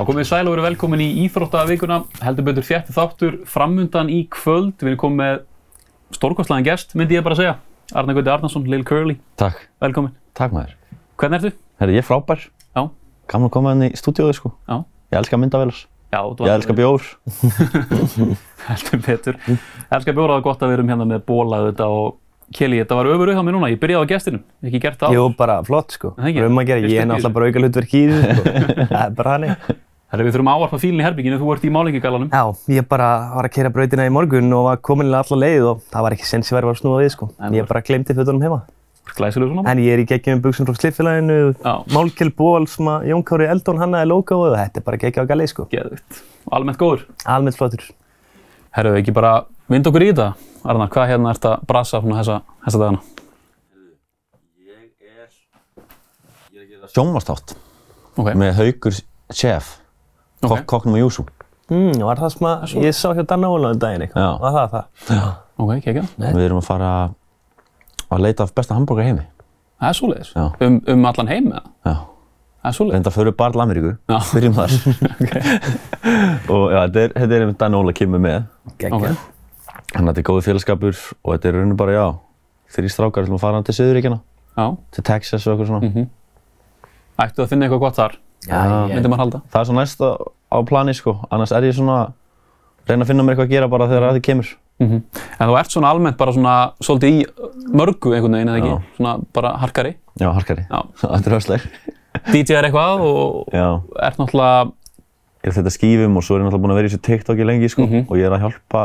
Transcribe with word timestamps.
Já, 0.00 0.04
komið 0.08 0.24
sæl 0.30 0.46
og 0.48 0.54
verið 0.54 0.64
velkomin 0.64 1.00
í 1.04 1.06
Íþróttavíkuna. 1.26 1.96
Heldur 2.24 2.44
betur 2.46 2.64
þjætti 2.64 2.94
þáttur 2.96 3.34
framundan 3.44 4.08
í 4.08 4.22
kvöld. 4.32 4.70
Við 4.80 4.94
erum 4.94 5.00
komið 5.02 5.18
með 5.20 6.14
stórkostlæðin 6.16 6.64
gest, 6.64 6.94
myndi 6.96 7.18
ég 7.18 7.26
bara 7.26 7.36
segja. 7.36 7.58
Arne 7.92 8.14
Gauti 8.16 8.32
Arnarsson, 8.32 8.64
Lil 8.64 8.80
Curly. 8.88 9.18
Takk, 9.36 9.58
Velkomin. 9.84 10.14
takk 10.32 10.54
maður. 10.56 10.72
Hvernig 11.20 11.44
ertu? 11.44 11.52
Herri, 11.82 11.98
ég 11.98 12.00
er 12.00 12.08
frábær. 12.08 12.46
Já. 12.72 12.86
Gaman 13.28 13.50
að 13.50 13.52
koma 13.58 13.74
inn 13.76 13.84
í 13.90 13.92
stúdíóðu 14.00 14.38
sko. 14.38 14.54
Já. 14.70 14.78
Ég 15.12 15.20
elska 15.20 15.36
myndavélar. 15.42 15.82
Já, 16.16 16.20
þú 16.32 16.48
Ég 16.48 16.54
elska 16.54 16.78
bjór. 16.80 17.10
Heldur 18.70 19.04
betur. 19.04 19.38
Elskar 19.92 20.16
bjóraða 20.16 20.46
gott 20.48 20.64
að 20.64 20.72
við 20.72 20.78
erum 20.78 20.94
hérna 20.94 21.10
með 21.12 21.26
bóla 21.28 21.60
þetta 21.68 21.90
og 21.92 22.16
Kelly, 22.56 22.80
þetta 22.80 22.96
var 22.98 23.12
öfur 23.12 23.34
hjá 23.36 23.44
mér 23.44 23.54
núna. 23.54 23.68
Ég 23.70 23.78
byrjaði 23.84 24.08
á 24.08 24.12
gestinum. 24.16 24.40
Ekki 24.64 24.80
gert 24.82 24.98
það. 25.04 25.12
Jú, 25.14 25.28
bara 25.38 25.60
flott 25.68 25.92
sko. 25.94 26.16
Það? 26.16 26.40
Bara 26.40 26.48
um 26.50 26.64
að 26.64 26.72
gera, 26.72 26.88
ég 26.88 27.04
er 27.04 27.06
náttúrulega 27.06 27.36
bara 27.36 27.52
auka 27.52 27.62
hlutverk 27.62 27.94
í 27.94 28.02
þessu 28.08 28.40
sko. 28.40 28.54
Það 28.90 29.04
er 29.04 29.14
bara 29.20 29.36
hannig. 29.36 29.78
Herra, 30.10 30.24
við 30.26 30.34
þurfum 30.34 30.48
að 30.50 30.62
áarpa 30.64 30.78
fílinn 30.82 31.00
í 31.00 31.04
herbygginu. 31.06 31.36
Þú 31.38 31.50
ert 31.54 31.64
í 31.64 31.70
málingigalanum. 31.70 32.30
Já, 32.34 32.42
ég 32.74 32.86
bara 32.90 33.08
var 33.36 33.46
að 33.46 33.52
kera 33.54 33.70
brautina 33.70 34.08
í 34.08 34.10
morgun 34.10 34.50
og 34.56 34.64
var 34.66 34.80
komin 34.82 35.12
alla 35.14 35.38
leið 35.38 35.66
og 35.70 35.84
það 35.92 36.02
var 36.06 36.16
ekki 36.16 36.26
sens 36.26 36.50
ég 36.50 36.56
væri 36.58 36.66
að 36.72 36.80
snúa 36.80 36.98
við 37.04 37.12
sko. 37.14 37.28
En 37.38 37.54
Ég 37.54 37.68
bara 37.70 37.82
glemdi 37.86 38.16
fötunum 38.18 38.42
heima. 38.42 38.58
Glæsileg 39.14 39.52
svona. 39.52 39.64
En 39.70 39.78
ég 39.82 39.94
er 39.94 40.02
í 40.02 40.06
geggjum 40.10 40.42
buksum 40.42 40.66
frá 40.66 40.74
Sliffélaginu, 40.78 41.38
Já. 41.62 41.72
Málkjell 41.94 42.32
Ból 42.34 42.66
sem 42.70 42.90
að 42.90 43.06
Jón 43.10 43.24
Kári 43.26 43.46
Eldón 43.50 43.78
hannaði 43.82 44.10
logoið 44.10 44.50
og 44.52 44.58
þetta 44.58 44.82
er 44.82 44.86
bara 44.86 45.00
geggja 45.02 45.24
á 45.26 45.30
galið 45.30 45.50
sko. 45.50 45.66
Geðvitt. 45.70 46.20
Almennt 46.50 46.78
góður. 46.78 47.06
Almennt 47.26 47.58
flottur. 47.58 47.86
Herru, 48.76 48.92
ekki 49.00 49.14
bara 49.14 49.32
vind 49.70 49.86
okkur 49.90 50.04
í 50.06 50.10
þetta. 50.12 50.28
Arnar, 50.66 50.90
hvað 50.92 51.08
hérna 51.14 51.32
ert 51.34 51.46
að 51.48 51.62
brasa 51.70 52.02
þessa, 52.04 52.40
þessa 52.66 52.82
dagana? 52.82 53.02
Sjónvastátt 56.90 57.54
Ok. 58.18 58.32
með 58.34 58.56
Haugur 58.58 58.96
Chef. 60.40 60.48
Ok. 60.48 60.56
Kokk, 60.56 60.66
kokknum 60.72 60.96
og 60.96 61.02
Júsú. 61.04 61.26
Mm, 61.70 62.00
var 62.02 62.18
það 62.18 62.32
sem 62.34 62.46
að, 62.48 62.76
ég 62.82 62.94
sá 62.96 63.10
hjá 63.14 63.24
Danna 63.28 63.48
Óla 63.52 63.72
um 63.74 63.78
daginn 63.78 64.02
eitthvað. 64.06 64.24
Já. 64.24 64.30
Var 64.40 64.54
það 64.56 64.70
það? 64.74 65.26
Ok, 65.60 65.72
kekja. 65.84 66.04
Við 66.18 66.46
erum 66.46 66.60
að 66.60 66.66
fara 66.66 66.92
að 68.10 68.24
leita 68.24 68.46
af 68.46 68.54
besta 68.56 68.74
hambúrgar 68.74 69.06
heimi. 69.06 69.26
Það 69.80 69.92
er 69.92 69.98
svoleiðis. 70.00 70.32
Já. 70.34 70.46
Um, 70.66 70.80
um 70.94 71.04
allan 71.10 71.30
heim 71.30 71.50
eða? 71.52 71.62
Já. 71.86 71.92
Það 72.60 72.70
er 72.70 72.76
svoleiðis. 72.76 72.96
Reynda 72.96 73.12
fyrir 73.14 73.36
bara 73.36 73.54
til 73.54 73.62
Ameríku. 73.64 73.92
Já. 74.10 74.18
Byrjum 74.34 74.56
þar. 74.56 74.74
og 76.56 76.64
já, 76.72 76.80
þetta 76.80 77.04
er, 77.04 77.14
þetta 77.14 77.36
er 77.36 77.44
einmitt 77.44 77.60
Dan 77.60 77.78
Óla 77.78 77.94
kemur 78.00 78.24
með. 78.24 78.48
Ok. 78.70 78.82
Þannig 79.90 80.00
að 80.00 80.10
þetta 80.10 80.22
er 80.22 80.26
góði 80.30 80.46
félagskapur 80.46 80.98
og 80.98 81.36
þetta 81.36 81.50
er 81.50 81.56
rauninu 81.58 81.78
bara, 81.78 81.94
já, 81.94 82.06
þrjí 82.74 82.90
strákar 82.94 83.26
sem 83.26 83.36
að 83.36 83.42
fara 83.42 83.62
til 83.66 83.74
Suðuríkjana, 83.74 84.18
Já. 84.54 84.66
til 84.94 85.04
Texas 85.06 85.46
og 85.46 85.54
eitthvað 85.54 85.70
svona. 85.72 85.90
Mm 85.90 86.10
Ættu 87.20 87.42
að 87.44 87.50
finna 87.50 87.66
eitthvað 87.66 87.82
gott 87.82 87.96
þar, 87.98 88.14
Já, 88.48 88.88
myndi 88.88 89.08
maður 89.12 89.22
halda. 89.24 89.40
Það 89.52 89.60
er 89.60 89.68
svo 89.68 89.74
næst 89.76 90.00
á, 90.00 90.58
plani, 90.66 90.94
sko. 90.96 91.16
Annars 91.30 91.52
er 91.52 91.62
ég 91.68 91.74
svona 91.76 91.96
að 92.06 92.12
reyna 92.88 93.04
að 93.04 93.10
finna 93.12 93.22
mér 93.26 93.34
eitthvað 93.36 93.48
að 93.48 93.54
gera 93.54 93.68
bara 93.68 93.88
þegar 93.90 94.08
að 94.08 94.18
þið 94.18 94.26
kemur. 94.30 94.50
Mm 94.80 95.02
En 95.40 95.48
þú 95.50 95.56
ert 95.60 95.70
svona 95.74 95.90
almennt 95.92 96.16
bara 96.16 96.32
svona 96.32 96.54
svolítið 96.80 97.10
í 97.12 97.24
mörgu 97.76 98.14
einhvern 98.16 98.32
veginn 98.38 98.48
eða 98.48 98.60
ekki? 98.62 98.70
Já. 98.72 98.96
Svona 98.96 99.12
bara 99.36 99.50
harkari. 99.60 99.92
Já, 100.20 100.30
harkari. 100.32 100.64
Já. 100.70 100.80
Þetta 101.00 101.30
er 101.30 101.36
höfsleg. 101.36 101.66
DJ 102.32 102.56
er 102.56 102.68
eitthvað 102.70 103.04
og 103.04 103.52
Já. 103.52 103.66
ert 104.08 104.18
náttúrulega, 104.22 104.72
Ég 105.40 105.48
er 105.48 105.54
þetta 105.56 105.70
skífum 105.72 106.16
og 106.20 106.24
svo 106.24 106.34
er 106.36 106.42
ég 106.42 106.44
náttúrulega 106.48 106.60
búinn 106.66 106.72
að 106.74 106.78
vera 106.80 106.88
í 106.88 106.90
þessu 106.92 107.00
TikToki 107.06 107.44
lengi, 107.48 107.68
sko. 107.72 107.86
Mhm. 107.86 108.02
Og 108.12 108.18
ég 108.20 108.26
er 108.28 108.34
að 108.36 108.42
hjálpa, 108.44 108.82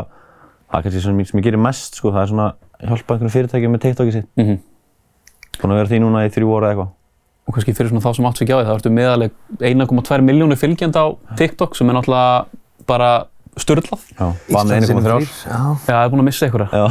það 0.72 0.78
er 0.78 0.84
kannski 0.86 1.02
sem, 1.04 1.18
ég- 1.20 1.28
sem 1.28 1.40
ég 1.40 1.44
gerir 1.44 1.60
mest, 1.60 1.98
sko. 2.00 2.12
Það 2.14 2.22
er 2.22 2.30
svona 2.30 2.46
að 2.80 2.88
hjálpa 2.92 3.16
einhvern 3.16 3.32
fyrirtæki 3.34 3.68
með 3.72 3.82
TikToki 3.84 4.12
sitt. 4.14 4.28
mm 4.40 4.56
Búinn 5.60 5.72
að 5.72 5.80
vera 5.80 5.88
því 5.90 6.00
núna 6.00 6.22
í 6.24 6.32
þrjú 6.32 6.48
óra 6.56 6.70
eitthvað. 6.72 6.88
Og 7.46 7.54
kannski 7.54 7.74
fyrir 7.76 7.90
svona 7.92 8.02
þá 8.04 8.10
sem 8.18 8.26
átt 8.28 8.38
sig 8.40 8.44
ekki 8.46 8.54
á 8.54 8.58
því, 8.58 8.66
þá 8.66 8.74
ertu 8.76 8.90
meðaleg 8.96 9.30
1,2 9.62 10.20
miljónir 10.26 10.58
fylgjandi 10.60 10.98
á 10.98 11.06
TikTok 11.38 11.76
sem 11.78 11.88
er 11.90 11.94
náttúrulega 11.94 12.46
bara 12.90 13.10
störlað. 13.56 14.02
Já. 14.18 14.26
Bara 14.52 14.64
með 14.68 14.90
1,3. 14.90 15.28
Já. 15.46 15.54
Já, 15.54 15.60
það 15.86 16.00
er 16.02 16.10
búin 16.12 16.22
að 16.22 16.28
missa 16.28 16.46
einhverja. 16.46 16.68
Já. 16.74 16.86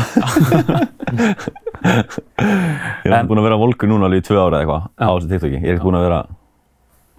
ég 1.86 3.12
er 3.12 3.18
En- 3.20 3.28
búinn 3.30 3.42
að 3.42 3.48
vera 3.50 3.60
volkur 3.62 3.90
núna 3.92 4.08
alveg 4.08 4.24
í 4.24 4.26
tvö 4.26 4.40
ára 4.42 4.62
eitthvað 4.64 4.82
á 4.98 5.06
Já. 5.06 5.08
þessu 5.12 5.30
TikToki. 5.34 5.60
Ég 5.60 5.68
er 5.70 5.76
ekki 5.78 5.86
búinn 5.86 6.00
að 6.00 6.06
vera, 6.08 6.20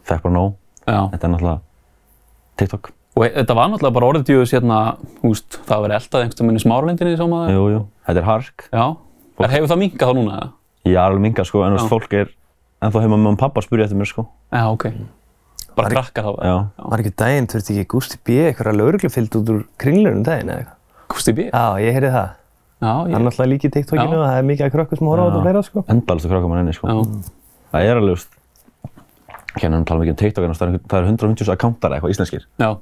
fekk 0.09 0.23
bara 0.27 0.35
nóg. 0.35 0.55
Já. 0.87 1.01
Þetta 1.13 1.25
er 1.29 1.33
náttúrulega 1.35 1.61
TikTok. 2.63 2.91
Og 3.17 3.25
e- 3.27 3.33
þetta 3.37 3.55
var 3.57 3.71
náttúrulega 3.73 3.97
bara 3.97 4.09
orðið 4.11 4.27
djúðis 4.31 4.53
hérna, 4.57 4.81
húst, 5.23 5.61
það 5.67 5.77
var 5.77 5.85
verið 5.87 5.97
eldað 6.01 6.25
einhvern 6.27 6.47
veginn 6.47 6.61
í 6.61 6.65
smáralindinni, 6.67 7.17
sá 7.21 7.27
maður. 7.31 7.55
Jú, 7.57 7.63
jú. 7.77 7.81
Þetta 8.09 8.21
er 8.23 8.29
hark. 8.33 8.67
Já. 8.73 8.87
Er, 9.37 9.51
hefur 9.53 9.71
það 9.73 9.81
minkað 9.85 10.11
þá 10.11 10.15
núna, 10.19 10.33
eða? 10.41 10.51
Er 10.87 10.99
alveg 11.03 11.21
minga 11.27 11.45
sko, 11.47 11.63
en 11.67 11.73
þú 11.73 11.79
veist, 11.79 11.87
Já. 11.87 11.93
fólk 11.95 12.13
er 12.21 12.29
ennþá 12.83 13.01
heima 13.03 13.17
með 13.17 13.23
mamma 13.25 13.33
og 13.37 13.39
pappa 13.41 13.61
að 13.61 13.67
spyrja 13.69 13.85
eftir 13.89 13.99
mér 14.01 14.11
sko. 14.11 14.27
Já, 14.53 14.63
ok. 14.73 14.85
Bara 15.77 15.89
Var- 15.89 15.93
krakkar 15.97 16.25
þá, 16.25 16.33
Já. 16.45 16.57
Var 16.91 16.99
ekki 17.03 17.15
daginn, 17.17 17.47
þurfti 17.47 17.75
ekki 17.77 17.87
Gústi 17.93 18.17
B. 18.25 18.29
eitthvað 18.51 18.77
lauruglufylgd 18.81 19.35
út 19.41 19.49
úr 19.53 19.65
kringlunum 19.79 20.23
daginn 20.25 20.49
eða 20.49 20.59
eitthvað? 20.65 20.77
Gústi 21.13 21.33
B. 21.37 21.39
Já, 21.53 21.65
ég 21.81 21.93
heyrði 21.97 22.13
það. 22.17 22.31
Já, 22.77 22.93
Það 22.93 23.07
er 23.07 23.13
ég, 23.17 23.25
náttúrulega 23.27 23.51
líka 23.53 23.67
í 23.69 23.73
TikTokinu 23.73 24.17
og 24.21 24.27
það 24.27 24.39
er 24.39 24.43
mikið 24.51 24.65
að 24.67 24.73
krökkur 24.77 24.99
sem 24.99 25.07
horfa 25.09 25.23
á 25.23 25.27
þetta 25.27 25.37
og 25.41 25.45
fleira 25.47 25.63
sko. 25.65 25.85
Endalist 25.89 26.27
að 26.27 26.31
krakka 26.33 26.49
mann 26.49 26.59
henni 26.61 26.75
sko. 26.77 26.87
já, 26.89 26.97
Það 27.73 27.83
er 27.87 27.97
alveg, 27.97 28.13
þú 28.13 28.17
veist, 28.17 28.33
hérna 29.57 29.73
hann 29.79 29.85
tala 29.89 30.01
mikið 30.05 30.11
um 30.13 30.17
TikTok, 30.21 30.45
en 30.45 30.53
það 30.53 30.69
er- 30.69 30.81
eru 30.97 31.07
150 31.07 31.53
akkántar 31.57 31.95
eitthvað 31.97 32.13
íslenskir. 32.13 32.43
já. 32.61 32.77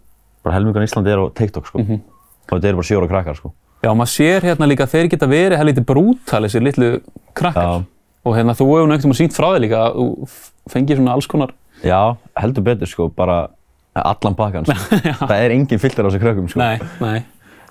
Bara 0.44 0.54
helmingun 0.58 0.82
í 0.82 0.88
Íslandi 0.90 1.08
er 1.14 1.18
á 1.22 1.26
TikTok 1.34 1.66
sko. 1.66 1.78
Og 1.78 2.60
þetta 2.60 2.68
eru 2.68 2.76
bara 2.76 2.88
sjóra 2.90 3.08
krakkar 3.08 3.36
sko. 3.38 3.52
Já, 3.82 3.90
maður 3.94 4.12
sér 4.12 4.40
hérna 4.42 4.66
líka 4.68 4.84
að 4.84 4.92
þeir 4.94 5.08
geta 5.10 5.26
verið 5.26 5.56
helviti 5.58 5.84
brútal, 5.84 6.42
þessir 6.44 6.62
litlu 6.62 7.00
krakkar. 7.34 7.84
Já. 8.24 8.30
Og 8.30 8.38
hérna, 8.38 8.54
þú 8.56 8.68
hefur 8.70 8.88
nú 8.88 8.94
einhvern 8.96 9.12
veginn 9.12 9.20
sínt 9.20 9.36
frá 9.36 9.50
þig 9.52 9.66
líka 9.66 9.82
að 9.84 9.98
þú 10.00 10.32
fengir 10.72 10.96
svona 10.96 11.12
alls 11.12 11.28
konar. 11.28 11.52
Já, 11.84 12.16
heldur 12.40 12.64
betur 12.64 12.88
sko, 12.88 13.10
bara 13.12 13.50
allan 13.94 14.34
bakkan 14.38 14.64
sko. 14.64 14.98
það 15.28 15.38
er 15.38 15.54
engin 15.54 15.78
filter 15.82 16.04
á 16.04 16.08
þessu 16.08 16.22
krökkum 16.24 16.48
sko. 16.48 16.58
Nei, 16.58 16.80
nei. 17.04 17.22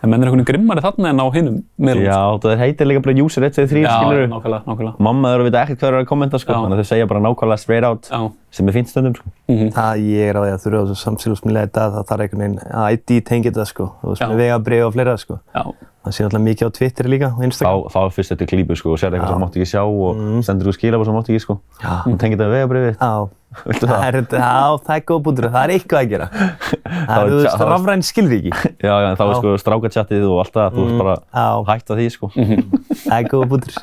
En 0.04 0.12
menn 0.12 0.20
er 0.20 0.28
einhvern 0.28 0.44
veginn 0.44 0.50
grimmari 0.50 0.82
þarna 0.84 1.12
en 1.14 1.20
á 1.24 1.28
hinnum 1.32 1.58
miðlum. 1.80 2.04
Já, 2.04 2.18
það 2.44 2.58
heitir 2.60 2.88
líka 2.90 3.02
bara 3.06 3.14
user 3.24 3.46
1, 3.48 3.54
2, 3.56 3.68
3, 3.72 3.84
já, 3.86 3.92
skilur 3.96 4.26
nákvæmlega, 4.34 4.66
nákvæmlega. 4.68 5.00
Mamma 5.08 5.30
eru 5.32 5.46
að 5.46 5.48
vita 5.48 5.62
ekkert 5.64 5.80
hvað 5.80 5.88
þeir 5.88 5.96
eru 5.96 6.04
að 6.04 6.10
kommenta 6.10 6.40
sko, 6.44 6.52
Já. 6.52 6.58
þannig 6.60 6.76
að 6.76 6.82
þau 6.84 6.90
segja 6.90 7.08
bara 7.08 7.22
nákvæmlega 7.24 7.62
straight 7.64 7.88
out, 7.88 8.10
Já. 8.12 8.26
sem 8.52 8.68
er 8.68 8.76
fínt 8.76 8.92
stundum 8.92 9.16
sko. 9.16 9.32
Mm 9.48 9.72
Það 9.78 10.04
ég 10.12 10.28
er 10.34 10.36
á 10.36 10.42
því 10.44 10.52
að 10.52 10.66
þurfa 10.66 10.82
á 10.84 10.88
þessu 10.90 11.06
samsýlusmiðlega 11.08 11.70
þetta 11.70 11.86
það 11.96 12.08
þarf 12.12 12.26
einhvern 12.28 12.44
veginn 12.44 12.60
að 12.84 12.98
ID 12.98 13.16
tengja 13.32 13.54
þetta 13.54 13.68
sko. 13.72 13.88
Þú 14.04 14.12
veist 14.12 14.26
Já. 14.26 14.28
með 14.34 14.44
vegabrið 14.44 14.84
og 14.90 14.94
fleira 14.98 15.16
sko. 15.24 15.40
Já, 15.56 15.64
Það 16.04 16.12
sé 16.18 16.24
alltaf 16.26 16.42
mikið 16.44 16.68
á 16.68 16.72
Twitter 16.76 17.08
líka 17.08 17.28
og 17.32 17.38
Þá, 17.40 17.46
Instagram. 17.48 17.84
þá 17.94 18.00
er 18.04 18.10
fyrst 18.18 18.32
þetta 18.34 18.48
klípu 18.52 18.76
sko, 18.76 18.92
og 18.92 19.00
sér 19.00 19.14
eitthvað 19.16 19.30
sem 19.32 19.40
mátt 19.46 19.54
ekki 19.56 19.70
sjá 19.72 19.82
og 19.88 20.18
Mm. 20.20 20.42
sendur 20.44 20.68
þú 20.68 20.74
skilabóð 20.76 21.06
sem 21.08 21.16
mátt 21.16 21.30
ekki 21.32 21.40
sko. 21.46 21.56
Já. 21.80 21.94
og 22.06 22.18
tengir 22.20 22.36
þetta 22.38 22.50
við 22.52 22.58
vegabriðið. 22.58 22.98
Já. 23.00 23.30
Viltu 23.70 23.86
Það 23.86 24.02
það? 24.02 24.08
er, 24.10 24.16
já, 24.34 24.78
það 24.84 24.96
er 24.98 25.02
góð 25.06 25.20
bútur. 25.24 25.46
Það 25.54 25.64
er 25.64 25.72
eitthvað 25.78 26.00
að 26.04 26.10
gera. 26.10 26.28
Það 27.04 27.18
var 27.20 27.28
er, 27.28 27.34
þú 27.54 27.68
rafræn 27.70 28.04
skilríki. 28.04 28.52
Já, 28.88 28.94
já, 29.04 29.08
en 29.14 29.18
þá 29.20 29.24
er 29.30 29.36
sko 29.40 29.54
strákatjattið 29.64 30.24
og 30.28 30.40
allt 30.44 30.54
það, 30.58 30.74
þú 30.74 30.84
ert 30.90 30.98
bara 31.04 31.16
Já, 31.22 31.48
hægt 31.70 31.92
að 31.94 32.00
því 32.02 32.08
sko. 32.16 32.30
það 32.34 33.18
er 33.20 33.30
góð 33.32 33.46
bútur. 33.54 33.78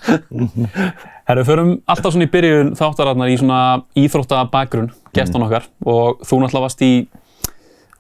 Herru, 1.31 1.45
förum 1.47 1.71
alltaf 1.89 2.13
svona 2.15 2.27
í 2.27 2.31
byrjun 2.35 2.73
þáttararnar 2.79 3.31
í 3.33 3.39
svona 3.41 3.61
íþrótta 3.99 4.43
bakgrunn, 4.53 4.91
gestan 5.17 5.45
okkar. 5.47 5.67
Og 5.87 6.21
þú 6.27 6.41
náttúrulega 6.43 6.67
varst 6.67 6.83
í, 6.87 6.93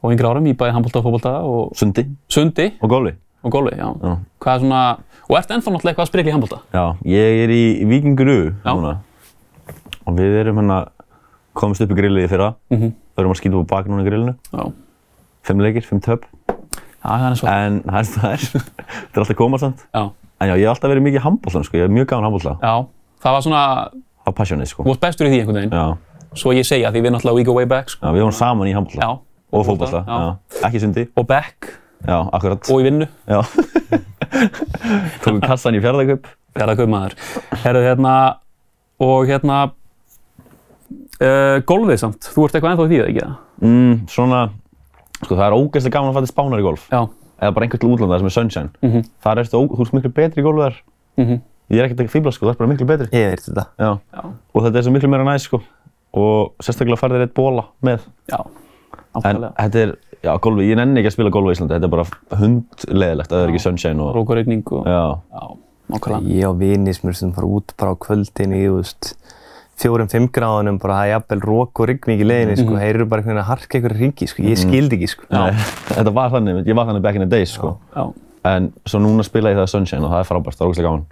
á 0.03 0.05
yngri 0.11 0.27
árum, 0.31 0.47
í 0.51 0.55
bæði 0.59 0.75
handbólta 0.77 1.01
og 1.01 1.07
fótbólta 1.07 1.35
og 1.47 1.75
Sundi 1.79 2.07
sundi 2.29 2.71
og 2.83 2.91
góli. 2.91 3.15
Og 3.43 3.51
góli, 3.55 3.73
já. 3.77 3.89
Já. 4.03 4.17
Hvað 4.41 4.55
er 4.55 4.61
svona, 4.65 4.81
og 5.31 5.37
ert 5.39 5.51
ennþá 5.51 5.71
náttúrulega 5.73 5.91
eitthvað 5.95 6.06
að 6.06 6.11
sprikla 6.11 6.31
í 6.31 6.34
handbólta? 6.34 6.59
Já, 6.75 6.84
ég 7.05 7.45
er 7.45 7.51
í, 7.55 7.62
Víkingur 7.89 8.28
U 8.28 8.39
núna 8.65 8.97
og 10.06 10.17
við 10.17 10.37
erum 10.41 10.56
hérna 10.61 10.78
komist 11.55 11.81
upp 11.84 11.91
í 11.93 11.97
grillið 11.99 12.25
í 12.25 12.28
fyrra. 12.31 12.55
Mm 12.71 12.78
-hmm. 12.78 12.93
Við 13.17 13.23
erum 13.23 13.33
að 13.33 13.41
skýta 13.41 13.56
upp 13.61 13.67
á 13.69 13.73
bak 13.77 13.87
núna 13.89 14.03
í 14.03 14.09
grillinu. 14.09 14.34
Já, 14.53 14.72
Fimm 15.42 15.60
leikir, 15.60 15.83
fimm 15.83 16.01
töp. 16.01 16.25
já 17.04 17.10
það 17.19 17.31
er 17.31 17.34
svo. 17.37 17.48
En 17.48 17.83
það 17.83 17.98
er 17.98 18.04
það 18.04 18.33
er. 18.33 18.39
Þetta 18.39 19.15
er 19.16 19.21
alltaf 19.21 19.37
koma 19.37 19.59
samt. 19.59 19.87
Já, 19.95 20.10
En 20.41 20.48
já, 20.48 20.54
ég 20.57 20.60
hef 20.65 20.69
alltaf 20.77 20.91
verið 20.91 21.03
mikið 21.03 21.16
í 21.21 21.22
handbóltan 21.25 21.65
sko. 21.65 21.77
Ég 21.77 21.84
er 21.84 21.89
mjög 21.89 22.07
gaman 22.07 22.25
handbólta. 22.25 22.57
já, 22.63 22.87
það 23.22 23.33
var 23.33 23.41
svona, 23.41 23.91
Það 24.25 24.28
er 24.28 24.33
passionið 24.33 24.65
sko. 24.66 24.83
þú 24.83 24.87
varst 24.89 25.01
bestur 25.01 25.27
í 25.27 25.31
því 25.31 25.41
einhvern 25.41 25.54
veginn. 25.54 25.71
Já. 25.72 25.97
Svo 26.34 26.53
ég 26.53 26.65
segja, 26.65 26.91
því 26.91 27.01
við 27.03 27.10
náttúrulega 27.13 27.34
we 27.34 27.45
go 27.45 27.53
way 27.53 27.65
back, 27.66 27.89
sko. 27.91 28.07
já, 28.07 28.13
við 28.13 28.21
vorum 28.21 28.33
saman 28.33 28.69
í 28.69 28.72
handbólta. 28.75 29.01
Já. 29.01 29.19
Og 29.53 29.66
fótbólta. 29.66 30.04
Já. 30.07 30.39
Já. 30.60 30.66
Ekki 30.69 30.81
sundi. 30.81 31.09
Og 31.16 31.27
back, 31.27 31.79
Já, 32.07 32.17
akkurat. 32.33 32.71
og 32.73 32.81
í 32.81 32.87
vinnu. 32.89 33.07
Já. 33.29 33.41
Tókum 35.25 35.41
kassan 35.45 35.77
í 35.77 35.83
fjárðarkaup. 35.85 36.29
Fjarða 36.57 36.77
kaupmaður. 36.81 37.15
Herru, 37.65 37.83
hérna, 37.85 38.15
og 39.05 39.29
hérna, 39.29 39.59
uh, 41.21 41.61
golfið 41.69 42.01
samt. 42.03 42.31
Þú 42.33 42.47
ert 42.49 42.57
eitthvað 42.59 42.73
ennþá 42.75 42.87
í 42.87 42.91
því, 42.91 42.99
eða 43.01 43.11
ekki 43.13 43.25
það? 43.25 43.37
Mm, 43.61 43.95
svona, 44.11 44.41
sko 45.21 45.37
það 45.37 45.45
er 45.47 45.57
ógeðslega 45.59 45.95
gaman 45.99 46.11
að 46.13 46.19
fara 46.19 46.27
til 46.29 46.33
Spánar 46.35 46.63
í 46.63 46.67
golf. 46.67 46.87
Já. 46.91 47.03
Eða 47.41 47.55
bara 47.57 47.67
einhvern 47.67 47.81
til 47.85 47.91
útlanda 47.95 48.19
sem 48.21 48.29
er 48.31 48.35
sunshine. 48.37 48.71
Mhm. 48.85 49.05
Þar 49.25 49.43
ertu, 49.45 49.61
ó- 49.61 49.71
þú 49.77 49.85
ert 49.87 49.95
miklu 49.97 50.13
betri 50.17 50.43
í 50.43 50.45
golfu 50.47 50.65
þar. 50.67 50.81
Mhm. 51.21 51.41
Ég 51.71 51.79
er 51.79 51.87
ekkert 51.87 52.01
ekki 52.03 52.15
fíbla 52.19 52.33
sko, 52.35 52.47
það 52.49 52.55
er 52.57 52.59
bara 52.59 52.71
miklu 52.73 52.87
betri. 52.89 53.07
Ég 53.15 53.31
veit 53.31 53.45
þetta. 53.47 53.65
Já. 53.79 53.91
Já. 54.17 54.23
Og 54.55 54.63
þetta 54.65 54.77
er 54.81 54.83
svo 54.89 54.93
miklu 54.97 55.09
meira 55.13 55.25
næst 55.29 55.47
sko. 55.47 55.61
Og 56.13 56.53
sérstaklega 56.59 56.99
færði 56.99 57.21
þér 57.21 57.27
eitt 57.29 57.35
bóla 57.39 57.65
með. 57.87 58.01
Já. 58.33 58.41
En 59.10 59.22
Nákvæmlega. 59.22 59.53
þetta 59.59 59.80
er, 59.84 59.92
já, 60.22 60.33
golfi, 60.45 60.66
ég 60.71 60.77
nenni 60.78 61.01
ekki 61.01 61.10
að 61.10 61.15
spila 61.16 61.30
golfi 61.34 61.51
í 61.51 61.57
Íslandi. 61.57 61.74
Þetta 61.74 61.89
er 61.89 61.95
bara 61.97 62.41
hundleðilegt 62.41 63.33
að 63.33 63.36
það 63.41 63.45
er 63.47 63.53
ekki 63.54 63.62
sunshine 63.65 64.04
og... 64.04 64.10
Rókurregning 64.15 64.62
og... 64.77 64.86
Já. 64.86 65.01
Já, 65.34 65.42
nákvæmlega. 65.95 66.34
Ég 66.36 66.47
á 66.47 66.53
vini 66.60 66.95
sem 66.95 67.10
er 67.10 67.18
sem 67.18 67.33
fara 67.34 67.48
út 67.51 67.74
bara 67.80 67.95
á 67.95 67.97
kvöldin 68.07 68.54
í, 68.54 68.62
þú 68.68 68.77
veist, 68.78 69.10
fjórum, 69.80 70.10
fimm 70.12 70.28
gráðunum, 70.30 70.78
bara 70.83 70.98
það 71.01 71.07
er 71.09 71.12
jafnvel 71.16 71.41
rók 71.48 71.80
og 71.83 71.89
rigning 71.91 72.21
í 72.22 72.27
leiðinni, 72.28 72.57
sko, 72.60 72.71
Mhm. 72.77 72.80
heyrðu 72.84 73.09
bara 73.09 73.22
einhvern 73.22 73.34
veginn 73.34 73.42
að 73.42 73.51
harka 73.51 73.78
einhverju 73.78 73.98
ringi, 74.04 74.27
sko, 74.28 74.42
ég 74.45 74.59
skildi 74.60 74.97
ekki, 75.01 75.09
sko. 75.09 75.24
Nei, 75.33 75.51
þetta 75.97 76.13
var 76.15 76.30
þannig, 76.30 76.66
ég 76.68 76.77
var 76.77 76.86
þannig 76.91 77.03
back 77.03 77.16
in 77.16 77.24
the 77.24 77.30
days 77.36 77.51
sko. 77.56 77.78
Já. 77.97 78.13
En 78.45 78.72
svo 78.89 79.01
núna 79.01 79.24
spila 79.24 79.51
ég 79.51 79.56
það 79.59 79.68
Sunshine 79.74 80.04
og 80.04 80.13
það 80.13 80.21
er 80.22 80.28
frábært, 80.30 80.56
það 80.56 80.65
er 80.65 80.71
ógeðslega 80.71 80.89
gaman. 80.89 81.06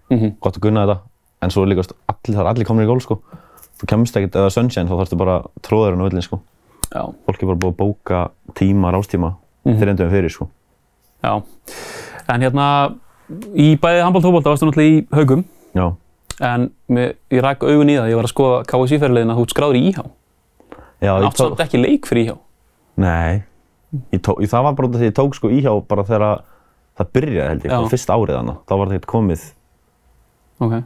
Þetta. 6.88 7.04
Já. 7.04 7.14
Fólk 7.26 7.42
er 7.42 7.50
bara 7.50 7.60
búið 7.62 7.72
að 7.72 7.78
bóka 7.78 8.22
tíma, 8.58 8.92
rástíma, 8.94 9.34
mm. 9.34 9.72
-hmm. 9.72 9.78
þreymdum 9.82 10.10
fyrir 10.10 10.32
sko. 10.32 10.48
Já. 11.22 11.42
En 12.28 12.40
hérna, 12.44 12.66
í 13.54 13.76
bæði 13.80 14.04
handbólt-fótbólta 14.04 14.52
varstu 14.52 14.68
náttúrulega 14.68 14.96
í 14.96 15.06
haugum, 15.12 15.44
Já. 15.74 15.94
en 16.40 16.70
með, 16.88 17.14
ég 17.30 17.42
rak 17.42 17.62
augun 17.62 17.90
í 17.90 17.96
það, 17.98 18.08
ég 18.08 18.16
var 18.16 18.24
að 18.24 18.34
skoða 18.34 18.64
KSI-ferðilegin 18.68 19.32
að 19.32 19.40
þú 19.40 19.48
skráður 19.52 19.76
í 19.76 19.84
IH. 19.88 20.02
Já, 21.00 21.12
ég 21.12 21.26
Átt 21.26 21.36
samt 21.36 21.60
ekki 21.60 21.82
leik 21.82 22.06
fyrir 22.06 22.24
IH. 22.24 22.38
Nei, 22.96 23.42
ég 24.12 24.20
tók, 24.20 24.40
ég, 24.42 24.50
það 24.50 24.62
var 24.64 24.74
bara 24.74 24.88
af 24.88 24.94
því 24.94 25.10
ég 25.10 25.14
tók 25.14 25.34
sko 25.34 25.48
íhjá 25.48 25.72
bara 25.86 26.04
þegar 26.04 26.42
það 26.98 27.12
byrjaði 27.12 27.48
held 27.48 27.64
ég, 27.64 27.90
fyrst 27.90 28.10
árið 28.10 28.36
þannig. 28.38 28.56
Þá 28.66 28.74
var 28.76 28.86
það 28.86 28.96
ekkert 28.96 29.12
komið, 29.12 29.52
Ok. 30.58 30.82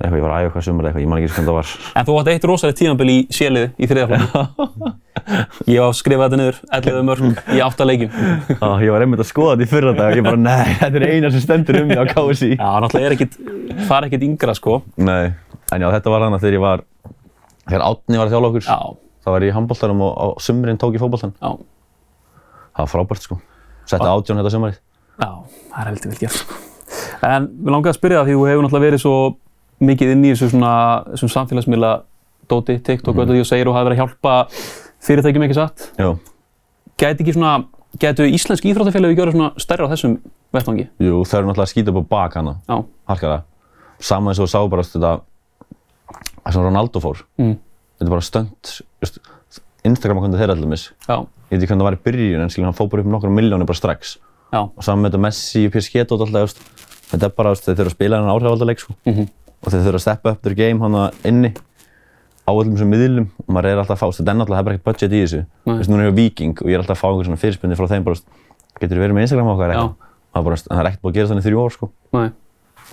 Eitthvað, 0.00 0.16
ég 0.16 0.24
var 0.24 0.32
að 0.32 0.40
æfa 0.40 0.48
eitthvað 0.50 0.64
sumar 0.66 0.86
eitthvað, 0.88 1.02
ég 1.04 1.10
man 1.12 1.18
ekki 1.20 1.32
sem 1.34 1.46
það 1.46 1.56
var. 1.58 1.70
En 2.00 2.06
þú 2.08 2.14
átt 2.20 2.30
eitt 2.32 2.46
rosalega 2.48 2.78
tímanbili 2.80 3.14
í 3.20 3.24
séliði 3.36 3.68
í 3.76 3.88
þriðaflokki. 3.90 4.92
ég 5.70 5.80
var 5.82 5.90
að 5.90 5.96
skrifa 6.00 6.26
þetta 6.26 6.38
niður, 6.40 6.60
11 6.78 7.04
mörg 7.10 7.42
í 7.52 7.60
8 7.66 7.86
leikjum. 7.90 8.14
Já, 8.54 8.68
ég 8.86 8.94
var 8.94 9.04
einmitt 9.04 9.22
að 9.24 9.28
skoða 9.28 9.52
þetta 9.56 9.66
í 9.66 9.70
fyrra 9.74 9.92
dag 9.98 10.14
og 10.14 10.20
ég 10.20 10.26
bara, 10.26 10.40
nei, 10.40 10.74
þetta 10.80 11.00
er 11.00 11.06
eina 11.10 11.30
sem 11.34 11.44
stendur 11.44 11.80
um 11.82 11.90
mig 11.90 12.00
á 12.00 12.04
KSI. 12.08 12.50
Já, 12.56 12.68
náttúrulega 12.84 13.10
er 13.10 13.16
ekkit, 13.18 13.36
fara 13.90 14.08
ekkit 14.08 14.24
yngra 14.30 14.54
sko. 14.56 14.78
Nei, 14.96 15.32
en 15.74 15.84
já, 15.84 15.88
þetta 15.98 16.14
var 16.14 16.24
þannig 16.26 16.42
þegar 16.46 16.56
ég 16.56 16.64
var, 16.64 16.84
þegar 17.68 17.84
Átni 17.90 18.20
var 18.22 18.30
að 18.30 18.34
þjála 18.36 18.50
okkur, 18.50 18.66
þá 19.20 19.28
var 19.34 19.44
ég 19.46 19.52
í 19.52 19.56
handbóltanum 19.58 20.00
og 20.06 20.16
á 20.16 20.26
sumrin 20.40 20.80
tók 20.80 20.96
ég 20.96 21.04
fótbóltan. 21.04 21.36
já, 21.36 21.52
Það 22.70 22.86
var 22.86 22.90
frábært 22.94 23.24
sko. 23.26 23.36
Setti 23.90 24.06
átjón 24.08 24.38
þetta 24.40 24.52
sumarið. 24.54 24.80
já, 25.20 25.28
það 25.74 25.80
er 25.84 25.88
heldur 25.90 26.12
vel 26.14 26.20
gert 26.24 26.36
sko. 26.40 26.58
En 27.26 27.46
við 27.60 27.72
langaði 27.74 27.92
að 27.92 27.98
spyrja 27.98 28.20
það 28.22 28.28
því 28.30 28.34
þú 28.38 28.44
hefur 28.48 28.64
náttúrulega 28.64 28.86
verið 28.88 29.02
svo 29.02 29.14
mikið 29.80 30.12
inn 30.14 30.24
í 30.28 30.32
þessu 30.34 30.50
svona, 30.52 30.72
samfélagsmiðla 31.16 31.90
dóti, 32.50 32.78
TikTok 32.84 33.14
og 33.16 33.22
öllu 33.24 33.36
því 33.38 33.44
og 33.44 33.48
segir 33.48 33.68
og 33.70 33.76
hafa 33.76 33.88
verið 33.88 33.98
að 33.98 34.02
hjálpa 34.02 34.34
fyrirtækjum 35.06 35.44
ekki 35.46 35.56
satt. 35.56 35.86
Já. 36.00 36.10
Gæti 37.00 37.24
ekki 37.24 37.34
svona, 37.36 37.52
gætu 38.02 38.26
íslensk 38.28 38.66
íþróttafélagi 38.68 39.16
gjöra 39.16 39.32
svona 39.36 39.50
stærra 39.62 39.86
á 39.88 39.92
þessum 39.94 40.18
vettvangi? 40.52 40.88
Jú, 41.00 41.22
það 41.24 41.38
eru 41.40 41.50
náttúrulega 41.50 41.68
að 41.68 41.72
skýta 41.72 41.94
upp 41.94 42.00
á 42.02 42.10
bak 42.12 42.36
hana, 42.40 42.56
Já, 42.68 42.76
harkaða. 43.12 43.38
Sama 44.00 44.32
eins 44.32 44.40
og 44.42 44.48
sá 44.50 44.60
bara 44.72 44.82
þetta, 44.84 45.14
það 46.44 46.52
sem 46.56 46.64
Ronaldo 46.66 47.00
fór. 47.04 47.22
mm. 47.40 47.54
Þetta 48.00 48.08
er 48.08 48.14
bara 48.14 48.24
stönd, 48.24 48.70
just, 49.04 49.18
Instagram-akkontið 49.84 50.40
þeirra 50.42 50.54
allir 50.56 50.70
mis. 50.72 50.86
já, 51.08 51.16
Ég 51.50 51.58
veit 51.58 51.62
ekki 51.64 51.70
hvernig 51.72 51.82
það 51.82 51.88
var 51.88 51.96
í 51.98 52.04
byrjun, 52.06 52.42
en 52.44 52.50
skilur 52.52 52.68
hann 52.70 52.76
fór 52.78 52.88
bara 52.92 53.02
upp 53.02 53.10
nokkra 53.12 53.30
miljónir 53.34 53.66
bara 53.68 53.76
strax. 53.80 54.18
já, 54.52 54.60
Og 54.76 54.82
saman 54.84 55.04
með 55.04 55.10
þetta 55.14 55.22
Messi, 55.24 55.62
PSG 55.70 56.04
og 56.10 56.24
alltaf, 56.26 56.54
þetta 57.10 57.26
er 57.26 57.34
bara, 57.36 57.54
þeir 57.54 57.74
þurfa 57.76 57.90
að 57.90 57.96
spila 57.96 58.16
hennar 58.20 58.34
áhrifaldaleik, 58.36 58.80
sko. 58.80 58.94
mhm, 59.06 59.28
Og 59.60 59.72
þeir 59.72 59.82
þurfa 59.86 59.98
að 60.00 60.04
steppa 60.06 60.34
up 60.34 60.42
their 60.44 60.56
game 60.56 60.80
hana 60.80 61.08
inni 61.28 61.52
á 62.48 62.50
öllum 62.50 62.74
þessum 62.74 62.90
miðlum 62.90 63.26
og 63.44 63.50
maður 63.54 63.70
er 63.70 63.80
alltaf 63.82 63.98
að 63.98 64.00
fá, 64.00 64.16
þetta 64.18 64.32
er 64.32 64.38
náttúrulega, 64.38 64.56
það 64.56 64.62
er 64.62 64.68
bara 64.68 64.76
ekkert 64.78 64.88
budget 64.88 65.12
í 65.12 65.22
þessu. 65.24 65.40
Þú 65.66 65.74
veist, 65.80 65.90
núna 65.92 66.02
er 66.02 66.08
ég 66.08 66.14
á 66.14 66.18
Viking 66.20 66.62
og 66.62 66.70
ég 66.70 66.76
er 66.78 66.82
alltaf 66.82 66.96
að 66.96 67.02
fá 67.02 67.08
einhver 67.10 67.28
svona 67.28 67.40
fyrirspunni 67.40 67.78
frá 67.78 67.88
þeim 67.90 68.06
bara, 68.06 68.22
getur 68.80 68.96
þú 68.96 69.04
verið 69.04 69.16
með 69.18 69.26
Instagram 69.26 69.50
okkar 69.52 69.70
Já. 69.70 69.74
eitthvað? 69.76 70.08
Það 70.30 70.40
er 70.40 70.46
bara, 70.48 70.60
það 70.64 70.80
er 70.80 70.88
ekkert 70.90 71.02
búið 71.04 71.12
að 71.12 71.18
gera 71.20 71.30
þannig 71.30 71.46
þrjú 71.46 71.60
ár, 71.60 71.74
sko. 71.76 71.90
nei. 72.16 72.28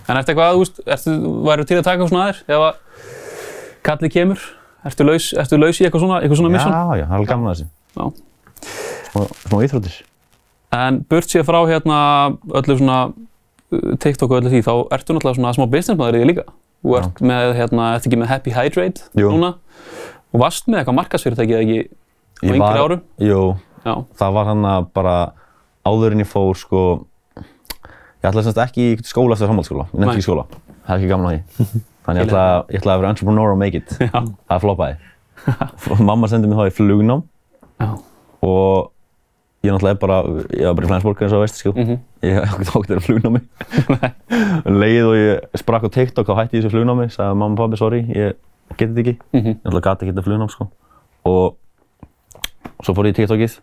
En 0.08 0.19
ertu 0.19 0.34
eitthvað, 0.34 0.52
þú 0.54 0.62
veist, 0.62 0.81
ertu, 0.98 1.16
væru 1.48 1.66
til 1.68 1.78
að 1.80 1.88
taka 1.88 2.10
svona 2.12 2.25
aðeir 2.28 2.42
ef 2.54 2.66
að 2.68 3.08
kallið 3.88 4.13
kemur? 4.13 4.46
Ertu 4.88 5.08
laus, 5.08 5.30
ertu 5.34 5.58
laus 5.58 5.80
í 5.81 5.88
eitthvað 5.88 6.04
svona, 6.04 6.20
eitthvað 6.22 6.42
svona 6.42 6.54
mission? 6.54 6.75
Já, 6.75 7.02
já, 7.02 7.06
það 7.08 7.16
er 7.16 7.18
alveg 7.18 7.31
gaman 7.31 7.50
að 7.50 7.56
þessu. 7.56 7.68
Já. 7.98 8.06
Smá, 9.08 9.24
smá 9.48 9.58
íþróttir. 9.66 9.98
En 10.78 11.00
burt 11.10 11.31
sér 11.31 11.48
frá 11.48 11.58
hérna 11.70 12.00
öllu 12.60 12.78
svona 12.78 13.00
TikTok 14.00 14.31
og 14.31 14.40
öllu 14.42 14.52
því, 14.54 14.62
þá 14.64 14.74
ertu 14.96 15.16
náttúrulega 15.16 15.38
svona 15.40 15.54
smá 15.58 15.66
businessmaður 15.72 16.18
í 16.18 16.22
því 16.22 16.28
líka. 16.31 16.46
Þú 16.86 16.98
ert 17.00 17.22
með, 17.25 17.54
hérna, 17.58 17.88
ertu 17.98 18.10
ekki 18.10 18.19
með 18.22 18.30
Happy 18.31 18.54
Hydrate 18.56 19.08
Jú. 19.18 19.31
núna? 19.34 19.54
Og 20.31 20.42
varst 20.44 20.69
með 20.69 20.81
eitthvað 20.81 20.98
markasfyrirtæki 21.02 21.56
eða 21.58 21.66
ekki 21.66 21.80
á 21.88 22.54
yngri 22.54 22.84
árum? 22.86 23.02
Jú, 23.24 23.42
Já, 23.88 23.94
það 24.19 24.34
var 24.38 24.50
hann 24.52 24.66
að 24.68 24.88
bara 24.98 25.16
áður 25.88 26.16
en 26.16 26.24
ég 26.24 26.28
fór 26.30 26.58
sko 26.60 26.81
ég 27.38 28.28
ætlaði 28.30 28.48
semst 28.50 28.60
ekki 28.64 28.88
í 28.92 28.96
skóla 29.08 29.36
eftir 29.38 29.48
framhaldsskóla, 29.48 29.86
ég 29.94 30.02
nefndi 30.02 30.18
ekki 30.18 30.25
skóla. 30.28 30.48
Það 30.88 30.94
er 30.94 30.98
ekki 31.02 31.12
gaman 31.12 31.28
að 31.30 31.38
því. 31.38 31.70
Þannig 32.08 32.22
ég 32.22 32.28
ætlaði, 32.28 32.58
ég 32.75 32.81
ætlaði 32.81 32.94
að 32.96 33.02
vera 33.04 33.12
entrepreneur 33.13 33.54
and 33.54 33.62
make 33.62 33.80
it. 33.81 33.96
Já, 34.00 34.20
það 34.52 34.63
floppaði 34.66 34.98
mamma 36.10 36.28
sendi 36.31 36.50
mig 36.50 36.60
þá 36.60 36.68
í 36.68 36.75
flugnám. 36.75 37.24
Já. 37.78 37.90
og 38.48 38.92
ég 39.63 39.71
náttúrulega 39.74 39.95
er 39.95 40.01
bara 40.01 40.18
ég 40.54 40.65
var 40.68 40.75
bara 40.77 40.86
í 40.88 40.89
Flensborg 40.92 41.21
eins 41.25 41.33
og 41.33 41.42
veist 41.44 41.56
sko 41.62 41.71
Mhm. 41.75 41.98
ég 42.24 42.33
hef 42.45 42.69
tókt 42.71 42.89
þér 42.92 43.01
flugnámi 43.04 43.42
leið 44.65 45.06
og 45.07 45.15
ég 45.18 45.57
sprakk 45.62 45.88
á 45.88 45.89
TikTok 45.92 46.27
þá 46.27 46.36
hætti 46.44 46.62
þessu 46.62 46.71
flugnámi 46.74 47.07
sagði 47.12 47.36
mamma 47.38 47.54
og 47.56 47.62
pabbi 47.63 47.77
sorry, 47.80 48.01
ég 48.13 48.36
geti 48.77 48.92
þetta 48.94 49.01
ekki 49.04 49.15
Mhm. 49.33 49.48
ég 49.48 49.57
náttúrulega 49.63 49.81
gati 49.89 50.06
ekki 50.06 50.13
þetta 50.15 50.25
flugnám 50.27 50.51
sko 50.54 50.69
og 51.25 51.56
svo 52.83 52.94
fór 52.94 53.07
ég 53.09 53.15
í 53.15 53.19
TikTokið 53.21 53.59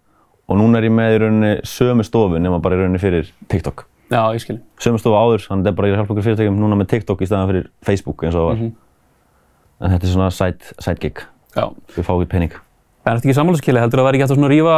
og 0.49 0.58
núna 0.58 0.79
er 0.79 0.85
ég 0.88 0.93
með 0.93 1.14
í 1.14 1.19
rauninni 1.23 1.52
sömu 1.64 2.05
stofu 2.05 2.38
nema 2.43 2.61
bara 2.61 2.76
í 2.76 2.79
rauninni 2.82 2.99
fyrir 3.00 3.31
TikTok 3.49 3.87
Já, 4.11 4.20
ég 4.35 4.40
skilji. 4.43 4.61
sömu 4.79 4.99
stofu 5.00 5.17
áður, 5.17 5.47
þannig 5.49 5.62
að 5.62 5.64
þetta 5.64 5.69
er 5.73 5.79
bara 5.79 5.88
ég 5.88 5.94
að 5.94 5.99
hjálpa 6.02 6.12
okkur 6.14 6.25
fyrirtækjum 6.26 6.58
núna 6.61 6.76
með 6.76 6.88
TikTok 6.93 7.20
í 7.25 7.26
staðan 7.26 7.49
fyrir 7.49 7.69
Facebook 7.82 8.23
eins 8.25 8.35
og 8.35 8.40
það 8.43 8.49
var 8.50 8.56
Mhm. 8.56 8.73
en 9.81 9.90
þetta 9.90 10.05
er 10.05 10.12
svona 10.12 10.31
side, 10.32 10.75
side 10.79 11.00
gig 11.00 11.17
Já. 11.56 11.70
við 11.97 12.05
fáum 12.05 12.20
ekki 12.23 12.29
pening 12.31 12.52
En 13.05 13.12
ertu 13.19 13.29
ekki 13.29 13.35
sammálaskili, 13.37 13.81
heldur 13.83 14.01
að 14.01 14.05
það 14.05 14.06
væri 14.09 14.17
ekki 14.19 14.25
hægt 14.25 14.33
að 14.33 14.39
svona 14.39 14.53
rífa 14.53 14.77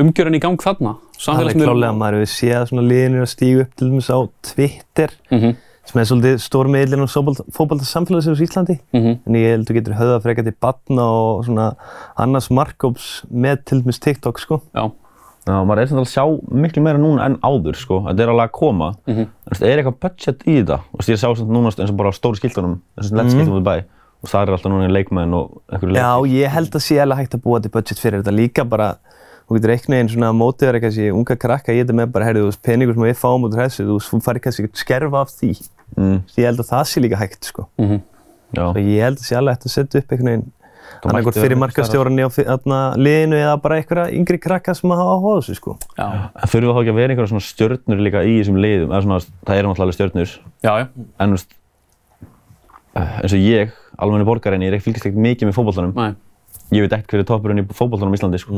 umgjörun 0.00 0.36
í 0.38 0.40
gang 0.40 0.62
þarna? 0.62 0.92
Það 1.20 1.40
er 1.50 1.56
klálega 1.60 1.90
að 1.92 1.98
maður 2.00 2.16
hefur 2.20 2.30
séð 2.32 2.62
svona 2.70 2.84
liðinir 2.86 3.24
að 3.26 3.32
stígu 3.34 3.64
upp 3.66 3.74
til 3.76 3.88
dæmis 3.90 4.08
á 4.08 4.18
Twitter 4.48 5.10
Mhm, 5.30 5.56
sem 5.90 6.00
er 6.00 6.06
svolítið 6.08 6.38
stór 6.40 6.70
meðlinn 6.72 7.04
á 7.04 7.08
fókbalta 7.52 7.84
samfélagsins 7.84 8.40
í 8.40 8.46
Íslandi. 8.48 8.78
mhm, 8.94 9.18
En 9.26 9.34
ég 9.34 9.50
held 9.52 9.66
að 9.66 9.68
þú 9.68 9.76
getur 9.76 9.98
höfða 10.00 10.22
frekar 10.22 10.44
til 10.48 10.54
batna 10.60 11.02
og 11.04 11.44
svona 11.44 11.74
annars 12.16 12.48
markkóps 12.48 13.24
með 13.32 13.64
til 13.66 13.82
dæmis 13.82 13.98
TikTok 14.00 14.38
sko. 14.40 14.62
já, 14.74 14.90
Já, 15.48 15.64
maður 15.64 15.80
er 15.80 15.86
samt 15.88 16.00
að 16.00 16.10
sjá 16.12 16.24
miklu 16.52 16.82
meira 16.84 16.98
núna 17.00 17.24
en 17.24 17.36
áður 17.42 17.74
sko, 17.74 18.04
þetta 18.06 18.20
er 18.22 18.28
alveg 18.28 18.48
að 18.50 18.52
koma. 18.52 18.94
Mhm, 19.08 19.18
en 19.20 19.26
þú 19.48 19.50
veist, 19.50 19.62
er 19.62 19.78
eitthvað 19.82 20.00
budget 20.00 20.38
í 20.46 20.62
þetta? 20.62 20.80
Og 20.92 21.00
ég 21.00 21.16
sjá 21.18 21.36
samt 21.36 21.48
núna 21.50 21.68
eins 21.72 21.90
og 21.90 21.96
bara 21.96 22.10
á 22.12 22.12
stóru 22.12 22.36
skiltunum 22.36 22.80
þessum 22.96 23.64
í 24.20 24.24
og 24.24 24.30
það 24.32 24.42
er 24.42 24.54
alltaf 24.56 24.72
núna 24.72 24.90
leikmenn 24.92 25.36
og 25.36 25.60
einhverju 25.72 25.96
Já, 25.96 26.08
leikmenn 26.12 26.34
ég 26.44 26.54
held 26.56 26.76
að 26.76 26.84
sé 26.86 26.98
alveg 27.00 27.22
hægt 27.24 27.36
að 27.38 27.44
búa 27.46 27.60
til 27.64 27.72
budget 27.72 28.02
fyrir 28.02 28.20
þetta 28.22 28.36
líka 28.36 28.66
bara 28.68 28.90
þú 29.50 29.56
getur 29.58 29.72
einhvern 29.74 29.96
veginn 29.96 30.12
svona 30.12 30.30
mótiðar 30.36 30.76
eitthvað 30.78 30.92
þessi 30.94 31.10
unga 31.16 31.36
krakka 31.42 31.74
í 31.74 31.80
þetta 31.80 31.96
með 31.98 32.12
bara, 32.14 32.28
heyrðu, 32.28 32.44
þú 32.44 32.50
veist, 32.52 32.62
peningur 32.62 32.94
sem 32.94 33.06
við 33.08 33.16
fáum 33.18 33.46
út 33.48 33.56
úr 33.56 33.62
þessu, 33.64 33.86
þú 33.88 34.20
farir 34.22 34.44
kannski 34.44 34.62
ekkert 34.62 34.78
skerfa 34.84 35.22
af 35.24 35.32
því. 35.34 35.50
mm, 35.96 36.20
Svo 36.30 36.38
ég 36.44 36.46
held 36.46 36.62
að 36.62 36.68
það 36.70 36.84
sé 36.86 37.02
líka 37.02 37.18
hægt, 37.18 37.44
sko. 37.50 37.66
mhm. 37.80 38.00
Já, 38.50 38.64
Og 38.66 38.78
ég 38.78 39.02
held 39.02 39.18
að 39.18 39.26
sé 39.26 39.36
alveg 39.38 39.56
hægt 39.56 39.66
að 39.66 39.74
setja 39.74 40.00
upp 40.00 40.12
einhvern 40.14 40.30
veginn 40.30 40.46
annarkort 41.00 41.34
mætti 41.34 41.42
fyrir 41.42 41.54
vera 41.54 41.60
markastjóran 41.62 42.18
í 42.18 42.24
liðinu 42.98 43.38
eða 43.38 43.56
bara 43.62 43.76
einhverja 43.78 44.14
yngri 44.18 44.38
krakka 44.42 44.74
sem 44.74 44.90
hafa 44.90 45.06
áhuga 45.06 45.34
á 45.34 45.38
þessu, 45.40 45.54
sko. 45.58 45.76
Já, 45.98 46.06
en 46.30 46.50
þurfa 46.50 46.74
þá 46.74 46.80
ekki 46.82 46.92
að 46.94 46.98
vera 47.00 47.14
einhverja 47.14 47.30
svona 47.30 47.46
stjörnur 47.46 48.02
líka 48.06 48.22
í 48.26 48.34
þessum 48.40 48.58
liðum 48.62 48.90
eða 48.90 49.02
svona, 49.06 49.20
það 49.46 49.60
eru 49.60 49.70
náttúrulega 49.70 49.86
alveg 49.86 49.98
stjörnur 49.98 50.34
já, 50.66 50.72
já, 50.78 50.86
en 51.20 51.30
þú 51.30 51.38
veist 51.38 51.54
eh, 52.94 53.14
eins 53.22 53.36
og 53.38 53.44
ég, 53.46 53.76
almenni 54.00 54.26
borgarinn, 54.28 54.62
ég 54.64 54.72
er 54.72 54.78
ekki 54.78 54.88
fylgist 54.90 55.06
ekkert 55.06 55.24
mikið 55.26 55.50
með 55.50 55.56
fótboltanum 55.58 55.94
nei, 55.96 56.14
ég 56.76 56.86
veit 56.86 56.96
ekkert 56.98 57.14
hver 57.14 57.24
er 57.24 57.28
toppurinn 57.30 57.62
í 57.62 57.66
fótboltanum 57.70 58.14
í 58.14 58.18
Íslandi 58.20 58.40
sko. 58.42 58.52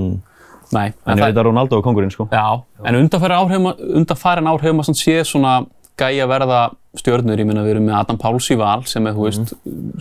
nei. 0.73 0.89
en 0.89 0.93
ég 0.93 1.21
það- 1.21 1.27
veit 1.29 1.37
að 1.43 1.47
Ronaldo 1.51 1.79
er 1.79 1.83
kongurinn 1.87 2.13
sko. 2.15 2.29
Já, 2.33 2.63
en 2.85 2.95
undanfærin 2.97 4.49
ár 4.49 4.61
hefur 4.61 4.77
maður 4.77 4.89
svona 4.91 5.03
séð 5.05 5.25
svona 5.29 5.55
gæja 5.99 6.27
verða 6.27 6.61
stjörnur, 6.97 7.39
ég 7.41 7.47
minna 7.47 7.63
við 7.65 7.75
erum 7.77 7.87
með 7.89 7.99
Adam 8.01 8.19
Páls 8.21 8.49
í 8.53 8.57
val 8.57 8.83
sem 8.89 9.07
er, 9.07 9.13
þú 9.17 9.27
veist, 9.29 9.53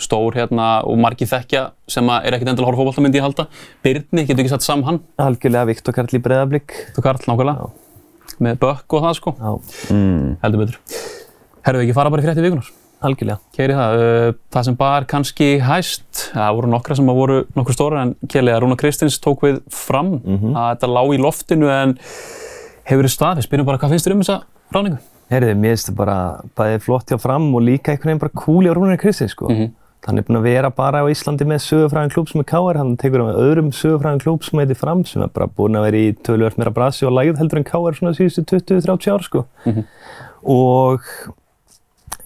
stór 0.04 0.36
hérna 0.36 0.84
og 0.88 0.98
margir 1.00 1.28
þekkja 1.28 1.72
sem 1.88 2.08
að 2.12 2.26
er 2.28 2.36
ekkert 2.38 2.52
endilega 2.52 2.68
að 2.68 2.72
horfa 2.72 2.82
fótbolta 2.82 3.04
myndi 3.06 3.20
ég 3.20 3.26
halda. 3.28 3.46
Birni, 3.84 4.26
getur 4.26 4.44
ekki 4.44 4.50
satt 4.54 4.66
saman 4.66 4.88
hann, 4.88 5.00
Algjörlega 5.20 5.68
Viktor 5.72 5.94
Karl 5.96 6.16
í 6.16 6.22
breðablík. 6.24 6.76
þú 6.96 7.04
Karl 7.06 7.24
nákvæmlega, 7.28 7.70
með 8.40 8.60
bökk 8.64 8.96
og 8.98 9.04
það 9.08 9.16
sko, 9.20 9.36
Já, 9.40 9.52
mm. 9.96 10.38
heldur 10.44 10.64
betur. 10.66 10.78
Herru 11.68 11.80
við 11.80 11.88
ekki 11.90 11.98
fara 12.00 12.10
bara 12.10 12.24
í 12.24 12.26
frétti 12.26 12.42
vikunar? 12.48 12.72
Algjörlega. 13.02 13.40
Keiri 13.58 13.76
það, 13.78 14.02
uh, 14.02 14.34
það 14.54 14.68
sem 14.68 14.78
bar 14.80 15.08
kannski 15.10 15.50
hæst, 15.66 16.08
það 16.36 16.56
voru 16.60 16.72
nokkra 16.72 16.98
sem 17.00 17.12
að 17.12 17.20
voru 17.22 17.40
nokkur 17.58 17.78
stóra 17.78 18.06
en 18.06 18.16
Kjeli 18.30 18.54
að 18.54 18.62
Rúna 18.66 18.78
Kristins 18.80 19.20
tók 19.22 19.46
við 19.48 19.62
fram 19.74 20.20
að 20.22 20.68
þetta 20.76 20.92
lá 20.92 21.02
í 21.10 21.22
loftinu 21.22 21.72
en 21.74 21.98
hefur 22.86 23.04
verið 23.04 23.16
staðið, 23.16 23.48
spyrjum 23.48 23.68
bara 23.70 23.82
hvað 23.82 23.96
finnst 23.96 24.08
þér 24.08 24.16
um 24.16 24.24
þessa 24.24 24.40
ráningu? 24.76 25.02
Herðið, 25.32 25.60
mér 25.64 25.76
finnst 25.76 25.90
það 25.90 26.00
bara 26.02 26.18
bæðið 26.60 26.82
flott 26.88 27.12
hjá 27.12 27.20
fram 27.22 27.46
og 27.56 27.64
líka 27.64 27.94
einhvern 27.94 28.12
veginn 28.12 28.24
bara 28.26 28.40
cool 28.42 28.66
hjá 28.66 28.74
Rúnar 28.76 29.00
Kristins, 29.00 29.32
sko. 29.32 29.50
Mhm. 29.50 29.72
Hann 30.02 30.18
er 30.18 30.24
búinn 30.26 30.40
að 30.40 30.48
vera 30.50 30.70
bara 30.74 31.04
á 31.04 31.06
Íslandi 31.06 31.46
með 31.46 31.60
sögufræðan 31.62 32.10
klúb 32.10 32.28
sem 32.28 32.42
er 32.42 32.48
KR, 32.50 32.78
hann 32.80 32.96
tekur 32.98 33.22
á 33.22 33.30
með 33.30 33.38
öðrum 33.38 33.68
sögufræðan 33.70 34.22
klúb 34.24 34.44
sem 34.44 34.58
heitir 34.58 34.80
Fram 34.80 35.04
sem 35.06 35.22
er 35.22 35.30
bara 35.30 35.46
búinn 35.46 35.78
að 35.78 35.86
vera 35.86 36.00
í 36.02 36.16
tölvöld 36.26 36.58
meira 36.58 36.74
brasi 36.74 37.06
og 37.06 37.14
lægð 37.14 37.38
heldur 37.38 37.62
en 37.62 37.68
KR 37.70 37.94
svona 37.94 38.16
síðustu 38.18 38.42
20-30 38.50 39.14
ár, 39.14 39.22
sko. 39.22 39.46
Mhm. 39.70 39.86
Og 40.50 41.02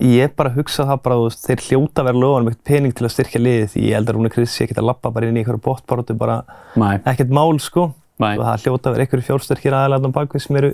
Ég 0.04 0.34
bara 0.36 0.52
hugsa 0.56 0.86
það 0.90 1.04
bara, 1.06 1.18
þú 1.20 1.28
veist, 1.30 1.44
þeir 1.46 1.66
hljóta 1.70 2.06
vera 2.08 2.22
lofanum 2.22 2.50
eitthvað 2.52 2.72
pening 2.72 2.96
til 2.96 3.06
að 3.08 3.14
styrkja 3.16 3.42
liðið 3.42 3.70
því 3.74 3.84
ég 3.86 4.00
held 4.00 4.10
að 4.10 4.18
Rúna 4.18 4.32
Krists 4.34 4.58
sé 4.58 4.66
ekkert 4.66 4.82
að 4.82 4.90
lappa 4.90 5.12
bara 5.16 5.30
inn 5.30 5.38
í 5.38 5.44
einhverju 5.44 5.64
bóttbaróttu 5.66 6.18
bara 6.20 6.42
Nei. 6.76 6.98
ekkert 7.06 7.32
mál 7.36 7.60
sko. 7.64 7.94
Nei. 8.20 8.34
Það 8.40 8.66
hljóta 8.66 8.92
vera 8.96 9.06
einhverju 9.06 9.28
fjárstyrkir 9.28 9.76
aðalega 9.76 10.12
á 10.12 10.16
bakvið 10.16 10.44
sem 10.46 10.60
eru 10.60 10.74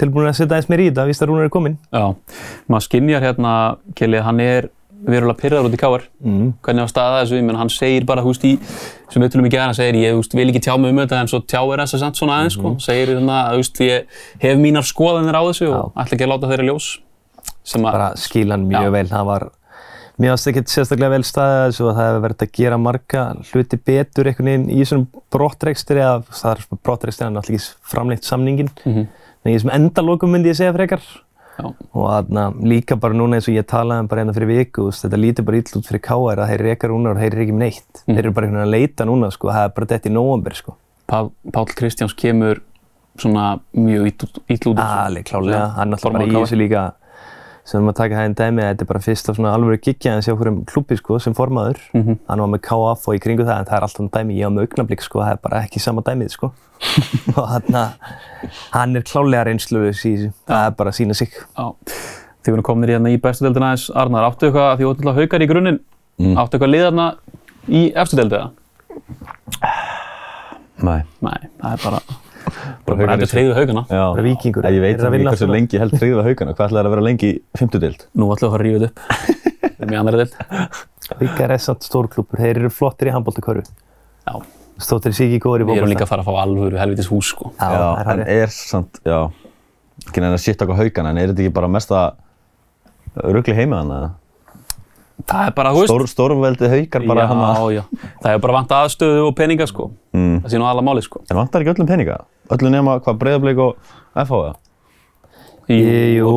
tilbúin 0.00 0.30
að 0.30 0.38
setja 0.40 0.56
aðeins 0.56 0.70
meir 0.70 0.82
í 0.82 0.86
þetta, 0.90 1.08
víst 1.10 1.22
að 1.22 1.30
Rúnar 1.30 1.46
er 1.46 1.52
kominn. 1.54 1.76
Já, 1.94 2.06
maður 2.66 2.86
skinnjar 2.88 3.26
hérna, 3.26 3.52
Kelly, 3.98 4.22
hann 4.22 4.42
er 4.42 4.70
verulega 5.02 5.38
pyrraður 5.40 5.68
út 5.68 5.76
í 5.76 5.80
káar. 5.80 6.04
Mm. 6.22 6.50
Hvernig 6.62 6.86
á 6.86 6.88
staða 6.90 7.22
þessu, 7.22 7.38
ég 7.38 7.46
menn 7.46 7.58
hann 7.58 7.70
segir 7.72 8.06
bara, 8.06 8.22
húst, 8.22 8.44
í, 8.46 8.56
sem 9.10 9.22
við 9.22 9.32
tulum 9.34 9.48
ekki 9.48 9.58
að 9.58 9.64
hann 9.66 9.78
segir, 9.78 9.98
ég 10.02 10.18
húst, 10.18 10.34
vil 10.38 10.48
ekki 10.50 10.62
tjá 10.62 10.74
mig 10.78 10.94
um 10.94 11.00
þetta 11.02 11.22
en 11.22 11.30
svo 11.30 11.42
tjáir 11.42 11.82
þess 11.82 11.96
að 11.98 12.04
samt 12.04 12.20
svona 12.20 12.36
aðeins, 12.38 12.58
sko. 12.58 12.74
Segir 12.82 13.14
hérna, 13.16 13.38
húst, 13.56 13.82
ég 13.82 14.20
hef 14.42 14.60
mínar 14.62 14.86
skoðanir 14.86 15.38
á 15.38 15.42
þessu 15.48 15.70
og 15.72 15.98
ætla 15.98 16.18
ekki 16.18 16.28
að 16.28 16.32
láta 16.34 16.52
þeirra 16.52 16.68
ljós. 16.70 16.90
Að, 17.62 17.82
Bara 17.92 18.08
skil 18.16 18.50
hann 18.50 18.68
mjög 18.68 18.88
Já. 18.88 18.90
vel, 18.96 19.06
það 19.06 19.26
var, 19.28 19.44
mér 20.18 20.32
varst 20.34 20.48
ekkert 20.50 20.68
sérstaklega 20.72 21.10
vel 21.14 21.22
staðið 21.26 21.58
að 21.58 21.66
þessu 21.70 21.84
og 21.88 21.96
það 21.96 22.08
hefur 22.08 22.22
verið 22.26 22.42
að 22.46 22.52
gera 22.58 22.78
marga 22.78 23.24
hluti 23.52 23.78
betur 23.90 24.30
einhvern 24.30 24.50
veginn 24.50 24.70
í 24.70 24.78
þessum 24.82 25.04
brottrekstri 25.32 26.02
eða 26.02 26.22
það 26.30 26.52
er 26.52 26.64
brottrekstri 26.82 27.26
en 27.26 27.36
náttúrulega 27.38 27.62
ekki 27.62 27.92
framleitt 27.92 28.24
samningin. 28.28 28.70
Mhm. 28.84 29.06
En 29.44 29.50
í 29.52 29.56
þessum 29.56 29.72
endalokum 29.74 30.30
myndi 30.30 30.50
ég 30.50 30.58
segja 30.58 30.74
frekar. 30.74 31.00
já, 31.58 31.74
Og 31.94 32.06
þarna 32.08 32.44
líka 32.62 32.96
bara 32.98 33.14
núna 33.14 33.36
eins 33.36 33.48
og 33.48 33.54
ég 33.54 33.66
talaði 33.66 34.00
um 34.00 34.06
bara 34.08 34.22
hérna 34.24 34.34
fyrir 34.34 34.48
viku, 34.48 34.86
veist, 34.88 35.04
þetta 35.04 35.18
lítur 35.20 35.44
bara 35.44 35.56
ill 35.56 35.62
út 35.78 35.86
fyrir 35.86 36.00
KR 36.00 36.40
að 36.42 36.48
þeir 36.48 36.62
reka 36.66 36.88
rúnar 36.88 37.10
og 37.12 37.18
þeir 37.18 37.34
ekki 37.42 37.52
með 37.52 37.58
neitt. 37.58 38.02
Mhm. 38.06 38.14
Þeir 38.16 38.18
eru 38.24 38.32
bara 38.32 38.46
einhvern 38.46 38.62
veginn 38.62 38.72
að 38.72 38.80
leita 38.80 39.04
núna, 39.04 39.30
sko, 39.32 39.48
það 39.48 39.64
er 39.64 39.68
bara 39.76 39.86
dett 39.86 40.06
í 40.06 40.10
nóvambur, 40.10 40.54
sko. 40.56 40.74
Pál, 41.06 41.30
Pál 41.52 41.66
Kristjáns 41.66 42.14
kemur 42.16 42.60
svona 43.18 43.60
mjög 43.76 44.06
ill 44.06 44.56
út 44.56 44.64
úr 44.72 44.74
þessu. 44.80 45.06
Alveg 45.06 45.24
klálega, 45.28 45.74
hann 45.76 45.92
er 45.92 45.96
alltaf 45.98 46.12
bara 46.12 46.24
í 46.24 46.32
þessu 46.32 46.56
líka, 46.56 46.92
sem 47.64 47.78
við 47.80 47.84
maður 47.86 47.98
taka 48.00 48.16
það 48.18 48.24
einn 48.26 48.34
dæmi, 48.38 48.62
að 48.62 48.70
þetta 48.72 48.82
er 48.84 48.88
bara 48.90 49.02
fyrst 49.04 49.28
af 49.30 49.36
svona 49.38 49.52
alvöru 49.54 49.78
gigja 49.82 50.14
en 50.16 50.22
sé 50.26 50.32
okkur 50.34 50.50
um 50.50 50.64
klubbi, 50.66 50.96
sko, 50.98 51.18
sem 51.22 51.34
formaður. 51.38 51.78
Mhm. 51.94 52.18
Hann 52.28 52.42
var 52.42 52.50
með 52.54 52.62
KF 52.66 53.06
og 53.08 53.14
í 53.14 53.20
kringu 53.22 53.44
það, 53.46 53.58
en 53.60 53.68
það 53.70 53.76
er 53.78 53.86
alltaf 53.86 54.00
um 54.02 54.08
dæmi, 54.10 54.38
ég 54.40 54.46
á 54.46 54.50
með 54.50 54.66
augnablík, 54.66 55.02
sko, 55.06 55.20
það 55.22 55.30
er 55.36 55.40
bara 55.46 55.60
ekki 55.62 55.80
sama 55.80 56.02
dæmið, 56.02 56.30
sko. 56.34 56.52
og 57.38 57.46
hann, 57.46 57.78
hann 58.74 58.96
er 58.98 59.02
klálega 59.06 59.44
reynsluðus 59.46 60.02
í 60.08 60.14
þessu, 60.16 60.32
það 60.50 60.66
er 60.66 60.74
bara 60.80 60.90
að 60.90 60.98
sína 60.98 61.14
sig. 61.14 61.30
Já. 61.54 61.68
Þið 62.42 62.56
voru 62.56 62.62
kominir 62.66 62.96
hérna 62.96 63.12
í 63.14 63.20
bestu 63.22 63.46
deildina 63.46 63.68
aðeins, 63.70 63.86
Arnar, 63.94 64.26
áttu 64.26 64.48
eitthvað, 64.48 64.72
því 64.80 64.88
þú 64.88 64.94
ætla 64.96 65.14
haukar 65.20 65.44
í 65.46 65.50
grunninn, 65.52 65.80
Mm. 66.20 66.34
áttu 66.36 66.58
eitthvað 66.58 66.70
liðarna 66.74 67.04
í 67.72 67.92
efstu 67.96 68.18
deildiða? 68.18 68.50
Nei. 70.82 71.02
Nei, 71.22 71.38
það 71.62 71.72
er 71.72 71.80
bara, 71.84 72.00
Bara 72.86 73.16
sem- 73.18 73.30
treyðu 73.32 73.54
haugana. 73.58 73.84
Já. 73.88 74.04
Bara 74.14 74.24
Víkingur. 74.26 74.64
Ég 74.68 74.80
veit 74.84 74.98
að 75.00 75.16
ekki 75.18 75.28
hversu 75.30 75.48
lengi 75.50 75.78
held 75.82 75.92
tryggðu 75.98 76.24
haugana. 76.26 76.54
Hvað 76.56 76.68
ætlaði 76.70 76.86
að 76.86 76.94
vera 76.96 77.06
lengi 77.08 77.28
í 77.32 77.36
fimmtudeild? 77.58 78.06
Nú 78.14 78.30
ætlum 78.34 78.48
við 78.48 78.50
að 78.50 78.56
fara 78.56 78.64
að 78.64 78.74
þetta 78.78 78.88
upp. 78.88 78.98
Við 79.62 79.84
erum 79.86 79.94
í 79.94 80.00
annari 80.02 80.22
deild. 80.22 80.34
Vikar 81.20 81.50
er 81.56 81.62
samt 81.62 81.86
stórklúpur, 81.86 82.38
þeir 82.38 82.60
eru 82.62 82.70
flottir 82.72 83.10
í 83.10 83.14
handbóltakörfu. 83.14 83.64
Já, 84.26 84.34
Stóttir 84.82 85.12
sig 85.14 85.28
ekki 85.28 85.42
góður 85.44 85.62
í 85.62 85.66
við 85.68 85.78
erum 85.82 85.90
líka 85.92 86.06
að 86.06 86.10
fara 86.10 86.22
að 86.24 86.30
fá 86.30 86.42
alvöru 86.42 86.78
helvitis 86.80 87.08
hús, 87.12 87.28
sko. 87.34 87.52
Já, 87.58 87.68
það 87.68 88.08
er 88.08 88.22
en 88.22 88.22
er 88.32 88.52
samt, 88.54 88.98
já, 89.04 89.18
ekki 90.08 90.22
neina 90.24 90.38
að 90.38 90.42
sitt 90.42 90.62
okkur 90.64 90.78
haugana, 90.80 91.12
en 91.12 91.20
er 91.22 91.30
þetta 91.32 91.44
ekki 91.44 91.54
bara 91.58 91.68
mesta 91.70 92.00
rugli 93.36 93.54
heima 93.58 93.82
þannig? 93.82 94.18
Það 95.28 95.46
er 95.46 95.54
bara, 95.54 95.72
þú 95.74 95.82
veist. 95.82 95.92
Stór, 95.92 96.06
stórveldi 96.10 96.70
haukar 96.72 97.06
bara 97.06 97.22
já, 97.22 97.28
hana. 97.30 97.50
já. 97.76 97.82
Það 98.24 98.32
er 98.32 98.40
bara 98.42 98.56
vant 98.56 98.74
aðstöðu 98.78 99.26
og 99.28 99.34
peninga, 99.38 99.68
sko. 99.70 99.90
Mm. 100.16 100.40
Það 100.42 100.54
sé 100.54 100.62
nú 100.62 100.66
aðla 100.66 100.86
máli, 100.88 101.04
sko. 101.04 101.22
En 101.30 101.38
vantar 101.38 101.62
ekki 101.62 101.74
öllum 101.76 101.90
peninga? 101.92 102.16
Öllu 102.56 102.70
nema 102.74 102.98
hvað 103.04 103.18
breyðarbleik 103.22 103.62
og 103.64 103.76
FH 104.26 104.42
eða? 104.42 104.54
Í- 105.72 106.18
Jú, 106.18 106.30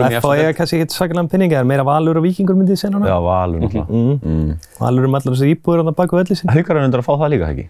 í 0.00 0.06
F.A. 0.18 0.30
deild. 0.34 0.44
er 0.48 0.54
kannski 0.56 0.78
ekkert 0.80 0.94
sakalega 0.96 1.28
peninga, 1.30 1.58
það 1.58 1.60
er 1.62 1.68
meira 1.68 1.84
valur 1.86 2.16
og 2.18 2.24
vikingur 2.24 2.56
myndi 2.56 2.72
ég 2.74 2.80
segja 2.80 2.94
núna. 2.94 3.06
Já, 3.10 3.18
Valur 3.22 3.60
náttúrulega. 3.60 3.88
Mm. 3.92 4.20
Mm. 4.24 4.54
Valur 4.80 5.04
um 5.08 5.14
allar 5.18 5.34
þessar 5.36 5.50
íbúður 5.52 5.82
á 5.82 5.84
það 5.90 5.96
baku 6.00 6.16
velli 6.18 6.36
sinni. 6.40 6.54
Haukar 6.56 6.80
er 6.80 6.86
undir 6.88 7.02
að 7.02 7.06
fá 7.06 7.12
það 7.20 7.30
líka, 7.34 7.50
ekki? 7.52 7.66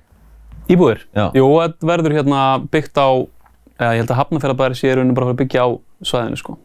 Íbúðir? 0.71 1.03
Já. 1.19 1.25
Jú, 1.35 1.49
þetta 1.61 1.91
verður 1.91 2.15
hérna 2.17 2.41
byggt 2.73 2.97
á, 3.03 3.09
eða 3.75 3.91
ég 3.91 4.01
held 4.05 4.13
að 4.15 4.21
Hafnarfjörðabæri 4.23 4.79
sé 4.79 4.89
í 4.89 4.95
rauninni 4.97 5.17
bara 5.19 5.35
að 5.35 5.41
byggja 5.43 5.67
á 5.67 5.69
svæðinu, 6.09 6.39
sko. 6.41 6.57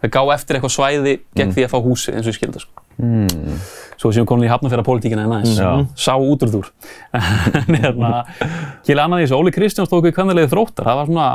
Það 0.00 0.14
gá 0.14 0.22
eftir 0.38 0.56
eitthvað 0.56 0.76
svæði 0.78 1.14
gegn 1.36 1.52
því 1.52 1.66
að 1.66 1.72
fá 1.74 1.78
húsið, 1.84 2.14
eins 2.16 2.24
og 2.26 2.32
ég 2.32 2.38
skildi, 2.38 2.62
sko. 2.62 2.86
Mm. 3.00 3.60
Svo 4.00 4.12
séum 4.16 4.26
komin 4.28 4.46
í 4.46 4.50
Hafnarfjörðapólitíkina 4.52 5.26
en 5.26 5.36
aðeins. 5.36 5.58
Já. 5.60 5.70
Sá 5.98 6.14
út 6.16 6.44
úr 6.46 6.52
þúr. 6.54 6.72
En 7.60 7.78
hérna, 7.80 8.24
annað 8.94 9.22
í 9.22 9.26
þessu, 9.26 9.38
Óli 9.40 9.52
Kristjáns 9.54 9.92
tók 9.92 10.08
í 10.08 10.14
kvennalegi 10.16 10.52
þróttar, 10.52 10.88
það 10.88 11.00
var 11.00 11.10
svona 11.10 11.30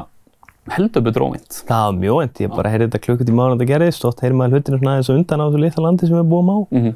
heldur 0.75 1.03
betur 1.05 1.27
ómynd. 1.27 1.59
Það 1.67 1.83
var 1.85 1.97
mjög 2.01 2.21
end, 2.23 2.39
ég 2.41 2.53
bara 2.55 2.71
heyrði 2.73 2.87
þetta 2.89 3.03
klukkutíma 3.05 3.43
ára 3.45 3.53
en 3.53 3.59
þetta 3.59 3.71
gerðist, 3.73 4.05
og 4.07 4.23
heyri 4.23 4.37
maður 4.37 4.57
hlutinu 4.57 4.79
svona 4.79 4.95
aðeins 4.95 5.11
og 5.11 5.19
undan 5.19 5.43
á 5.43 5.45
þessu 5.45 5.61
litla 5.61 5.85
landi 5.85 6.09
sem 6.09 6.17
við 6.17 6.31
búum 6.31 6.49
á. 6.49 6.57
Mm 6.73 6.95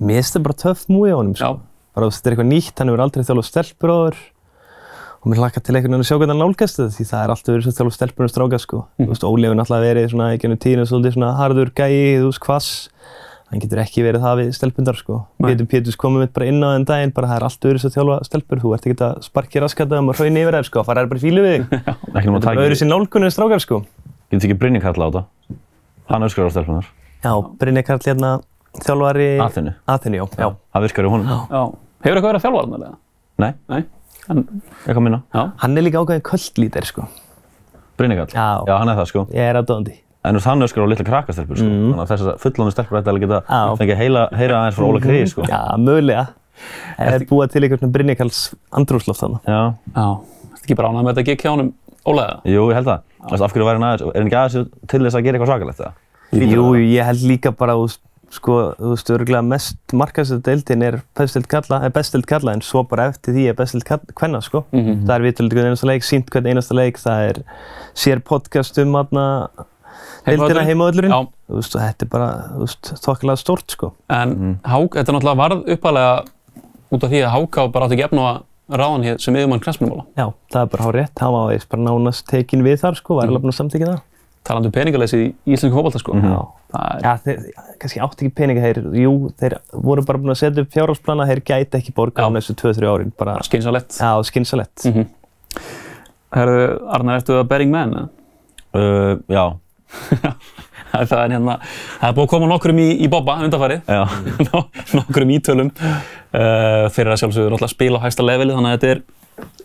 Mér 0.00 0.22
finnst 0.22 0.32
þetta 0.32 0.46
bara 0.46 0.56
töff 0.56 0.84
múi 0.88 1.10
á 1.12 1.16
honum, 1.18 1.34
sko. 1.36 1.56
Bara 1.92 2.06
þetta 2.08 2.30
er 2.30 2.34
eitthvað 2.34 2.46
nýtt, 2.48 2.78
hann 2.80 2.88
hefur 2.88 3.02
aldrei 3.04 3.24
þjálfað 3.28 3.48
stelpur. 3.50 4.20
Og 5.20 5.28
mér 5.28 5.40
hlakka 5.42 5.60
til 5.60 5.74
einhvern 5.76 5.92
veginn 5.92 6.04
að 6.06 6.08
sjá 6.08 6.16
hvernig 6.16 6.32
hann 6.32 6.40
nálgast 6.40 6.78
þetta, 6.78 6.94
því 6.96 7.04
það 7.10 7.24
er 7.24 7.32
alltaf 7.34 7.52
verið 7.52 7.66
svo 7.66 7.74
þjálfað 7.76 7.96
stelpur 7.98 8.24
og 8.24 8.32
stráka, 8.32 8.60
sko. 8.62 8.80
Þú 8.96 9.08
veist, 9.10 9.26
Óli 9.28 9.44
hefur 9.44 9.58
náttúrulega 9.60 9.90
verið 9.90 10.06
svona, 10.14 10.28
ekki 10.32 10.48
ennum 10.48 10.60
tíðinu, 10.64 10.86
svolítið 10.88 11.16
svona 11.18 11.32
harður 11.36 11.72
gæi, 11.76 11.98
þú 12.22 12.30
veist, 12.30 12.40
hvass. 12.46 12.70
Hann 13.50 13.58
getur 13.64 13.80
ekki 13.82 14.02
verið 14.06 14.22
það 14.22 14.36
við 14.38 14.50
stelpundar, 14.54 14.94
sko. 15.00 15.16
Pétur 15.42 15.66
Péturs 15.66 15.96
komið 15.98 16.22
mitt 16.22 16.32
bara 16.36 16.46
inn 16.46 16.62
á 16.62 16.70
þenn 16.70 16.84
daginn, 16.86 17.12
bara 17.16 17.30
það 17.32 17.38
er 17.40 17.46
alltaf 17.48 17.66
verið 17.66 17.82
svo 17.82 17.90
þjálfa 17.96 18.18
stelpur, 18.28 18.60
þú 18.62 18.74
ert 18.76 18.84
ekki 18.86 19.02
að 19.02 19.16
sparki 19.26 19.62
raskataðum 19.64 20.10
og 20.12 20.20
hrauni 20.20 20.44
yfir 20.44 20.54
þær, 20.54 20.66
sko, 20.68 20.84
fara 20.86 21.02
þær 21.02 21.08
bara 21.10 21.18
í 21.18 21.24
fílu 21.24 21.42
við 21.42 21.56
þig. 21.56 21.64
Þetta 22.14 22.20
er 22.20 22.28
að 22.28 22.30
öðru 22.30 22.44
taka, 22.46 22.78
sér 22.78 22.90
nálgun 22.92 23.26
en 23.26 23.34
strákar, 23.34 23.62
sko. 23.64 23.80
getur 24.30 24.46
ekki 24.46 24.58
Brynni 24.60 24.82
kalla 24.84 25.02
á 25.02 25.10
þetta? 25.10 25.24
Hann 26.12 26.26
öskar 26.28 26.46
á 26.46 26.50
stelpunar. 26.54 26.90
Já, 27.26 27.32
Brynni 27.58 27.82
Karl 27.88 28.04
hérna, 28.06 28.30
þjálfari... 28.86 29.26
Aþenu. 29.42 29.72
Aþenu, 29.90 30.20
já. 30.20 30.26
já. 30.38 30.48
Það 30.70 30.86
virkar 30.86 31.08
í 31.08 31.10
honum. 31.16 31.32
Já. 31.50 31.64
Hefur 32.06 32.20
eitthvað 32.20 32.30
verið 32.30 32.38
að 32.38 32.44
þjálfa 32.46 32.62
þarna, 32.62 32.78
eða? 32.86 33.00
Nei, 33.40 33.50
Nei. 33.74 33.82
En, 34.30 34.44
eitthvað 34.86 35.02
minna. 35.08 35.20
já. 35.34 35.42
Hann 35.64 35.74
er 35.80 35.86
líka 35.88 36.04
ákveðin 36.04 36.22
kvöldlítar, 36.30 36.86
sko. 36.86 37.08
Brynni 37.98 38.16
kall. 38.20 38.30
Já. 38.30 38.46
Já, 38.70 38.74
hann 38.78 38.92
er 38.94 39.00
það 39.02 39.10
sko. 39.10 39.26
Ég 39.34 39.50
er 39.50 39.58
aðdóðandi. 39.58 39.96
En 40.24 40.36
hann 40.36 40.62
öskar 40.66 40.84
á 40.84 40.88
litla 40.90 41.04
krakkastelpur 41.06 41.56
sko. 41.56 41.64
Mm. 41.66 41.92
Þannig 41.94 42.02
að 42.04 42.10
þessar 42.12 42.40
fullónu 42.42 42.72
stelpur 42.74 42.98
ætti 42.98 43.08
alveg 43.12 43.22
geta 43.24 43.38
Já. 43.46 43.60
fengið 43.80 43.94
að 43.94 44.00
heila, 44.02 44.24
heyra 44.36 44.58
aðeins 44.58 44.76
frá 44.76 44.84
Óla 44.90 45.00
Krið 45.00 45.28
sko. 45.32 45.46
Já, 45.48 45.60
mögulega. 45.80 46.26
Það 46.98 47.14
er 47.16 47.24
búið 47.30 47.54
til 47.54 47.62
einhvern 47.64 47.94
Brynni 47.94 48.16
Karls 48.18 48.40
andrúsloft 48.76 49.22
þannig. 49.22 49.48
Já. 49.48 49.60
Já. 49.96 50.08
Þetta 50.50 50.66
ekki 50.66 50.76
bara 50.76 50.90
ánægð 50.92 51.06
með 51.06 51.14
þetta 51.14 51.26
gikk 51.30 51.46
hjá 51.46 51.52
honum 51.54 51.72
Ólaða? 52.04 52.36
Jú, 52.48 52.66
ég 52.68 52.78
held 52.78 52.90
það. 52.90 53.02
Þú 53.20 53.32
veist, 53.32 53.44
af 53.44 53.54
hverju 53.54 53.66
væri 53.68 53.80
hann 53.80 53.88
aðeins, 53.88 54.04
er 54.04 54.20
hann 54.20 54.30
ekki 54.30 54.38
aðeins 54.40 54.70
til 54.92 55.02
þess 55.04 55.16
að 55.18 55.26
gera 55.26 55.38
eitthvað 55.38 55.50
svakalegt 55.52 55.82
eða? 55.84 55.92
Jú, 56.50 56.62
ég 56.80 57.08
held 57.10 57.26
líka 57.28 57.52
bara, 57.56 57.74
þú 57.76 57.86
veist, 57.86 58.02
sko, 58.30 58.56
þú 58.78 58.92
veist, 58.94 59.10
örgulega 59.16 59.42
mest 59.44 59.94
markastöld 60.00 60.44
deildin 60.46 60.84
er 60.86 61.00
bestild 61.18 61.48
kalla, 61.50 61.80
er 61.84 61.92
bestild 61.92 62.28
kalla, 62.30 62.54
en 62.56 62.64
svo 62.64 62.84
bara 62.88 63.08
eftir 63.10 63.34
því 63.36 63.48
er 63.50 63.58
bestild 63.58 63.88
kvenna, 64.16 64.40
sko. 64.44 64.64
Mhm. 64.72 65.02
Það 65.08 65.14
er 65.16 65.50
hvern 65.50 65.72
einasta 65.72 65.90
leik, 65.90 66.06
sínt 66.06 66.30
hvern 66.30 66.48
einasta 66.52 66.76
leik, 66.78 67.00
það 67.02 67.26
er 67.28 67.42
sér 67.94 68.22
podcast 68.24 68.78
um 68.80 68.96
aðna 69.00 69.26
veist, 71.60 71.74
og 71.76 71.82
þetta 71.82 72.02
er 72.06 72.10
bara, 72.12 72.28
þokkilega 73.06 73.38
stórt, 73.40 73.70
sko. 73.70 73.92
En 74.10 74.34
Mhm. 74.36 74.54
Hák, 74.64 74.90
þetta 74.98 75.08
er 75.08 75.16
náttúrulega 75.18 75.42
varð 75.42 75.64
uppalega 75.74 76.24
út 76.92 77.04
af 77.04 77.10
því 77.10 77.20
að 77.24 77.32
Háká 77.34 77.72
bara 77.72 77.86
átti 77.86 77.96
ekki 77.98 78.04
efn 78.08 78.18
á 78.20 78.24
að 78.30 78.42
ráða 78.70 78.90
hann 78.92 79.02
hér 79.02 79.18
sem 79.20 79.34
yfirmann 79.34 79.60
knæsmjölumála. 79.60 80.04
Já, 80.16 80.32
það 80.52 80.62
er 80.62 80.66
bara 80.66 80.84
hár 80.84 80.94
rétt, 80.94 81.18
hann 81.20 81.32
var 81.32 81.58
bara 81.70 81.82
nánast 81.82 82.26
tekin 82.26 82.62
við 82.62 82.80
þar, 82.80 82.94
sko, 82.96 83.14
var 83.16 83.26
alveg 83.26 83.42
búinn 83.42 83.54
að 83.54 83.60
samþykja 83.60 83.88
það. 83.90 84.00
Talandi 84.44 84.66
um 84.66 84.72
peningaleysi 84.72 85.18
í 85.20 85.52
íslensku 85.52 85.76
fótbolta, 85.76 85.98
sko. 86.00 86.14
Já. 86.14 86.46
Það 86.72 86.94
er, 86.94 87.00
Já, 87.02 87.16
þeir 87.24 87.38
kannski 87.80 88.00
átti 88.00 88.24
ekki 88.26 88.34
peninga 88.34 88.62
þeir, 88.62 88.78
jú, 88.96 89.32
þeir 89.36 89.56
voru 89.74 90.04
bara 90.06 90.18
búin 90.18 90.30
að 90.32 90.38
setja 90.40 90.62
upp 90.62 90.70
fjárhalsplana, 90.72 91.26
þeir 91.28 91.42
gæti 91.44 91.76
ekki 91.80 91.92
borga 91.94 92.24
á 92.24 92.28
þessu 92.30 92.54
2-3 92.56 92.86
árin, 92.88 93.12
bara, 93.18 93.34
skynsalett. 93.42 93.98
já, 94.00 94.22
skynsalett. 94.24 94.84
Mm 94.86 94.92
-hmm. 94.94 95.06
Herðu, 96.32 96.88
Arnar, 96.94 97.20
ertu 97.20 97.34
að 97.40 97.48
Bering 97.50 97.70
Man? 97.70 97.90
eða? 97.94 98.08
Uh, 98.72 99.18
já. 99.28 99.44
það 101.10 101.16
er 101.20 101.34
hérna, 101.36 101.56
það 102.00 102.08
er 102.08 102.16
búið 102.16 102.26
að 102.26 102.32
koma 102.34 102.50
nokkrum 102.50 102.82
í, 102.82 102.88
í 103.04 103.08
bobba 103.10 103.38
undanfarið. 103.46 103.86
Já. 103.86 104.02
nokkrum 104.98 105.32
ítölum 105.36 105.72
uh, 105.76 106.86
fyrir 106.94 107.14
að 107.14 107.22
sjálfsögur 107.24 107.56
alltaf 107.56 107.74
spila 107.74 108.02
á 108.02 108.04
hæsta 108.06 108.26
leveli 108.26 108.56
þannig 108.56 108.74
að 108.74 108.78
þetta 108.78 108.94
er 108.94 109.02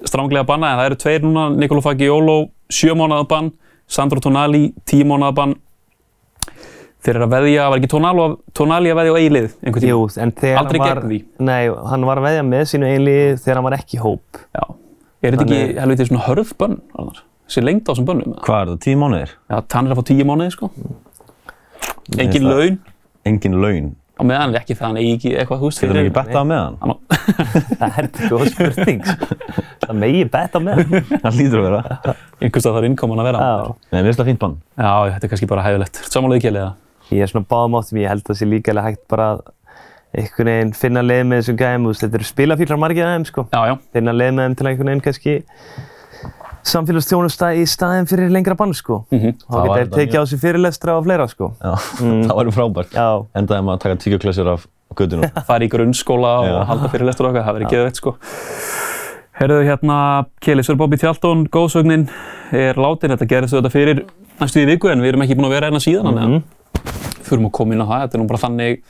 stránglega 0.08 0.48
banna 0.48 0.72
en 0.72 0.79
það 0.79 0.89
eru 0.89 1.00
tveir 1.03 1.25
núna, 1.25 1.50
Nicolò 1.55 1.84
Fagiolo 1.84 2.39
sjö 2.72 2.96
mánuða 2.98 3.27
bann, 3.29 3.53
Sandro 3.88 4.22
Tonali 4.24 4.70
tíu 4.88 5.08
mánuða 5.08 5.36
bann 5.38 5.55
þeir 7.05 7.20
eru 7.20 7.27
að 7.27 7.36
veðja, 7.36 7.67
var 7.70 7.82
ekki 7.82 7.91
Tonali, 7.91 8.25
Tonali 8.58 8.91
að 8.91 9.00
veðja 9.00 9.13
á 9.13 9.17
eigið 9.20 9.36
lið 9.36 9.48
einhvern 9.62 9.84
tíma? 9.84 9.91
Jú, 9.91 10.08
en 10.24 10.34
þegar 10.39 10.62
Aldrei 10.62 10.79
hann 10.79 10.88
var, 10.88 11.01
gegn 11.01 11.12
því. 11.12 11.20
nei, 11.50 11.62
hann 11.91 12.08
var 12.10 12.22
að 12.22 12.27
veðja 12.29 12.46
með 12.48 12.65
sínu 12.72 12.89
einlið 12.89 13.38
þegar 13.44 13.60
hann 13.60 13.67
var 13.67 13.77
ekki 13.77 14.00
í 14.00 14.01
hóp. 14.01 14.41
Já. 14.55 14.63
Er 15.22 15.36
þetta 15.36 15.46
ekki 15.46 15.79
helviti 15.82 16.08
svona 16.10 16.25
hörð 16.25 16.53
bönn, 16.62 16.79
Arnar? 16.98 17.22
Þessi 17.46 17.62
lengd 17.66 17.84
á 17.86 17.90
þessum 17.94 18.08
bönnum? 18.10 18.32
eða? 18.34 18.44
Hvað 18.48 18.62
er 18.62 18.72
það, 18.72 18.80
tíu 18.86 18.98
mánuðir? 19.02 19.34
Já, 19.52 19.58
hann 19.75 19.86
er 19.88 19.94
að 19.94 20.00
fá 20.00 20.06
tíu 20.10 20.25
mánuði, 20.25 20.52
sko. 20.56 20.70
Engin 22.16 22.32
finnst 22.32 22.42
það- 22.42 22.50
laun 22.56 22.80
Engin 23.25 23.56
laun. 23.62 23.88
á 24.16 24.22
meðan 24.24 24.54
er 24.56 24.60
ekki 24.62 24.75
það, 24.78 24.86
hann 24.88 24.98
eigi 25.02 25.14
ekki 25.18 25.32
eitthvað, 25.36 25.60
þú 25.60 25.68
veist, 25.70 25.82
Getur 25.82 25.96
hann 25.96 26.06
ekki 26.06 26.16
bettað 26.16 26.46
með 26.50 26.60
hann? 26.64 26.78
Hann 26.82 26.92
á- 26.94 27.00
Það 27.80 27.86
er 27.86 28.08
þetta 28.08 28.30
góð 28.32 28.46
spurning, 28.54 29.02
sko. 29.06 29.25
Það 29.86 29.98
megi 30.02 30.24
betta 30.36 30.60
með 30.64 30.74
hann. 30.80 31.20
Það 31.25 31.38
lítur 31.40 31.60
að 31.60 31.66
vera. 31.68 31.82
einhvers 32.42 32.64
stað 32.66 32.75
þarf 32.78 32.88
innkoman 32.90 33.22
að 33.22 33.28
vera. 33.30 33.40
Nei, 33.92 34.00
mér 34.00 34.08
finnst 34.10 34.20
það 34.22 34.30
fínt 34.32 34.40
bann. 34.46 34.56
Já, 34.80 34.92
þetta 35.12 35.28
er 35.28 35.32
kannski 35.34 35.50
bara 35.52 35.66
hæfilegt. 35.66 36.02
Samanlega 36.10 36.42
ekki 36.42 36.52
eða? 36.54 36.70
ég 37.12 37.22
er 37.22 37.30
svona 37.30 37.46
báðum 37.46 37.75
áttum, 37.78 38.00
ég 38.02 38.10
held 38.10 38.24
að 38.24 38.32
það 38.32 38.38
sé 38.40 38.46
líka 38.50 38.72
alveg 38.74 38.86
hægt 38.90 39.04
bara 39.14 39.25
að 39.36 39.42
einhvern 40.16 40.50
veginn 40.50 40.72
finna 40.74 41.02
leið 41.06 41.25
með 41.30 41.42
þessum 41.44 41.58
gæðum, 41.60 41.86
þetta 42.00 42.18
eru 42.18 42.25
spilafílar 42.30 42.80
margir 42.82 43.06
af 43.06 43.12
þeim, 43.14 43.25
sko. 43.30 43.44
Já, 43.54 43.60
já. 43.70 43.75
Finna 43.94 44.14
leið 44.16 44.32
með 44.40 44.48
þeim 44.48 44.56
til 44.58 44.68
einhvern 44.72 44.90
veginn 44.90 45.04
kannski 45.06 45.36
samfélagsþjónusta 46.66 47.52
í 47.60 47.66
staðin 47.70 48.08
fyrir 48.10 48.32
lengra 48.34 48.56
bann, 48.58 48.74
sko. 48.74 49.04
Mhm. 49.14 49.36
Þá 49.46 49.50
Það 49.50 49.58
var 49.60 49.66
geta 49.66 49.76
þeir 49.76 49.86
þetta 49.86 50.00
tekið 50.02 50.22
á 50.22 50.24
sig 50.32 50.40
fyrirlestra 50.42 50.96
og 50.98 51.04
fleira, 51.06 51.28
sko. 51.30 51.52
Já, 51.62 51.74
það 52.30 52.36
væri 52.40 52.56
frábært. 52.56 52.96
Já. 52.98 53.10
Endaði 53.38 53.66
maður 53.68 53.78
að 53.78 53.84
taka 53.86 54.00
tíkjuklössur 54.06 54.50
af 54.56 54.66
gödunum. 54.96 55.30
fara 55.46 55.66
í 55.66 55.70
grunnskóla 55.70 56.34
og 56.42 56.50
Já. 56.50 56.58
halda 56.72 56.90
fyrir 56.94 57.06
lestur 57.10 57.30
okkar, 57.30 57.44
það 57.46 57.58
verið 57.60 57.74
geðveitt 57.76 58.00
sko. 58.02 58.16
Herðu 59.36 59.58
hérna, 59.68 59.98
Keli 60.40 60.64
Sör 60.64 60.78
Bobby 60.80 60.96
Tjaldón, 60.98 61.42
góðsögnin 61.52 62.06
er 62.56 62.78
látin, 62.80 63.12
þetta 63.12 63.28
gerist 63.28 63.54
þetta 63.58 63.72
fyrir 63.74 64.06
næstu 64.40 64.62
í 64.64 64.70
viku 64.70 64.88
en 64.92 65.02
við 65.04 65.12
erum 65.12 65.26
ekki 65.26 65.36
búin 65.36 65.50
að 65.50 65.56
vera 65.58 65.68
hérna 65.70 65.84
síðan, 65.84 66.16
Mhm. 66.16 66.38
að 66.40 67.26
fyrir 67.28 67.44
að 67.44 67.52
koma 67.52 67.74
inn 67.76 67.84
á 67.84 67.88
það, 67.90 68.02
þetta 68.06 68.16
er 68.16 68.22
nú 68.24 68.28
bara 68.32 68.44
þannig 68.46 68.82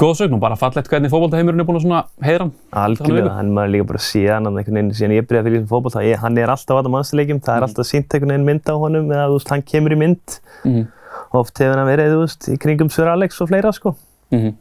góðsögn 0.00 0.34
og 0.36 0.40
bara 0.42 0.56
fallegt 0.56 0.88
hvernig 0.88 1.10
fótboltaheimurinn 1.12 1.60
er 1.60 1.66
búin 1.68 1.76
að 1.78 1.84
svona 1.84 1.98
heiðra 2.24 2.46
hann. 2.46 2.52
Algjörlega, 2.82 3.34
hann 3.36 3.50
maður 3.56 3.72
líka 3.74 3.86
bara 3.90 4.00
síðan 4.04 4.48
hann 4.48 4.56
einhvern 4.60 4.78
veginn, 4.80 4.94
síðan 4.96 5.14
ég 5.18 5.26
byrjaði 5.28 5.40
að 5.42 5.48
fylgja 5.50 5.60
þessum 5.60 5.72
fótbolta, 5.74 6.04
ég, 6.06 6.22
hann 6.22 6.38
er 6.40 6.52
alltaf 6.54 6.78
þetta 6.80 6.92
mannstilegjum, 6.94 7.42
það 7.44 7.58
er 7.60 7.66
alltaf 7.68 7.88
sínt 7.90 8.16
einhvern 8.16 8.32
veginn 8.34 8.48
mynd 8.48 8.72
á 8.72 8.74
honum 8.80 9.12
eða 9.12 9.26
þú 9.28 9.36
veist, 9.36 9.52
hann 9.52 9.62
kemur 9.72 9.92
í 9.96 10.00
mynd. 10.00 10.38
Mhm. 10.64 10.88
Oft 11.40 11.60
hefur 11.62 11.76
hann 11.82 11.90
verið, 11.90 12.14
þú 12.14 12.22
veist, 12.24 12.48
í 12.48 12.56
kringum 12.64 12.90
Sör 12.90 13.12
Alex 13.12 13.40
og 13.44 13.48
fleira, 13.52 13.72
sko. 13.76 13.94
Mhm. 14.32 14.54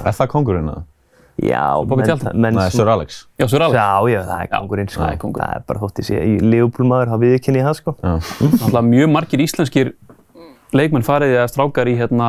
Er 0.00 0.12
það 0.16 0.30
kongurinn 0.32 0.70
eða? 0.72 0.82
Já, 1.42 1.82
menn, 2.34 2.54
Nei, 2.54 2.68
Sir 2.70 2.86
Alex. 2.88 3.26
Já, 3.38 3.46
Sör 3.50 3.60
Alex, 3.66 3.74
Já, 3.74 4.06
já, 4.08 4.20
það 4.22 4.40
er 4.40 4.48
kongurinn, 4.52 4.88
sko. 4.88 5.02
það 5.02 5.12
er 5.12 5.18
kóngurinn. 5.18 5.48
Það 5.48 5.56
er 5.56 5.64
bara 5.66 5.80
þótt 5.80 5.98
í 5.98 6.04
ég 7.58 7.64
það, 7.66 7.74
sko. 7.80 7.94
Já. 8.00 8.12
náttúrulega 8.38 8.84
mjög 8.88 9.10
margir 9.10 9.42
íslenskir 9.42 9.92
leikmenn 10.72 11.04
farið 11.06 11.34
eða 11.34 11.48
strákar 11.50 11.90
í 11.90 11.96
hérna 11.98 12.28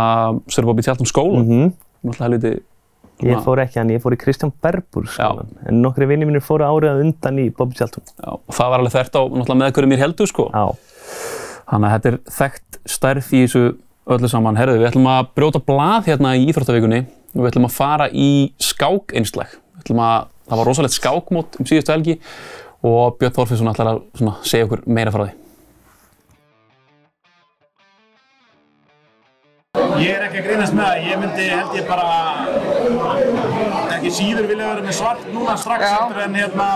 Sör 0.49 0.65
Bobby 0.65 0.81
Tjaldón 0.81 1.09
skóla, 1.09 1.43
Mhm. 1.45 1.73
Náttúrulega 2.05 2.29
helviti 2.29 2.55
Ég 3.24 3.39
fór 3.45 3.62
ekki 3.63 3.79
hann, 3.79 3.91
ég 3.93 4.01
fór 4.03 4.12
í 4.12 4.19
Kristján 4.19 4.51
Berbúr, 4.63 5.05
sko. 5.07 5.45
En 5.69 5.77
nokkri 5.79 6.07
vinni 6.09 6.27
mínir 6.27 6.43
fóru 6.43 6.65
árið 6.67 7.00
undan 7.05 7.38
í 7.39 7.45
Bobby 7.55 7.77
Charlton. 7.77 8.03
Já, 8.12 8.33
og 8.35 8.57
það 8.57 8.71
var 8.74 8.83
alveg 8.83 8.95
þvert 8.95 9.15
á 9.15 9.21
náttúrulega 9.24 9.59
með 9.62 9.71
hverju 9.77 9.91
mér 9.91 10.01
heldur 10.03 10.31
sko. 10.31 10.47
Já. 10.51 10.65
Þannig 11.69 11.88
að 11.88 11.93
þetta 11.95 12.12
er 12.12 12.17
þekkt 12.39 12.79
stærð 12.91 13.29
í 13.31 13.41
þessu 13.45 13.63
öllu 14.15 14.31
saman. 14.33 14.59
Herðu, 14.59 14.81
við 14.81 14.89
ætlum 14.89 15.07
að 15.13 15.31
brjóta 15.39 15.63
blað 15.63 16.12
hérna 16.12 16.35
í 16.35 16.43
Íþróttavíkunni 16.51 17.01
og 17.07 17.39
við 17.39 17.50
ætlum 17.53 17.69
að 17.69 17.77
fara 17.77 18.09
í 18.12 18.29
skák 18.62 19.15
einslag. 19.15 19.55
Við 19.77 19.85
ætlum 19.85 20.03
að, 20.03 20.27
það 20.50 20.62
var 20.62 20.71
rosalegt 20.74 20.97
skákmót 21.00 21.59
um 21.62 21.71
síðustu 21.71 21.95
helgi 21.95 22.19
og 22.85 23.15
Björn 23.21 23.38
Þorfinsson 23.39 23.71
ætlar 23.71 23.93
að 23.95 24.03
svona, 24.19 24.35
segja 24.43 24.67
okkur 24.67 24.83
meira 24.91 25.15
frá 25.15 25.24
því. 25.24 25.44
Ég 30.00 30.12
er 30.15 30.22
ekki 30.27 30.39
að 30.41 30.46
grínast 30.48 30.74
með 30.75 30.86
það, 30.86 30.98
ég 31.10 31.20
myndi 31.22 31.46
held 31.51 31.74
ég 31.75 31.86
bara 31.89 32.08
ekki 33.96 34.12
síður 34.17 34.48
vilja 34.50 34.67
vera 34.70 34.84
með 34.86 34.96
svart 35.00 35.24
núna 35.34 35.55
strax 35.60 35.82
Já. 35.86 35.96
eftir 35.96 36.22
en 36.25 36.36
hérna 36.39 36.67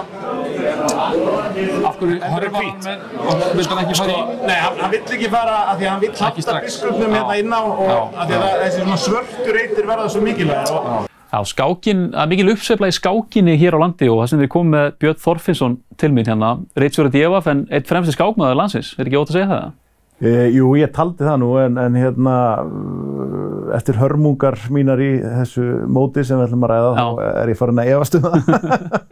Af 1.89 1.98
hverju 2.00 2.20
hann 2.22 2.56
hvít. 2.56 2.88
með, 2.88 2.98
og 3.20 3.44
vill 3.56 3.68
hann 3.70 3.82
ekki 3.84 3.96
fara 4.00 4.15
í? 4.15 4.24
Nei, 4.48 4.56
hann, 4.63 4.79
hann 4.84 4.91
vill 4.94 5.03
ekki 5.18 5.29
fara 5.32 5.56
að 5.72 5.79
því 5.79 5.86
að 5.86 5.91
hann 5.94 6.03
vill 6.03 6.12
halda 6.20 6.41
strax. 6.48 6.65
biskupnum 6.70 7.15
hérna 7.18 7.38
inn 7.39 7.53
á 7.56 7.62
og 7.63 7.79
að 7.89 8.25
því 8.27 8.36
að 8.36 8.44
það- 8.44 8.60
þessi 8.63 8.79
svona 8.84 9.00
svörtu 9.06 9.50
reytir 9.60 9.86
verða 9.89 10.10
svo 10.10 10.22
mikilvægir 10.22 10.75
og 10.75 11.08
Já, 11.29 11.44
skákin, 11.46 12.00
það 12.12 12.22
er 12.24 12.27
mikil 12.32 12.50
uppsveifla 12.56 12.88
í 12.89 12.96
skákinni 12.98 13.53
hér 13.62 13.75
á 13.77 13.79
landi 13.86 14.08
og 14.10 14.18
það 14.24 14.29
sem 14.32 14.39
við 14.41 14.48
komum 14.50 14.72
með 14.74 14.91
Björn 14.98 15.20
Þorfinsson 15.22 15.75
til 15.96 16.10
mín 16.10 16.25
hérna, 16.25 16.50
reitsverið 16.75 17.12
Djefaf 17.13 17.48
en 17.48 17.68
eitt 17.70 17.86
fremsti 17.88 18.15
skákmaður 18.18 18.56
landsins, 18.58 18.96
er 18.98 19.06
ekki 19.06 19.20
ótt 19.20 19.29
að 19.29 19.38
segja 19.38 19.50
það? 19.52 19.71
E, 20.19 20.32
jú, 20.51 20.73
ég 20.75 20.91
taldi 20.91 21.23
það 21.23 21.38
nú 21.39 21.53
en, 21.62 21.77
en 21.79 21.93
hérna 21.95 22.34
uh, 22.60 23.69
eftir 23.77 23.95
hörmungar 24.01 24.58
mínar 24.73 24.99
í 24.99 25.13
þessu 25.23 25.63
móti 25.88 26.25
sem 26.27 26.39
við 26.41 26.49
ætlum 26.49 26.65
að 26.67 26.73
ræða 26.73 26.89
Já. 26.89 27.03
þá 27.05 27.21
er 27.29 27.51
ég 27.53 27.60
farin 27.62 27.79
að 27.84 27.91
efast 27.93 28.17
um 28.19 28.25
það. 28.27 28.49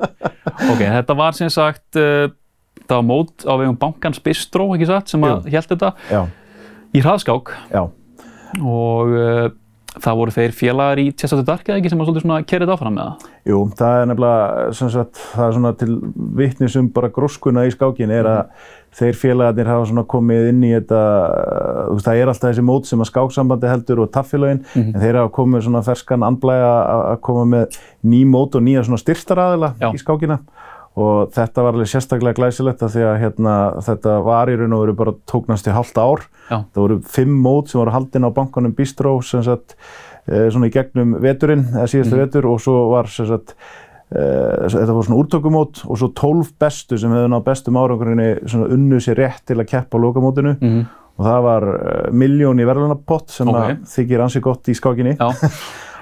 Ok, 0.73 0.81
þetta 0.81 1.13
var 1.15 1.37
sem 1.37 1.51
sagt, 1.53 1.85
uh, 2.01 2.25
það 2.83 2.95
var 2.97 3.05
mót 3.07 3.45
á 3.47 3.53
vegum 3.55 3.77
bankans 3.79 4.19
Bistró, 4.25 4.67
ekki 4.75 4.89
satt, 4.89 5.11
sem 5.13 5.23
að 5.23 5.47
hélt 5.53 5.71
þetta 5.71 5.93
já, 6.09 6.21
í 6.97 7.03
hraðskák 7.05 7.53
já, 7.71 7.83
og 8.57 9.13
uh, 9.13 9.47
það 10.01 10.19
voru 10.21 10.33
þeir 10.33 10.55
félagar 10.55 11.01
í 11.01 11.07
Chess 11.13 11.35
After 11.35 11.45
Dark 11.47 11.69
eða 11.69 11.79
ekki 11.81 11.91
sem 11.93 12.01
að 12.01 12.09
svolítið 12.09 12.25
svona 12.25 12.39
kerið 12.47 12.73
áfram 12.73 12.97
með 12.97 13.09
það. 13.09 13.29
Jú, 13.47 13.61
það 13.77 14.01
er 14.01 14.09
nefnilega 14.11 14.65
sem 14.77 14.89
sagt, 14.93 15.21
það 15.33 15.45
er 15.45 15.55
svona 15.57 15.71
til 15.79 15.95
vitnis 16.37 16.75
um 16.79 16.89
bara 16.93 17.11
gróskuna 17.13 17.65
í 17.67 17.73
skákin 17.73 18.13
er 18.13 18.29
að 18.29 18.67
þeir 18.97 19.19
félagarnir 19.19 19.69
hafa 19.69 19.89
svona 19.89 20.05
komið 20.09 20.49
inn 20.51 20.63
í 20.65 20.71
þetta, 20.73 21.01
þú 21.89 21.97
veist, 21.97 22.07
það 22.07 22.21
er 22.21 22.31
alltaf 22.31 22.47
þessi 22.49 22.65
mót 22.65 22.89
sem 22.89 23.03
að 23.03 23.11
skáksambandi 23.11 23.69
heldur 23.71 24.03
og 24.05 24.13
taffélagin, 24.15 24.63
en 24.79 24.97
þeir 24.97 25.21
hafa 25.21 25.33
komið 25.37 25.67
svona 25.67 25.83
ferskan 25.85 26.25
andblæga 26.27 26.71
að 26.77 27.03
að 27.11 27.19
koma 27.27 27.45
með 27.51 27.77
ný 28.07 28.23
mót 28.29 28.57
og 28.57 28.65
nýja 28.65 28.87
svona 28.87 29.03
styrstaraðila 29.03 29.73
Já. 29.77 29.91
í 29.91 30.01
skákina 30.01 30.41
og 30.97 31.29
þetta 31.35 31.61
var 31.61 31.75
alveg 31.75 31.89
sérstaklega 31.91 32.39
glæsilegt 32.39 32.81
af 32.81 32.93
því 32.95 33.03
að 33.05 33.19
hérna, 33.21 33.55
þetta 33.85 34.15
var 34.25 34.49
í 34.49 34.55
raun 34.57 34.73
og 34.73 34.81
veru 34.81 34.95
bara 34.97 35.13
tóknast 35.29 35.69
í 35.69 35.75
halvt 35.75 35.99
ár. 36.01 36.23
Já. 36.49 36.57
Það 36.73 36.81
voru 36.81 36.97
fimm 37.13 37.35
mót 37.43 37.69
sem 37.69 37.81
voru 37.81 37.93
haldin 37.93 38.25
á 38.25 38.33
bankanum 38.33 38.73
Bistró 38.73 39.13
sem 39.21 39.43
sagt, 39.45 39.75
svona 40.27 40.67
í 40.67 40.73
gegnum 40.73 41.17
veturinn, 41.23 41.65
eða 41.73 41.87
síðasta 41.91 42.17
vetur 42.19 42.47
og 42.51 42.59
svo 42.63 42.89
var 42.91 43.07
sagt, 43.07 43.55
eh, 44.11 44.67
þetta 44.67 44.93
voru 44.93 45.07
svona 45.07 45.21
úrtökumót 45.23 45.83
og 45.87 45.97
svo 46.01 46.11
tólf 46.15 46.53
bestu 46.59 46.99
sem 46.99 47.11
hefðu 47.15 47.31
náð 47.31 47.43
bestum 47.47 47.79
árangurinn 47.79 48.43
svona 48.47 48.69
unnu 48.75 48.99
sér 49.03 49.15
rétt 49.23 49.45
til 49.47 49.57
að 49.59 49.69
keppa 49.71 49.97
á 49.99 50.03
lokamótinu. 50.03 50.57
Mhm. 50.61 50.85
og 51.17 51.25
það 51.25 51.41
var 51.41 51.63
uh, 51.65 52.11
miljón 52.13 52.59
í 52.61 52.65
verðlunapott 52.67 53.31
sem 53.33 53.47
Ok. 53.49 53.55
að 53.57 53.77
þykir 53.89 54.21
ansi 54.21 54.39
gott 54.39 54.67
í 54.69 54.75
skákinni. 54.77 55.15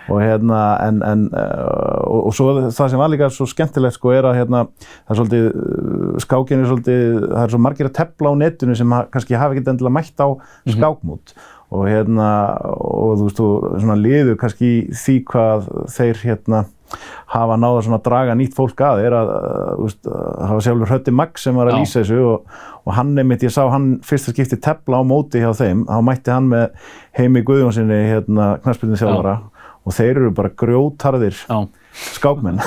Og 0.06 0.20
hérna 0.22 0.78
en, 0.86 1.00
en 1.02 1.22
og, 1.34 2.28
og 2.28 2.34
svo 2.38 2.52
það 2.70 2.90
sem 2.92 3.00
var 3.02 3.10
líka 3.10 3.30
svo 3.34 3.48
skemmtilegt 3.50 3.96
sko 3.98 4.12
er 4.14 4.28
að 4.30 4.36
hérna 4.38 4.60
það 4.68 5.10
er 5.10 5.18
svolítið 5.18 5.48
uh, 5.50 6.20
skákin 6.22 6.62
er 6.62 6.70
svolítið 6.70 7.16
það 7.24 7.42
er 7.42 7.54
svo 7.56 7.62
margir 7.66 7.90
að 7.90 7.96
tepla 7.98 8.30
á 8.30 8.34
netinu 8.38 8.76
sem 8.78 8.94
kannski 9.16 9.40
hafa 9.40 9.56
ekkert 9.56 9.72
endilega 9.74 9.96
mætt 9.98 10.22
á 10.22 10.28
skákmót 10.76 11.34
og 11.74 11.88
hérna 11.90 12.30
og 12.70 13.18
þú 13.18 13.28
veist 13.28 13.40
þú 13.42 13.50
svona 13.82 13.98
liður 14.00 14.40
kannski 14.42 14.72
í 14.72 14.80
því 14.94 15.16
hvað 15.32 15.70
þeir 15.96 16.22
hérna 16.22 16.66
hafa 17.32 17.58
náða 17.60 17.82
svona 17.86 17.98
að 18.00 18.06
draga 18.06 18.36
nýtt 18.38 18.56
fólk 18.56 18.82
að 18.86 19.02
er 19.08 19.16
að, 19.18 19.32
þú 19.80 19.88
veist, 19.88 20.10
hafa 20.50 20.60
sjálfur 20.68 20.92
Hötti 20.94 21.14
Max 21.16 21.48
sem 21.48 21.58
var 21.58 21.72
að 21.72 21.76
Já. 21.76 21.80
lýsa 21.82 22.04
þessu 22.04 22.20
og, 22.30 22.60
og 22.86 22.96
hann 22.98 23.16
einmitt, 23.18 23.44
ég 23.46 23.54
sá 23.54 23.64
hann 23.72 23.90
fyrsta 24.06 24.34
skipti 24.36 24.60
tepla 24.62 25.02
á 25.02 25.04
móti 25.08 25.42
hjá 25.42 25.50
þeim, 25.58 25.84
þá 25.90 25.98
mætti 26.06 26.34
hann 26.34 26.52
með 26.52 26.94
Heimi 27.18 27.44
Guðjónssoni 27.48 28.00
hérna 28.12 28.52
knaspilin 28.64 29.02
þjálfara 29.02 29.40
og 29.86 29.98
þeir 29.98 30.14
eru 30.14 30.32
bara 30.38 30.54
grjótarðir 30.62 31.42
já. 31.42 31.58
skákmenn. 32.16 32.62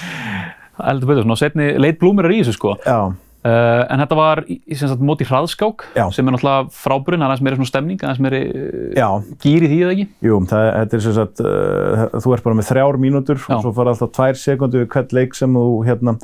Eldur 0.90 1.10
betur, 1.10 1.26
svona 1.26 1.40
setni 1.40 1.72
leit 1.80 1.98
blúmur 2.00 2.28
er 2.28 2.36
í 2.36 2.40
þessu 2.42 2.56
sko. 2.56 2.76
Já, 2.86 3.12
Uh, 3.40 3.86
en 3.88 4.02
þetta 4.02 4.16
var 4.18 4.42
í, 4.52 4.58
í 4.68 4.76
sagt 4.76 5.00
móti 5.00 5.24
hraðskák 5.24 5.86
Já. 5.96 6.02
sem 6.12 6.26
er 6.28 6.34
náttúrulega 6.34 6.66
fráburinn, 6.76 7.22
aðeins 7.24 7.40
meiri 7.40 7.56
svona 7.56 7.70
stemning, 7.70 8.02
aðeins 8.04 8.20
meiri 8.20 8.40
uh, 8.52 8.90
já, 8.98 9.06
gýr 9.40 9.64
í 9.64 9.70
því 9.70 9.78
eða 9.78 9.94
ekki? 9.94 10.04
jú, 10.28 10.40
það, 10.50 10.64
þetta 10.74 10.98
er 10.98 11.04
sem 11.06 11.16
sagt, 11.16 11.40
uh, 11.40 12.02
þú 12.20 12.34
ert 12.36 12.44
bara 12.44 12.58
með 12.58 12.68
þrjár 12.68 13.00
mínútur 13.00 13.40
Já. 13.40 13.54
og 13.56 13.64
svo 13.64 13.72
fara 13.78 13.94
alltaf 13.94 14.12
tvær 14.18 14.40
sekundu 14.42 14.82
við 14.82 14.90
hvert 14.92 15.16
leik 15.16 15.40
sem 15.40 15.56
þú 15.56 15.64
hérna 15.88 16.16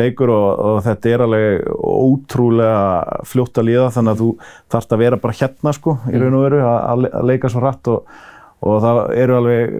leikur 0.00 0.32
og, 0.32 0.48
og 0.70 0.80
þetta 0.88 1.12
er 1.12 1.26
alveg 1.26 1.70
ótrúlega 1.92 3.20
fljótt 3.28 3.60
að 3.60 3.68
líða 3.68 3.92
þannig 3.98 4.14
að 4.16 4.24
þú 4.24 4.32
þarfst 4.72 4.96
að 4.96 5.04
vera 5.04 5.22
bara 5.28 5.40
hérna 5.42 5.76
sko, 5.76 5.98
í 6.08 6.24
raun 6.24 6.40
og 6.40 6.48
veru, 6.48 6.64
að, 6.72 7.08
að 7.12 7.32
leika 7.34 7.52
svo 7.52 7.66
hratt 7.66 7.92
og 7.92 8.14
og 8.62 8.76
það 8.78 8.98
eru 9.18 9.34
alveg 9.40 9.72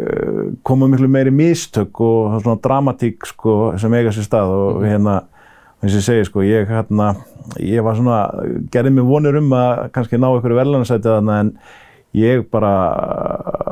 koma 0.67 0.89
miklu 0.91 1.07
meiri 1.07 1.31
mistök 1.31 2.01
og 2.03 2.41
svona 2.43 2.59
dramatík 2.59 3.29
sko, 3.31 3.53
sem 3.79 3.95
eiga 3.95 4.11
sér 4.11 4.27
stað 4.27 4.55
og 4.57 4.81
hérna 4.83 5.21
eins 5.83 5.93
og 5.93 5.99
ég 5.99 6.07
segi 6.07 6.27
sko, 6.29 6.43
ég 6.47 6.69
hérna 6.71 7.13
ég 7.59 7.83
var 7.85 7.97
svona, 7.99 8.19
gerði 8.73 8.95
mér 8.97 9.09
vonir 9.09 9.39
um 9.41 9.55
að 9.59 9.87
kannski 9.95 10.21
ná 10.21 10.29
einhverju 10.31 10.59
verðlunarsæti 10.61 11.11
þarna 11.11 11.39
en 11.43 11.55
ég 12.17 12.45
bara 12.53 12.73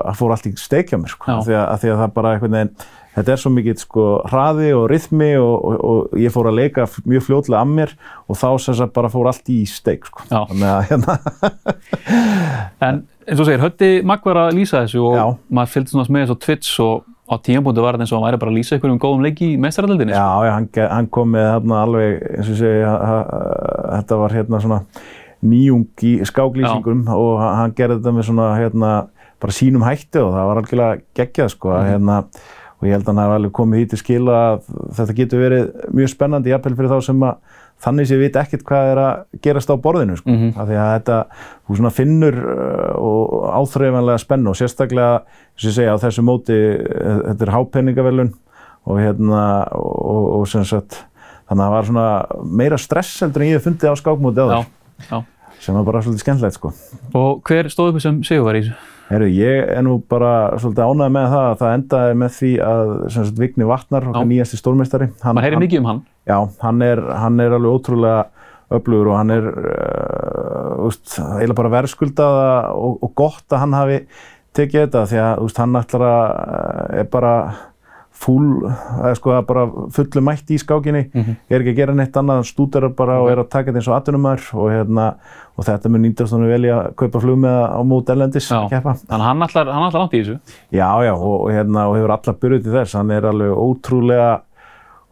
það 0.08 0.16
fór 0.18 0.32
allt 0.34 0.48
í 0.48 0.54
steikja 0.58 0.98
mér 0.98 1.12
sko, 1.12 1.28
af 1.30 1.44
því 1.46 1.60
að, 1.60 1.76
því 1.82 1.92
að 1.92 2.02
það 2.02 2.16
bara 2.16 2.32
einhvern 2.34 2.56
veginn 2.56 2.72
þetta 3.14 3.34
er 3.34 3.40
svo 3.42 3.52
mikið 3.52 3.82
sko 3.82 4.06
hraði 4.30 4.70
og 4.78 4.84
rytmi 4.90 5.30
og, 5.40 5.54
og, 5.66 5.78
og 5.90 6.18
ég 6.22 6.34
fór 6.34 6.50
að 6.50 6.58
leika 6.60 6.86
mjög 7.04 7.26
fljótlega 7.26 7.62
að 7.62 7.72
mér 7.78 7.94
og 8.26 8.38
þá 8.40 8.48
sem 8.64 8.78
sagt 8.80 8.94
bara 8.96 9.10
fór 9.12 9.30
allt 9.30 9.50
í 9.52 9.60
steik 9.68 10.06
sko. 10.08 10.26
Já. 10.30 10.44
þannig 10.50 10.68
að 10.70 10.82
hérna 10.90 11.18
En 12.80 13.02
eins 13.26 13.40
og 13.42 13.46
segir, 13.46 13.62
Hötti 13.62 13.90
Magg 14.06 14.24
var 14.26 14.46
að 14.46 14.56
lýsa 14.58 14.84
þessu 14.84 15.02
og 15.04 15.18
Já. 15.18 15.24
maður 15.52 15.74
fylgdi 15.74 15.94
svona 15.94 16.14
með 16.16 16.26
þessu 16.26 16.38
Twitch 16.46 16.84
og 16.86 16.94
á 17.30 17.34
tímapunktu 17.38 17.84
var 17.84 17.94
þetta 17.94 18.06
eins 18.06 18.12
og 18.12 18.18
hann 18.18 18.26
væri 18.26 18.40
bara 18.42 18.50
að 18.50 18.58
lýsa 18.58 18.76
einhverjum 18.76 19.00
góðum 19.02 19.24
leiki 19.24 19.52
í 19.54 19.58
meistaraldinni. 19.62 20.12
Já, 20.16 20.28
já, 20.46 20.52
hann, 20.56 20.68
hann 20.90 21.08
kom 21.14 21.30
með 21.36 21.46
þarna 21.54 21.80
alveg, 21.86 22.22
eins 22.40 22.50
og 22.50 22.84
ha- 22.90 23.96
þetta 24.00 24.18
var 24.24 24.34
hérna 24.34 24.62
svona 24.64 24.80
nýjung 25.40 25.86
í 26.04 26.12
skáklýsingum 26.28 27.06
og 27.14 27.32
ha- 27.40 27.54
hann 27.62 27.74
gerði 27.76 28.00
þetta 28.00 28.14
með 28.16 28.28
svona 28.28 28.48
hérna 28.58 28.94
bara 29.40 29.56
sínum 29.56 29.86
hætti 29.86 30.20
og 30.20 30.34
það 30.34 30.48
var 30.50 30.60
algjörlega 30.60 31.00
geggjað 31.16 31.52
sko, 31.54 31.70
mm. 31.72 31.86
hérna, 31.88 32.18
og 32.80 32.88
ég 32.88 32.96
held 32.96 33.06
að 33.06 33.12
hann 33.12 33.22
hafi 33.22 33.38
alveg 33.38 33.54
komið 33.56 33.80
því 33.80 33.88
til 33.92 34.00
skila 34.02 34.36
að 34.40 34.68
þetta 34.98 35.16
getur 35.20 35.44
verið 35.46 35.70
mjög 35.96 36.12
spennandi 36.12 36.52
jafnvel 36.52 36.76
fyrir 36.76 36.92
þá 36.92 37.08
sem 37.08 37.24
að 37.30 37.58
þannig 37.80 38.08
sé 38.10 38.18
vita 38.20 38.42
ekkert 38.44 38.64
hvað 38.68 38.90
er 38.92 39.00
að 39.02 39.40
gerast 39.46 39.70
á 39.72 39.76
borðinu 39.80 40.16
sko. 40.20 40.30
Mhm. 40.30 40.52
af 40.60 40.68
því 40.68 40.78
að 40.82 40.90
þetta, 40.94 41.18
þú 41.66 41.76
svona 41.80 41.92
finnur 41.96 42.38
uh, 42.44 43.56
áþreifanlega 43.60 44.18
spennu 44.24 44.52
og 44.52 44.58
sérstaklega, 44.60 45.22
sem 45.56 45.70
ég 45.70 45.76
segja, 45.78 45.94
á 45.96 46.02
þessu 46.02 46.24
móti 46.26 46.56
uh, 46.56 47.20
þetta 47.30 47.46
er 47.48 47.54
hápenningavelun 47.56 48.32
og 48.88 49.00
hérna 49.00 49.42
og, 49.76 50.22
og 50.40 50.46
sem 50.48 50.64
sagt 50.64 51.02
þannig 51.50 51.60
að 51.60 51.66
það 51.66 51.74
var 51.74 51.88
svona 51.90 52.06
meira 52.60 52.78
stress 52.80 53.20
heldur 53.24 53.42
en 53.44 53.50
ég 53.50 53.58
hef 53.58 53.66
fundið 53.68 53.92
á 53.92 53.94
skákmóti 54.00 54.40
áður 54.44 54.54
Já, 54.54 54.62
já. 55.10 55.18
sem 55.60 55.74
var 55.76 55.84
bara 55.88 56.00
svolítið 56.04 56.22
skemmtilegt 56.24 56.56
sko. 56.56 56.70
Og 57.18 57.42
hver 57.48 57.68
stóð 57.72 57.94
upp 57.94 58.00
sem 58.04 58.22
sigur 58.24 58.46
var 58.46 58.56
í 58.60 58.62
þessu? 58.64 58.76
Heru, 59.10 59.26
ég 59.26 59.70
er 59.74 59.82
nú 59.82 59.96
bara 60.06 60.52
svolítið 60.62 60.86
ánægð 60.86 61.14
með 61.16 61.24
það 61.32 61.46
að 61.46 61.54
það 61.60 61.72
endaði 61.76 62.18
með 62.20 62.34
því 62.36 62.50
að 62.62 62.90
sagt, 63.10 63.40
Vigni 63.40 63.66
Vatnar, 63.66 64.04
okkar 64.06 64.28
nýjasti 64.30 64.58
stórmeistari 64.60 65.08
hann, 65.24 65.40
hann, 65.42 65.56
mikið 65.64 65.80
um 65.82 65.88
hann. 65.90 66.02
Já, 66.30 66.36
hann 66.62 66.84
er, 66.86 67.02
hann 67.18 67.42
er 67.42 67.56
alveg 67.56 67.74
ótrúlega 67.74 68.20
öflugur 68.70 69.10
og 69.10 69.18
hann 69.18 69.34
er 69.34 69.48
uh, 69.50 70.84
eiginlega 70.86 71.58
bara 71.58 71.72
verðskuldað 71.74 72.38
og, 72.76 73.00
og 73.02 73.12
gott 73.18 73.50
að 73.50 73.64
hann 73.64 73.74
hafi 73.80 73.98
tekið 74.54 74.84
þetta 74.84 75.02
því 75.10 75.20
að 75.24 75.42
úst, 75.48 75.58
hann 75.58 75.80
ætlar 75.80 76.06
að 76.06 76.22
uh, 76.30 76.86
er 77.02 77.10
bara 77.10 77.34
fúl, 78.20 78.46
eða 78.68 79.12
sko 79.16 79.32
að 79.32 79.46
bara 79.48 79.62
fullu 79.96 80.22
mætt 80.24 80.50
í 80.52 80.58
skákinni, 80.60 81.06
er 81.14 81.62
ekki 81.62 81.72
að 81.72 81.78
gera 81.78 81.94
neitt 81.96 82.16
annað, 82.20 82.42
stúderar 82.50 82.92
bara 82.96 83.16
og 83.22 83.30
er 83.32 83.40
að 83.40 83.48
taka 83.48 83.70
þetta 83.70 83.80
eins 83.80 83.88
og 83.88 83.96
atvinnumar 83.96 84.44
og, 84.52 84.66
hérna, 84.74 85.06
og 85.56 85.66
þetta 85.68 85.92
mun 85.92 86.04
nýndast 86.04 86.36
hann 86.36 86.44
vel 86.50 86.60
í 86.68 86.72
að 86.74 86.90
kaupa 87.00 87.22
flug 87.24 87.40
með 87.40 87.58
á 87.72 87.80
mót 87.80 88.12
ellendis 88.12 88.50
Já. 88.50 88.58
að 88.58 88.74
keppa. 88.74 88.94
Þannig 89.00 89.16
að 89.24 89.26
hann 89.30 89.46
ætlar, 89.48 89.72
hann 89.72 89.86
ætlar 89.88 90.04
langt 90.04 90.16
í 90.16 90.22
þessu. 90.22 90.56
Já, 90.68 90.88
já, 91.06 91.12
og, 91.14 91.36
og, 91.38 91.50
hérna, 91.54 91.86
og 91.88 91.96
hefur 91.96 92.14
alla 92.16 92.36
byrjuð 92.44 92.64
til 92.66 92.76
þess. 92.76 92.96
Hann 93.00 93.14
er 93.16 93.28
alveg 93.30 93.62
ótrúlega, 93.64 94.30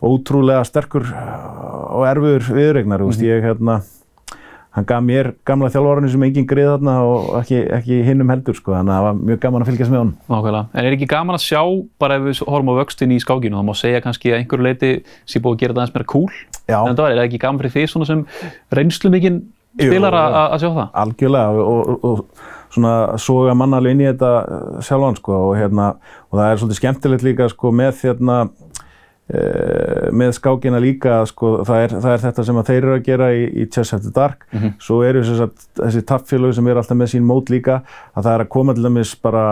ótrúlega 0.05 0.67
sterkur 0.69 1.09
og 1.09 2.05
erfiður 2.11 2.51
viðregnar. 2.53 3.07
Mm 3.07 3.11
-hmm. 3.11 3.25
Ég, 3.25 3.49
hérna, 3.49 3.81
hann 4.79 4.89
gaf 4.89 5.05
mér 5.05 5.31
gamla 5.49 5.71
þjálfvarunni 5.75 6.13
sem 6.13 6.25
enginn 6.29 6.49
greið 6.49 6.71
þarna 6.73 6.95
og 7.09 7.29
ekki, 7.41 7.61
ekki 7.79 8.01
hinnum 8.07 8.33
heldur, 8.33 8.57
sko. 8.59 8.75
Þannig 8.77 8.95
að 8.95 8.99
það 8.99 9.07
var 9.09 9.21
mjög 9.31 9.43
gaman 9.45 9.65
að 9.65 9.71
fylgjast 9.73 9.95
með 9.95 10.03
honum. 10.05 10.15
Nákvæmlega. 10.33 10.65
En 10.73 10.89
er 10.89 10.97
ekki 10.97 11.11
gaman 11.13 11.39
að 11.39 11.45
sjá, 11.45 11.63
bara 12.01 12.19
ef 12.19 12.27
við 12.29 12.43
horfum 12.47 12.73
á 12.73 12.81
vöxtin 12.81 13.15
í 13.15 13.21
skákinu, 13.25 13.61
þá 13.61 13.69
má 13.69 13.75
segja 13.79 14.03
kannski 14.05 14.33
að 14.33 14.41
einhverju 14.43 14.69
leiti 14.69 14.93
sé 15.29 15.43
búið 15.43 15.59
að 15.59 15.63
gera 15.65 15.75
þetta 15.77 15.85
aðeins 15.85 15.97
meira 15.99 16.11
cool. 16.15 16.43
Já. 16.65 16.81
En 16.81 16.95
það 16.95 17.05
var, 17.05 17.15
er 17.15 17.21
það 17.21 17.29
ekki 17.29 17.43
gaman 17.45 17.63
fyrir 17.63 17.77
því 17.77 17.87
svona 17.93 18.09
sem 18.09 18.27
reynslu 18.79 19.13
mikinn 19.15 19.43
spilar 19.79 20.17
að 20.17 20.39
að 20.43 20.63
sjá 20.63 20.71
það? 20.71 20.87
Algjörlega 21.03 21.65
og, 21.65 21.91
og, 21.93 22.07
og 22.09 22.47
svona 22.75 22.95
soga 23.21 23.55
mann 23.57 23.77
alveg 23.77 23.95
inn 23.95 24.03
í 24.05 24.09
þetta 24.09 24.31
uh, 24.45 24.81
sjálfan 24.85 25.19
sko 25.19 25.37
og 25.49 25.55
hérna 25.59 25.91
og 26.29 26.39
það 26.39 26.49
er 26.49 26.61
svolítið 26.61 26.81
skemmtilegt 26.81 27.27
líka 27.27 27.49
sko 27.53 27.73
með 27.75 28.03
hérna 28.05 28.39
með 29.29 30.31
skákina 30.39 30.79
líka 30.81 31.19
sko 31.29 31.51
það 31.69 31.83
er, 31.85 31.95
það 32.01 32.13
er 32.15 32.23
þetta 32.23 32.45
sem 32.49 32.61
þeir 32.69 32.79
eru 32.79 32.95
að 32.95 33.03
gera 33.09 33.27
í, 33.37 33.43
í 33.61 33.67
Chess 33.75 33.93
After 33.97 34.15
Dark. 34.17 34.47
Svo 34.81 35.03
eru 35.05 35.21
þess 35.27 35.43
að 35.45 35.53
þessi 35.83 36.03
tappfélög 36.09 36.55
sem 36.57 36.71
eru 36.73 36.81
alltaf 36.81 36.97
með 36.97 37.13
sín 37.13 37.27
mót 37.29 37.53
líka 37.53 37.83
að 38.15 38.25
það 38.25 38.33
er 38.39 38.45
að 38.47 38.51
koma 38.57 38.75
til 38.79 38.87
dæmis 38.89 39.13
bara 39.23 39.45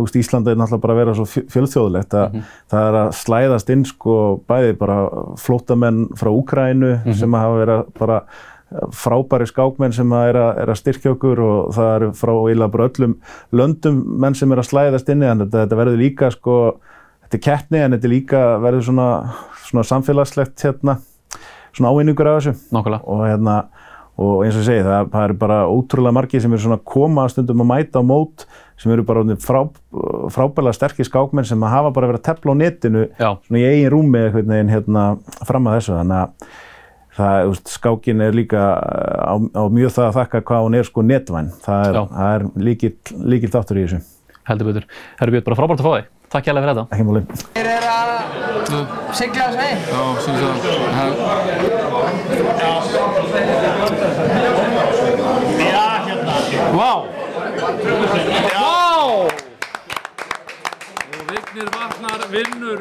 úst, 0.00 0.16
Íslanda 0.16 0.54
er 0.54 0.60
náttúrulega 0.62 0.82
bara 0.86 0.96
að 0.96 1.00
vera 1.02 1.14
svo 1.18 1.28
fjö- 1.28 1.46
fjölþjóðlegt 1.52 2.16
að 2.22 2.40
það 2.72 2.88
er 2.90 2.98
að 3.02 3.12
slæðast 3.20 3.72
inn 3.76 3.84
sko 3.92 4.16
bæði 4.48 4.76
bara 4.80 4.98
flótamenn 5.44 6.06
frá 6.16 6.32
Úkrænu 6.32 6.94
sem 7.16 7.36
að 7.36 7.44
hafa 7.46 7.60
verið 7.64 7.84
bara 8.00 8.20
frábæri 8.90 9.46
skákmenn 9.46 9.92
sem 9.94 10.10
að 10.16 10.28
er, 10.32 10.36
að 10.42 10.56
er 10.64 10.70
að 10.72 10.78
styrkja 10.80 11.12
okkur 11.14 11.40
og 11.44 11.68
það 11.76 11.90
eru 12.00 12.08
frá 12.18 12.32
eiginlega 12.34 12.72
bara 12.74 12.88
öllum 12.90 13.12
löndum 13.54 14.00
menn 14.24 14.34
sem 14.34 14.50
er 14.52 14.58
að 14.58 14.66
slæðast 14.72 15.12
inni 15.14 15.28
en 15.30 15.44
þetta, 15.44 15.60
þetta 15.66 15.78
verður 15.78 16.00
líka 16.00 16.30
sko, 16.34 16.56
þetta 17.26 17.38
er 17.38 17.44
keppni 17.46 17.82
en 17.82 17.96
þetta 17.96 18.08
er 18.08 18.14
líka 18.14 18.42
verður 18.62 18.86
svona, 18.88 19.08
svona 19.66 19.86
samfélagslegt 19.86 20.66
hérna, 20.66 20.98
svona 21.74 21.92
ávinningur 21.92 22.30
af 22.30 22.38
þessu 22.40 22.54
Nákvæmlega. 22.72 23.02
og 23.04 23.26
hérna 23.26 23.56
og 24.16 24.46
eins 24.46 24.56
og 24.56 24.62
ég 24.62 24.68
segi 24.70 24.84
það, 24.86 25.10
það 25.12 25.24
eru 25.26 25.34
bara 25.42 25.56
ótrúlega 25.68 26.16
margir 26.16 26.40
sem 26.40 26.54
eru 26.56 26.62
svona 26.64 26.78
koma 26.88 27.26
stundum 27.28 27.64
að 27.66 27.68
mæta 27.68 28.00
á 28.00 28.04
mót 28.06 28.46
sem 28.80 28.92
eru 28.92 29.04
bara 29.08 29.24
frá, 29.42 29.60
frábælega 30.32 30.76
sterkir 30.76 31.08
skákmenn 31.08 31.48
sem 31.48 31.66
hafa 31.68 31.92
bara 31.92 32.08
verið 32.08 32.22
að 32.22 32.28
tepla 32.30 32.56
á 32.56 32.60
netinu 32.62 33.04
Já. 33.18 33.34
svona 33.44 33.60
í 33.60 33.66
eigin 33.68 33.92
rúmi 33.92 34.22
einhvern 34.22 34.54
veginn 34.54 34.72
hérna 34.72 35.04
fram 35.44 35.68
að 35.68 35.78
þessu 35.80 35.98
þannig 35.98 36.22
að 36.22 36.50
það, 37.16 37.36
veist, 37.50 37.72
skákin 37.76 38.24
er 38.24 38.36
líka 38.36 38.64
á, 38.80 39.34
á 39.36 39.62
mjög 39.72 39.96
það 39.98 40.08
að 40.08 40.18
þakka 40.20 40.44
hvað 40.48 40.66
hún 40.66 40.80
er 40.80 40.88
sko 40.88 41.04
netvæn 41.04 41.54
það 41.64 41.88
er, 41.90 42.02
er 42.32 42.50
líkil, 42.70 42.94
líkil 43.20 43.52
þáttur 43.52 43.82
í 43.82 43.88
þessu 43.88 44.04
Heldur 44.46 44.68
betur. 44.70 44.84
Herru 45.18 45.34
Björn, 45.34 45.44
bara 45.48 45.56
frábært 45.58 45.80
að 45.82 45.86
fá 45.86 45.92
þig. 45.96 46.10
Takk 46.36 46.46
hérlega 46.50 46.66
fyrir 46.66 46.76
þetta. 46.76 46.84
ekki 46.92 47.04
máli 47.08 47.20
Þeir 47.54 47.68
eru 47.72 47.88
að 47.96 48.10
sigla 49.16 49.44
þessu 49.46 49.60
heim. 49.64 49.78
Já, 49.88 50.02
sem 50.20 50.34
það. 50.36 50.52
Já, 55.64 55.86
hérna. 56.06 56.34
Vá! 56.76 56.92
Og 59.16 59.24
Vignir 61.32 61.68
Vatnar 61.78 62.20
vinnur 62.36 62.78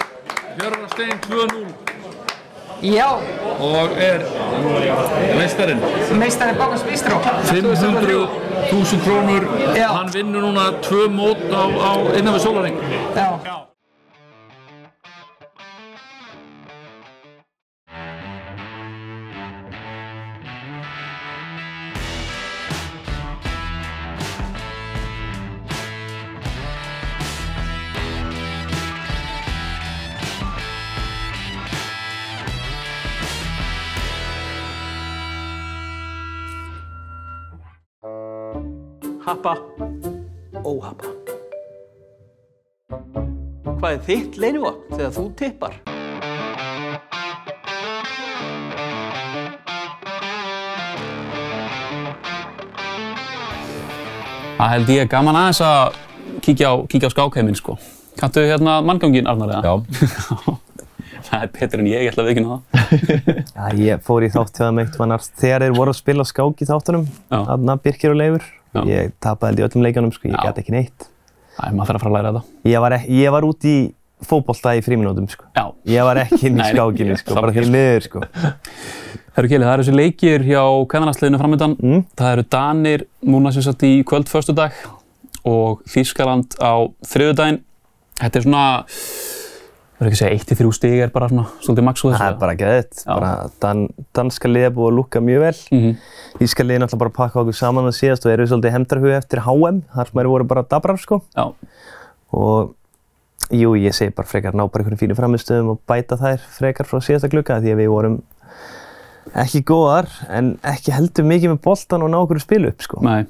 Hjörvarstein 0.59 1.15
2-0 1.29 1.84
Já, 2.85 3.09
og 3.59 3.89
er 3.97 4.19
meistarinn. 5.39 5.79
meistari 6.19 6.53
Bókans 6.57 6.83
Bístró. 6.83 7.15
500.000 7.43 9.03
krónur. 9.05 9.43
Já. 9.75 9.87
Hann 9.87 10.13
vinnur 10.13 10.41
núna 10.41 10.71
tvö 10.81 11.07
mót 11.09 11.37
á, 11.51 11.63
á 11.89 11.91
innan 12.17 12.33
við 12.33 12.39
sólaring. 12.45 12.75
Já. 13.15 13.74
Happa, 39.45 39.61
óhappa. 40.65 41.09
Hvað 43.77 43.91
er 43.91 43.99
þitt 44.07 44.39
leinivopn 44.41 44.95
þegar 44.95 45.11
þú 45.13 45.25
tippar? 45.37 45.75
Það 54.55 54.73
held 54.73 54.89
ég 54.95 55.13
gaman 55.13 55.37
aðeins 55.37 55.61
að 55.61 56.01
kíkja 56.41 56.73
á, 56.73 56.81
kíkja 56.89 57.05
á 57.05 57.13
skákheiminn 57.13 57.61
sko. 57.61 57.77
Kanntu 58.17 58.47
hérna 58.49 58.79
manngangin, 58.81 59.29
Arnar, 59.29 59.59
eða? 59.59 59.77
Já. 59.77 60.57
það 61.29 61.39
er 61.43 61.55
betur 61.59 61.85
en 61.85 61.93
ég, 61.93 62.07
ég 62.07 62.15
ætla 62.15 62.25
að 62.25 62.33
viðkynna 62.33 62.57
það. 62.57 63.45
Já, 63.45 63.81
ég 63.91 64.05
fór 64.09 64.25
í 64.25 64.33
þátt 64.33 64.57
hjá 64.57 64.65
þeim 64.71 64.85
eitt 64.87 65.01
vannar 65.05 65.29
þegar 65.29 65.69
þeir 65.69 65.81
voru 65.83 65.93
að 65.93 66.01
spila 66.01 66.31
skák 66.33 66.65
í 66.65 66.73
þáttunum, 66.73 67.09
Já. 67.29 67.43
aðna 67.45 67.81
Birkir 67.85 68.17
og 68.17 68.23
Leifur. 68.25 68.53
Já. 68.75 68.83
Ég 68.91 69.13
tapaði 69.23 69.51
held 69.51 69.61
í 69.61 69.65
öllum 69.69 69.85
leikjunum, 69.85 70.13
sko, 70.15 70.29
ég 70.31 70.39
gæti 70.41 70.63
ekki 70.63 70.75
neitt. 70.75 71.07
Æ, 71.55 71.71
maður 71.71 71.93
þarf 71.93 71.95
að 71.95 72.03
fara 72.03 72.11
að 72.11 72.17
læra 72.17 72.33
þetta. 72.35 72.59
Ég 72.71 72.83
var, 72.83 72.97
ég 73.15 73.35
var 73.35 73.47
út 73.47 73.67
í 73.71 73.75
fótbolta 74.25 74.75
í 74.75 74.83
fríminútum, 74.85 75.27
sko. 75.31 75.47
Já. 75.55 75.65
Ég 75.95 76.07
var 76.07 76.21
ekki 76.25 76.41
inn 76.49 76.59
í 76.59 76.67
skákinni, 76.71 77.17
sko, 77.21 77.37
bara 77.39 77.55
því 77.55 77.65
miður, 77.71 78.07
sko. 78.09 78.25
Herru 79.35 79.51
Keli, 79.51 79.65
það 79.67 79.73
eru 79.73 79.83
þessi 79.83 79.95
leikir 79.99 80.45
hjá 80.47 80.61
kvennarnarsliðinu 80.91 81.39
framöndan. 81.41 81.73
Mm. 81.83 82.03
Það 82.15 82.35
eru 82.35 82.45
Danir 82.55 83.01
núna 83.27 83.51
sem 83.51 83.65
sagt 83.65 83.83
í 83.83 83.97
kvöld 84.07 84.29
föstudag 84.31 84.77
og 85.45 85.81
Þýskaland 85.91 86.55
á 86.63 86.87
þriðudaginn. 87.03 87.59
Þetta 88.21 88.39
er 88.39 88.45
svona, 88.45 88.63
verður 90.05 90.13
ekki 90.13 90.17
að 90.17 90.21
segja, 90.21 90.55
1-3 90.55 90.73
stig 90.77 91.01
er 91.03 91.11
bara 91.13 91.27
svona 91.31 91.45
svolítið 91.65 91.85
max 91.87 92.03
úr 92.05 92.11
þessu. 92.13 92.21
Það 92.21 92.31
er 92.31 92.39
bara 92.41 92.55
geðið. 92.59 92.87
Já. 93.01 93.09
Bara 93.11 93.49
dan, 93.65 93.83
danska 94.15 94.51
liðið 94.51 94.67
er 94.69 94.73
búið 94.77 94.89
að 94.91 94.95
lúka 94.99 95.21
mjög 95.25 95.43
vel. 95.45 95.59
Mhm. 95.75 95.97
Íska 96.45 96.65
liðið 96.65 96.77
er 96.77 96.83
náttúrulega 96.85 97.03
bara 97.03 97.11
að 97.11 97.19
pakka 97.19 97.41
okkur 97.43 97.57
saman 97.59 97.89
að 97.89 97.97
síðast 97.99 98.25
og 98.25 98.31
eru 98.35 98.47
svolítið 98.51 98.75
hemdarhuga 98.75 99.17
eftir 99.19 99.43
HM, 99.45 99.81
þar 99.95 100.11
sem 100.11 100.19
eru 100.23 100.33
voru 100.35 100.47
bara 100.47 100.63
dabrar, 100.63 100.97
sko. 101.01 101.21
Já, 101.35 101.53
Og 102.35 102.73
jú, 103.51 103.75
ég 103.79 103.93
segi 103.93 104.13
bara 104.15 104.27
frekar 104.27 104.53
ná 104.53 104.65
bara 104.67 104.83
einhverjum 104.83 104.99
fínum 104.99 105.15
framistöðum 105.15 105.69
og 105.75 105.79
bæta 105.87 106.17
þær 106.19 106.39
frekar 106.57 106.85
frá 106.89 106.99
síðasta 106.99 107.29
glugga 107.31 107.61
því 107.61 107.71
að 107.71 107.79
við 107.79 107.89
vorum 107.93 108.17
ekki 109.35 109.61
góðar 109.63 110.09
en 110.29 110.57
ekki 110.63 110.91
heldur 110.91 111.23
mikið 111.23 111.53
með 111.53 111.61
boltan 111.61 112.03
og 112.03 112.11
ná 112.11 112.17
okkur 112.19 112.41
spilu 112.41 112.67
upp 112.73 112.81
sko. 112.81 112.99
nei. 113.01 113.25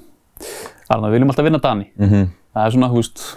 Arnar, 0.90 1.10
við 1.10 1.18
viljum 1.20 1.30
alltaf 1.30 1.44
vinna 1.46 1.60
Dani. 1.60 1.90
Mhm. 1.98 2.28
Það 2.56 2.66
er 2.66 2.70
svona, 2.70 2.88
þú 2.90 2.96
veist, 2.96 3.36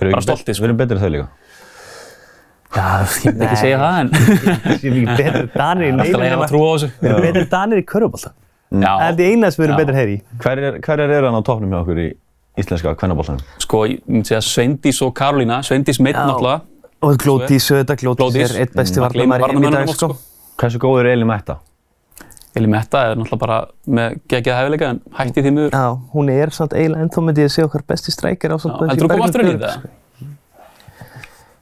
Erum 0.00 0.14
Bara 0.16 0.24
stoltir, 0.24 0.54
sko. 0.56 0.64
Við 0.64 0.70
erum 0.70 0.78
betri 0.80 0.96
en 0.96 1.02
þau 1.02 1.10
líka. 1.12 1.28
Já, 2.76 2.86
ég 3.22 3.26
myndi 3.32 3.46
ekki 3.46 3.58
segja 3.62 3.78
það 3.82 3.98
en 4.00 4.08
Við 4.12 4.86
erum 4.88 5.02
ekki 5.02 5.04
betri 5.22 5.42
danir 5.62 5.86
í 5.86 5.90
alltaf 5.92 6.06
neinu 6.06 6.18
leiðin 6.18 6.32
nema- 6.32 6.46
að 6.46 6.52
trúa 6.52 6.66
á 6.68 6.72
þessu. 6.74 6.90
Við 7.02 7.10
erum 7.12 7.26
betri 7.28 7.44
danir 7.56 7.82
í 7.82 7.84
körfubolta. 7.92 8.32
Já, 8.72 8.92
Það 8.92 9.06
er 9.08 9.16
því 9.18 9.24
eina 9.32 9.50
sem 9.52 9.62
við 9.62 9.66
erum 9.68 9.80
betri 9.82 9.96
heyri 10.00 10.12
í. 10.16 10.20
Hverjar 10.42 10.78
hver 10.86 11.00
er 11.06 11.26
hann 11.28 11.36
á 11.36 11.42
toppnum 11.44 11.72
hjá 11.74 11.80
okkur 11.82 11.98
í 12.02 12.08
íslenska 12.62 12.94
kvennaboltanum? 13.00 13.42
sko, 13.64 13.82
ég 13.88 14.00
myndi 14.08 14.28
segja 14.32 14.40
Sveindís 14.44 15.02
og 15.04 15.12
Karolína, 15.16 15.58
Sveindís 15.66 16.00
meitt 16.00 16.16
Já. 16.16 16.24
náttúrulega, 16.28 16.60
Og 17.02 17.16
Glódís 17.18 17.64
auðvitað, 17.72 17.96
Glódís 18.04 18.52
er 18.54 18.60
eitt 18.62 18.74
besti 18.76 19.00
Mm, 19.00 19.02
það 19.02 19.16
varnarmaður 19.16 19.50
heim 19.50 19.64
í 19.66 19.70
dag 19.74 19.88
sko. 19.96 20.08
oft, 20.12 20.20
Hversu 20.62 20.78
góður 20.78 21.06
er 21.08 21.12
Eli 21.16 21.24
Metta? 21.26 21.56
Eli 22.54 22.68
Metta 22.68 23.00
er 23.10 23.16
náttúrulega 23.16 23.38
bara 23.40 23.56
með 23.88 24.18
geggjað 24.28 24.58
hæfileika 24.60 24.88
en 24.92 25.00
hætti 25.18 25.42
því 25.42 25.52
miður. 25.56 25.70
Já, 25.72 25.98
hún 26.14 26.30
er 26.30 26.50
samt 26.50 26.72
eiginlega 26.76 27.02
ennþá 27.08 27.24
myndi 27.26 27.40
ég 27.42 27.48
að 27.48 27.54
segja 27.56 27.66
okkar 27.68 27.82
besti 27.88 28.12
strækir 28.14 28.52
á 28.52 28.56
samt 28.60 28.76
Já, 28.76 28.88
heldur 28.92 29.08
þú 29.08 29.12
koma 29.16 29.24
aftur 29.26 29.40
inn 29.42 29.48
í 29.48 29.58
þetta? 29.58 29.72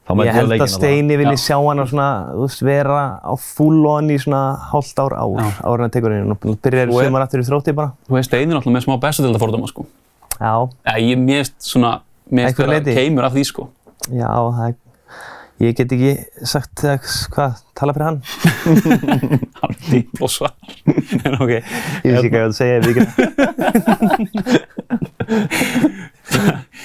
Ég 0.25 0.35
held 0.35 0.55
að 0.57 0.67
Steini 0.71 1.17
vilji 1.19 1.37
Já. 1.37 1.43
sjá 1.45 1.57
hana 1.61 1.85
svona, 1.89 2.09
þú 2.35 2.45
veist, 2.45 2.63
vera 2.67 3.01
á 3.23 3.33
full 3.39 3.81
on 3.91 4.11
í 4.11 4.17
svona 4.21 4.43
hálft 4.71 5.01
ár 5.01 5.15
ár, 5.15 5.33
en 5.39 5.85
að 5.87 5.91
tekur 5.95 6.15
henni. 6.15 6.37
Hún 6.43 6.59
byrjar 6.61 6.93
sumar 6.93 7.25
aftur 7.25 7.43
í 7.43 7.47
þrótti 7.47 7.75
bara. 7.77 7.93
Þú 8.09 8.17
veist, 8.17 8.31
Steini 8.31 8.49
er 8.51 8.59
náttúrulega 8.59 8.77
með 8.77 8.85
smá 8.87 8.95
fordóma, 9.41 9.71
sko. 9.71 9.87
Já, 10.37 10.53
Já, 10.87 10.93
ég 10.97 11.25
finnst 11.27 11.57
svona, 11.59 11.91
Einhverju 12.31 12.71
vera 12.71 12.95
keimur 12.95 13.27
af 13.27 13.35
því, 13.35 13.43
sko. 13.45 13.69
já, 14.09 14.29
það 14.31 14.79
ég 15.61 15.75
get 15.77 15.91
ekki 15.93 16.11
sagt 16.49 16.81
hvað, 17.33 17.59
tala 17.77 17.93
fyrir 17.93 18.07
hann. 18.07 18.19
Hann 19.61 19.75
er 19.75 19.77
dýp 19.85 20.21
og 20.23 20.31
svar. 20.33 20.53
en 21.27 21.37
ok. 21.37 21.51
Ég 21.51 21.61
veist 22.07 22.23
ekki 22.23 22.33
hvað 22.33 22.41
ég 22.41 22.47
ætla 22.47 22.49
að 22.49 22.57
segja, 22.57 22.75
ég 22.75 22.83
veit 22.87 22.97
ekki 22.97 23.05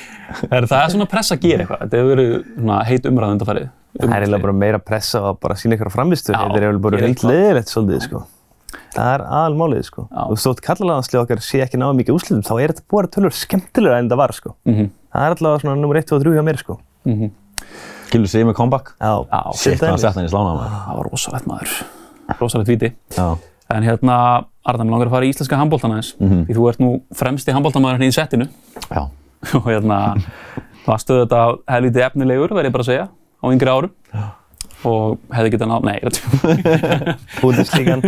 Er 0.50 0.66
það 0.66 0.78
er 0.82 0.92
svona 0.94 1.08
press 1.10 1.32
að 1.34 1.42
gera 1.44 1.64
eitthvað? 1.64 1.82
Þetta 1.84 1.98
hefur 2.00 2.12
verið 2.14 2.32
svona 2.56 2.78
heit 2.88 3.04
umræð 3.10 3.34
undanfarið. 3.36 3.68
Það 3.96 4.10
er 4.12 4.24
eiginlega 4.26 4.42
bara 4.42 4.56
meira 4.60 4.78
pressa 4.82 5.20
og 5.30 5.38
bara 5.40 5.54
sína 5.56 5.76
ykkur 5.76 5.88
á 5.88 5.92
framistu. 5.94 6.32
Þetta 6.34 6.58
er 6.58 6.66
eiginlega 6.66 6.84
bara 6.86 7.00
vilt 7.00 7.22
leðilegt 7.24 7.70
svolítið, 7.72 8.02
sko. 8.04 8.22
Það 8.96 9.10
er 9.14 9.24
aðalmálið, 9.38 9.82
sko. 9.86 10.04
Já. 10.10 10.22
Veist, 10.32 10.46
þótt 10.48 10.62
kallalaganslið 10.66 11.20
okkar 11.22 11.42
sé 11.44 11.60
ekki 11.64 11.78
náða 11.80 11.96
mikið 12.00 12.16
úrslitum, 12.16 12.42
þá 12.44 12.52
er 12.60 12.72
þetta 12.74 12.84
búið 12.92 13.06
að 13.06 13.12
tölur 13.16 13.36
skemmtilega 13.36 13.98
en 14.02 14.10
það 14.10 14.20
var, 14.20 14.34
sko. 14.36 14.54
Mhm. 14.68 14.88
Það 15.16 15.26
er 15.26 15.36
allavega 15.36 15.62
svona 15.62 15.80
nummer 15.80 15.96
1 16.00 16.12
og 16.12 16.22
3 16.24 16.34
hjá 16.36 16.44
mér, 16.44 16.58
sko. 16.60 16.78
Gildur 18.10 18.28
sig 18.30 18.44
með 18.46 18.54
comeback? 18.54 18.92
Já, 19.00 19.12
Shit, 19.56 19.80
hann 19.80 19.98
sett 19.98 20.14
hann 20.14 20.26
í 20.26 20.30
slána 20.30 20.52
maður. 20.56 20.74
Það 20.86 20.96
var 21.00 21.08
rosalegt 21.10 21.46
maður. 21.50 21.76
Rosalegt 22.40 22.68
viti. 22.68 22.92
Já. 23.16 23.38
En 23.70 23.82
hérna, 23.82 24.16
Arna, 24.66 24.84
mér 24.84 24.92
langar 24.94 25.08
að 25.08 25.14
fara 25.16 25.26
í 25.26 25.30
íslenska 25.32 25.58
handbóltan 25.58 25.94
aðeins. 25.94 26.12
Mhm. 26.20 26.44
Því 26.46 26.54
þú 26.54 26.68
ert 26.70 26.78
nú 26.82 26.90
fremsti 27.14 27.52
handbóltamaður 27.54 27.98
hérna 27.98 28.10
í 28.10 28.14
settinu. 28.14 28.48
Já. 28.90 29.08
Og 29.54 29.68
hérna, 29.68 30.00
varstu 30.86 31.20
þetta 31.22 31.40
helviti 31.70 32.02
efnilegur, 32.04 32.54
verð 32.56 32.70
ég 32.70 32.74
bara 32.74 32.86
að 32.86 32.90
segja, 32.90 33.06
á 33.12 33.44
yngri 33.52 33.72
árum. 33.72 33.94
Og 34.86 35.16
hefði 35.34 35.52
getað 35.54 35.70
náð, 35.72 35.86
nei, 35.88 35.96
þetta 36.04 37.16
Búndeslíkan. 37.40 38.04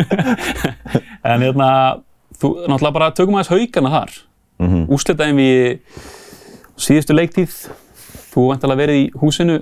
En 1.29 1.43
hérna, 1.43 1.69
þú 2.39 2.53
náttúrulega 2.69 2.95
bara 2.95 3.11
tökum 3.17 3.39
aðeins 3.39 3.51
haugana 3.53 3.91
þar. 3.95 4.15
Mm. 4.59 4.69
-hmm. 4.69 4.85
Úslitaðin 4.95 5.41
við 5.41 5.79
síðustu 6.79 7.17
leiktíð. 7.17 7.57
Þú 8.33 8.47
vant 8.53 8.65
alveg 8.65 8.79
verið 8.85 9.01
í 9.01 9.05
húsinu 9.19 9.59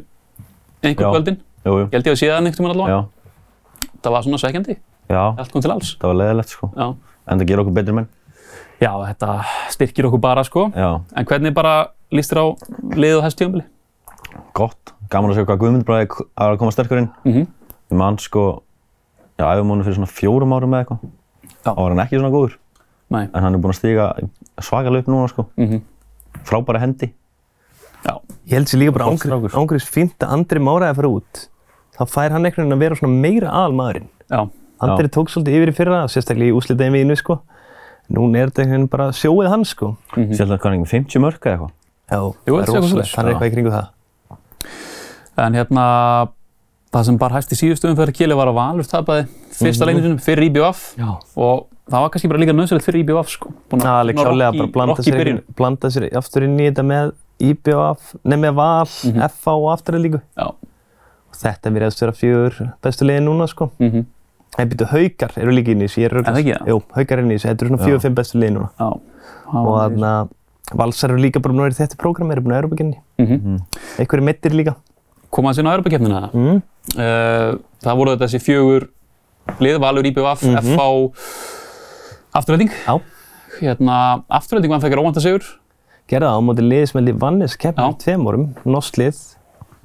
einhver 0.82 1.06
Já. 1.06 1.10
kvöldin. 1.12 1.38
Jú, 1.64 1.72
jú. 1.78 1.86
Ég 1.86 1.96
held 1.96 2.06
ég 2.06 2.12
að 2.12 2.20
sé 2.20 2.28
það 2.28 2.36
einhvern 2.36 2.66
veginn 2.66 2.74
allavega. 2.74 2.96
Já. 2.96 3.90
Það 4.02 4.12
var 4.12 4.22
svona 4.22 4.38
svekkjandi. 4.38 4.76
Já. 5.08 5.24
Allt 5.38 5.52
kom 5.52 5.62
til 5.62 5.72
alls. 5.72 5.96
Það 6.00 6.08
var 6.12 6.18
leðilegt, 6.20 6.48
sko. 6.48 6.70
Já. 6.76 6.86
En 7.26 7.38
það 7.38 7.46
gera 7.46 7.62
okkur 7.64 7.74
betri 7.74 7.94
menn. 7.96 8.08
Já, 8.80 8.90
þetta 8.92 9.30
styrkir 9.72 10.08
okkur 10.08 10.20
bara, 10.20 10.44
sko. 10.44 10.66
Já. 10.76 11.00
En 11.16 11.24
hvernig 11.28 11.54
bara 11.56 11.74
líst 12.12 12.32
þér 12.32 12.42
á 12.42 12.46
liðið 12.96 13.20
á 13.20 13.24
þessu 13.26 13.38
tímabili? 13.40 13.64
Gott. 14.56 14.92
Gaman 15.10 15.32
að 15.32 15.38
sjá 15.38 15.46
hvað 15.48 15.60
Guðmund 15.62 15.88
er 15.88 16.08
að 16.44 16.58
koma 16.60 16.74
sterkur 16.74 17.00
inn. 17.00 17.10
Mhm. 17.24 17.46
Ég 17.90 17.96
man, 17.96 18.18
sko, 18.18 18.62
já, 19.38 19.44
æfum 19.46 19.70
honum 19.70 19.84
fyrir 19.86 19.96
svona 19.96 20.10
fjórum 20.10 20.52
árum 20.52 20.74
eða 20.74 20.84
eitthvað. 20.84 21.00
Já. 21.64 21.72
Þá 21.72 21.76
var 21.76 21.94
hann 21.94 22.02
ekki 22.06 22.18
svona 22.20 22.32
góður. 22.34 22.56
Nei. 23.10 23.22
En 23.32 23.42
hann 23.42 23.54
er 23.54 23.58
búinn 23.62 23.74
að 23.74 23.80
stíga 23.80 24.06
svakalega 24.60 24.98
upp 25.04 25.06
núna, 25.12 25.28
sko. 25.30 25.46
Mhm. 25.56 25.82
Frábæra 26.44 26.80
hendi. 26.80 27.12
Já. 28.04 28.20
Ég 28.46 28.52
held 28.58 28.66
sér 28.66 28.78
líka 28.82 28.92
bara 28.92 29.06
ángriðs 29.06 29.88
fínt 29.88 30.18
að 30.20 30.32
Andri 30.32 30.60
Máraði 30.60 30.90
að 30.92 30.96
fara 30.96 31.08
út. 31.08 31.48
Þá 31.96 32.02
fær 32.12 32.30
hann 32.30 32.44
einhvern 32.44 32.66
veginn 32.68 32.76
að 32.76 32.84
vera 32.84 32.94
svona 32.94 33.20
meira 33.20 33.48
aðalmaðurinn. 33.50 34.08
Já. 34.30 34.50
Andri 34.80 35.08
tók 35.08 35.30
svolítið 35.32 35.56
yfir 35.56 35.70
í 35.72 35.76
fyrra, 35.76 36.04
sérstaklega 36.12 36.52
í 36.52 36.56
úslitaðin 36.58 36.92
við 36.92 37.04
innu, 37.06 37.16
sko. 37.16 37.40
Nún 38.08 38.36
er 38.38 38.50
þetta 38.50 38.62
einhvern 38.62 38.76
veginn 38.76 38.88
bara 38.92 39.08
sjóið 39.16 39.48
hans, 39.50 39.68
sko. 39.74 39.96
Mm 40.16 40.22
-hmm. 40.24 40.36
Sjálf 40.36 40.50
ekki 40.56 40.80
með 40.80 40.90
50 40.94 41.20
mörk 41.20 41.40
eða 41.46 41.52
eitthvað? 41.56 41.70
Já, 42.06 42.20
Jú, 42.46 42.54
það 42.54 42.74
er 42.76 42.80
rosalegt. 42.80 43.14
Hann 43.16 43.26
er 43.26 43.32
eitthvað 43.32 43.50
í 43.50 43.54
kringu 43.54 43.70
það. 43.70 43.88
En 45.36 45.52
hérna, 45.54 45.84
það 46.92 47.04
sem 47.04 47.18
bara 47.18 47.34
hæst 47.34 47.52
í 47.52 47.56
síðustu 47.58 47.90
umferð 47.90 48.14
Kili 48.14 48.34
var 48.34 48.46
að 48.48 48.54
Valur 48.54 48.84
tapaði 48.84 49.26
fyrsta 49.52 49.84
Mhm. 49.84 49.88
leiknum 49.88 50.02
sinum 50.02 50.18
fyrir 50.18 50.44
IBF. 50.48 50.94
Já. 50.96 51.18
Og 51.36 51.66
það 51.90 52.00
var 52.00 52.08
kannski 52.10 52.28
bara 52.28 52.38
líka 52.40 52.54
nöðsynlegt 52.54 52.84
fyrir 52.86 53.00
IBF, 53.04 53.28
sko. 53.28 53.52
Búin 53.70 53.80
Það 53.80 54.08
er 54.08 54.14
klálega 54.14 54.52
bara 54.56 54.66
blanda 54.66 55.02
sér, 55.02 55.42
blanda 55.56 55.88
sér 55.90 56.10
aftur 56.16 56.42
inn 56.44 56.58
í 56.58 56.70
þetta 56.70 56.84
með 56.84 57.12
IBF, 57.40 58.14
nei 58.24 58.38
með 58.38 58.54
Val, 58.54 58.86
FA 59.28 59.50
og 59.52 59.78
afturðalíku. 59.78 60.20
Já. 60.38 60.46
Og 60.46 61.34
þetta 61.34 61.70
virðast 61.74 62.00
vera 62.00 62.12
fjögur 62.12 62.72
bestu 62.82 63.04
liðin 63.04 63.24
núna, 63.28 63.46
sko. 63.48 63.70
Það 64.56 64.68
byrju 64.72 64.87
haukar 64.92 65.32
eru 65.42 65.50
líka 65.52 65.72
inn 65.74 65.82
í 65.82 65.87
þessu, 65.88 66.00
ég 66.00 66.06
er 66.11 66.16
Er 66.16 66.22
það 66.22 66.38
ekki 66.40 66.52
það? 66.56 66.68
Jú, 66.70 66.76
haukar 66.96 67.18
eru 67.18 67.26
inn 67.26 67.32
í 67.32 67.37
þessu, 67.37 67.48
þetta 67.50 67.62
eru 67.64 67.68
svona 67.72 67.80
Já. 67.82 67.87
fjögur, 67.87 68.02
fimm 68.06 68.14
bestu 68.14 68.38
liðin 68.40 68.54
núna. 68.56 68.68
Já. 68.78 68.88
Það 69.50 69.61
Og 69.66 69.66
var- 69.72 69.90
þarna, 69.90 70.28
Valsar 70.74 71.11
eru 71.11 71.18
líka 71.22 71.38
bara 71.42 71.52
búin 71.54 71.61
að 71.61 71.66
vera 71.66 71.76
í 71.76 71.80
þetta 71.87 71.96
prógram, 72.02 72.30
eru 72.32 72.40
búin 72.42 72.54
að 72.54 72.62
Európa-genni. 72.62 72.98
Mhm. 73.18 73.61
Einhverju 74.00 74.24
mittir 74.24 74.50
líka. 74.56 74.74
Koma 75.30 75.50
þessi 75.52 75.59
inn 75.61 75.66
á 75.70 75.76
Europakefnina. 75.76 76.30
Mm. 76.32 76.62
Uh, 76.96 77.59
það 77.82 77.96
voru 78.00 78.16
þetta 78.16 78.26
þessi 78.26 78.40
fjögur 78.46 78.88
lið, 79.61 79.78
Valur, 79.80 80.04
IBF, 80.06 80.42
Mhm. 80.42 80.56
FH, 80.74 81.12
Afturölding. 82.35 82.70
Já. 82.87 83.00
Hérna, 83.61 84.24
Afturölding 84.30 84.70
var 84.70 84.80
fekar 84.80 84.98
óvænta 85.00 85.20
sigur. 85.22 85.42
Gerða 86.09 86.30
það 86.30 86.38
á 86.38 86.46
móti 86.46 86.62
liði 86.66 86.88
sem 86.88 87.00
hefði 87.04 87.18
vannis 87.18 87.56
keppni 87.56 87.82
Já. 87.82 87.92
í 87.92 87.98
tveim 88.02 88.26
árum, 88.28 88.44
norsk 88.64 88.94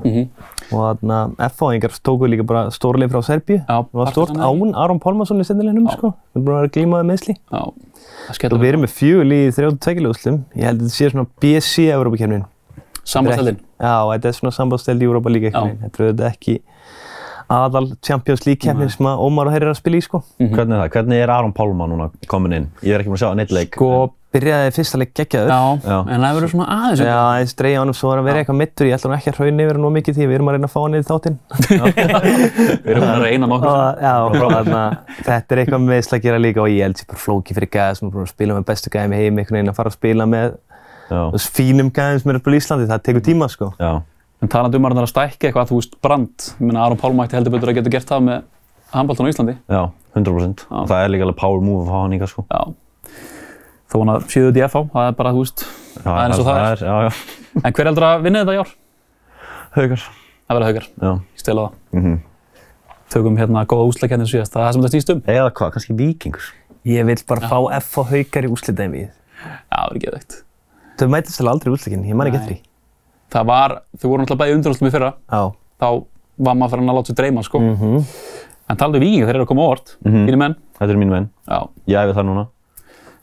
Mm 0.04 0.30
Og 0.71 0.80
þarna 0.80 1.17
F-fáingar 1.51 1.91
tóku 2.01 2.27
líka 2.32 2.45
bara 2.47 2.69
stórlið 2.71 3.12
frá 3.12 3.21
Serbíu. 3.27 3.58
Já, 3.60 3.84
Það 3.84 3.99
var 3.99 4.12
stort 4.13 4.30
án 4.39 4.71
Aron 4.80 4.99
Pálmarsson 5.04 5.41
í 5.41 5.45
sendileginum, 5.45 5.89
Já. 5.89 5.97
sko. 5.97 6.13
Við 6.34 6.39
erum 6.39 6.45
búin 6.45 6.56
að 6.56 6.62
vera 6.62 6.69
að 6.69 6.75
glíma 6.77 7.01
við 7.01 7.10
meðsli. 7.12 7.36
Já, 7.51 7.60
það 7.60 8.30
Og 8.32 8.36
skellur. 8.39 8.60
við 8.62 8.69
erum 8.71 8.82
með 8.86 8.93
lið 9.32 9.43
í 9.43 9.51
32 9.58 10.08
úrslum. 10.13 10.38
Ég 10.56 10.63
held 10.63 10.80
að 10.80 10.86
þetta 10.88 10.95
sé 10.95 11.10
svona 11.12 11.27
BSC 11.43 11.75
Európa-kefnin. 11.91 12.45
Sambandstældin. 13.04 13.60
Já, 13.82 13.95
þetta 14.13 14.25
er 14.32 14.38
svona 14.39 14.54
sambandsteld 14.56 15.01
í 15.01 15.08
Európa 15.10 15.30
líka 15.30 15.51
Já. 15.51 15.60
kefnin. 15.60 15.77
Þetta 15.84 15.99
er 15.99 16.08
auðvitað 16.08 16.32
ekki 16.32 16.60
aðal 17.51 17.86
Champions 18.01 18.45
League 18.47 18.62
kefnin 18.63 18.89
sem 18.89 19.06
að 19.12 19.19
Ómar 19.27 19.47
og 19.49 19.51
Herri 19.54 19.65
er 19.67 19.73
að 19.73 19.80
spila 19.82 19.97
í, 19.99 20.04
sko. 20.06 20.23
Hvernig 20.39 20.71
er 20.77 20.82
það? 20.86 20.89
Hvernig 20.95 21.23
er 21.25 21.30
Aron 21.36 21.51
Pálma 21.54 21.88
núna 21.91 22.10
komin 22.32 22.54
inn? 22.56 22.67
Ég 22.82 22.95
er 22.95 23.04
ekki 23.04 23.12
búinn 23.12 23.19
að 23.19 23.25
sjá 23.25 23.36
neitt 23.36 23.51
leik. 23.51 23.75
Sko, 23.75 24.13
Byrjaði 24.32 24.70
fyrsta 24.72 24.98
leik 25.02 25.10
geggjaður. 25.12 25.50
já, 25.52 25.62
Já. 25.91 25.96
en 26.15 26.22
það 26.24 26.36
verður 26.38 26.52
svona 26.54 26.67
aðeins. 26.72 27.02
Já, 27.04 27.15
aðeins 27.20 27.56
dreigja 27.60 27.80
honum 27.82 27.96
svo 28.00 28.08
var 28.12 28.22
að 28.22 28.28
vera 28.30 28.39
eitthvað 28.44 28.58
mittur. 28.62 28.88
Ég 28.88 28.96
ætla 28.96 29.10
hann 29.12 29.17
ekki 29.20 29.32
að 29.34 29.39
hrauna 29.41 29.65
yfir 29.65 29.76
hann 29.80 29.88
of 29.89 29.94
mikið 29.98 30.15
því 30.15 30.28
við 30.30 30.36
erum 30.38 30.48
að 30.52 30.56
reyna 30.56 30.70
að 30.70 30.72
fá 30.72 30.80
hann 30.86 30.96
í 30.96 31.02
þáttinn. 31.10 31.38
Við 32.86 32.91
erum 32.96 33.08
að 33.12 33.24
reyna 33.26 33.50
nokkuð. 33.52 33.67
Og, 33.72 34.02
já, 34.06 34.13
og 34.24 34.38
þarna, 34.56 34.84
þetta 35.28 35.56
er 35.56 35.62
eitthvað 35.63 35.82
með 35.84 35.91
meðsla 35.96 36.17
að 36.20 36.24
gera 36.28 36.39
líka 36.41 36.63
og 36.63 36.72
ég 36.72 36.86
held 36.88 37.02
sér 37.02 37.10
bara 37.12 37.22
flóki 37.26 37.58
fyrir 37.58 37.72
gæða 37.76 37.98
sem 38.00 38.08
er 38.08 38.13
búin 38.15 38.24
að 38.28 38.32
spila 38.32 38.56
með 38.58 38.67
bestu 38.72 38.94
gæðum 38.94 39.15
í 39.15 39.20
heimi, 39.22 39.41
einhvern 39.44 39.58
veginn 39.60 39.74
að 39.74 39.78
fara 39.82 39.91
að 39.91 39.98
spila 40.00 40.28
með 40.32 40.56
Já. 41.12 41.22
þess 41.36 41.50
fínum 41.60 41.91
gæðum 41.91 42.22
sem 42.24 42.32
eru 42.32 42.41
upp 42.41 42.48
á 42.48 42.52
Íslandi, 42.62 42.88
það 42.91 43.04
tekur 43.10 43.26
tíma 43.28 43.50
sko. 43.52 43.72
Já. 43.82 43.91
En 44.41 44.50
talandi 44.56 44.80
um 44.80 44.88
að 44.88 44.96
það 44.96 45.02
er 45.04 45.08
að 45.10 45.12
stækka 45.13 45.50
eitthvað, 45.52 45.67
þú 45.70 45.82
veist, 45.82 45.98
brand. 46.02 46.48
Ég 46.56 46.65
meina, 46.65 46.86
Aron 46.88 46.98
Pálma 47.02 47.28
ætti 47.28 47.38
heldur 47.38 47.54
betur 47.58 47.70
að 47.74 47.78
geta 47.82 47.91
gert 47.94 48.08
það 48.10 48.24
með 48.30 48.39
handbóltan 48.96 49.28
á 49.28 49.32
Íslandi. 49.36 49.58
Já, 49.70 49.82
100%. 50.17 50.63
Já. 50.72 50.80
Það 50.89 51.04
er 51.04 51.12
líka 51.13 51.28
alveg 51.28 51.38
power 51.44 51.62
move 51.62 51.84
að 51.84 51.91
fá 51.91 52.00
hann 52.02 52.15
ykkar 52.17 52.32
sko. 52.32 52.46
Já. 52.50 52.62
Þó 53.91 53.95
hann 53.99 54.12
að 54.13 54.25
séu 54.32 54.47
þetta 54.47 54.62
í 54.62 54.65
FH, 54.69 54.84
það 54.93 55.08
er 55.10 55.15
bara, 55.19 55.32
þú 55.36 55.43
veist, 55.43 55.63
Já, 55.97 56.04
það 56.06 56.17
er 56.17 56.25
eins 56.25 56.41
og 56.41 56.47
það 56.47 56.60
er. 56.65 56.84
Já, 56.88 56.95
já. 57.04 57.12
En 57.62 57.73
hver 57.75 57.89
heldur 57.89 58.06
að 58.08 58.21
vinna 58.25 58.43
þetta 58.45 58.54
í 58.56 58.62
ár? 58.62 58.69
Haukar. 59.75 60.06
Það 60.47 60.58
verður 60.58 60.69
haukar. 60.69 60.86
Já. 61.01 61.12
Ég 61.12 61.41
stela 61.43 61.65
það. 61.65 61.80
Mm 61.99 62.19
Tökum 63.12 63.36
hérna 63.36 63.65
góða 63.67 63.89
úsleikennið 63.91 64.30
síðast. 64.32 64.54
Það 64.54 64.62
er 64.62 64.63
það 64.63 64.73
sem 64.73 64.84
þetta 64.86 64.91
snýst 64.93 65.10
um. 65.12 65.21
Eða 65.34 65.49
hvað, 65.51 65.71
kannski 65.75 65.95
vikingur. 65.99 66.45
Ég 66.88 67.08
vil 67.10 67.17
bara 67.27 67.49
fá 67.51 67.58
F 67.82 67.97
og 67.99 68.08
haukar 68.08 68.47
í 68.47 68.51
úrslitaðin 68.54 68.93
við. 68.95 69.10
Já, 69.12 69.51
það 69.67 69.84
verður 69.89 70.04
geðveikt. 70.06 70.38
Þau 71.01 71.08
mætist 71.12 71.41
alveg 71.41 71.51
aldrei 71.51 71.67
í 71.67 71.73
úrslitin, 71.75 72.06
ég 72.08 72.15
man 72.15 72.30
ekki 72.30 72.39
eftir 72.39 72.54
því. 72.54 72.62
Það 73.36 73.49
var, 73.51 73.75
þau 73.99 74.08
voru 74.08 74.23
náttúrulega 74.23 74.41
bæði 74.45 74.56
undanústum 74.56 74.88
í 74.88 74.93
fyrra. 74.95 75.12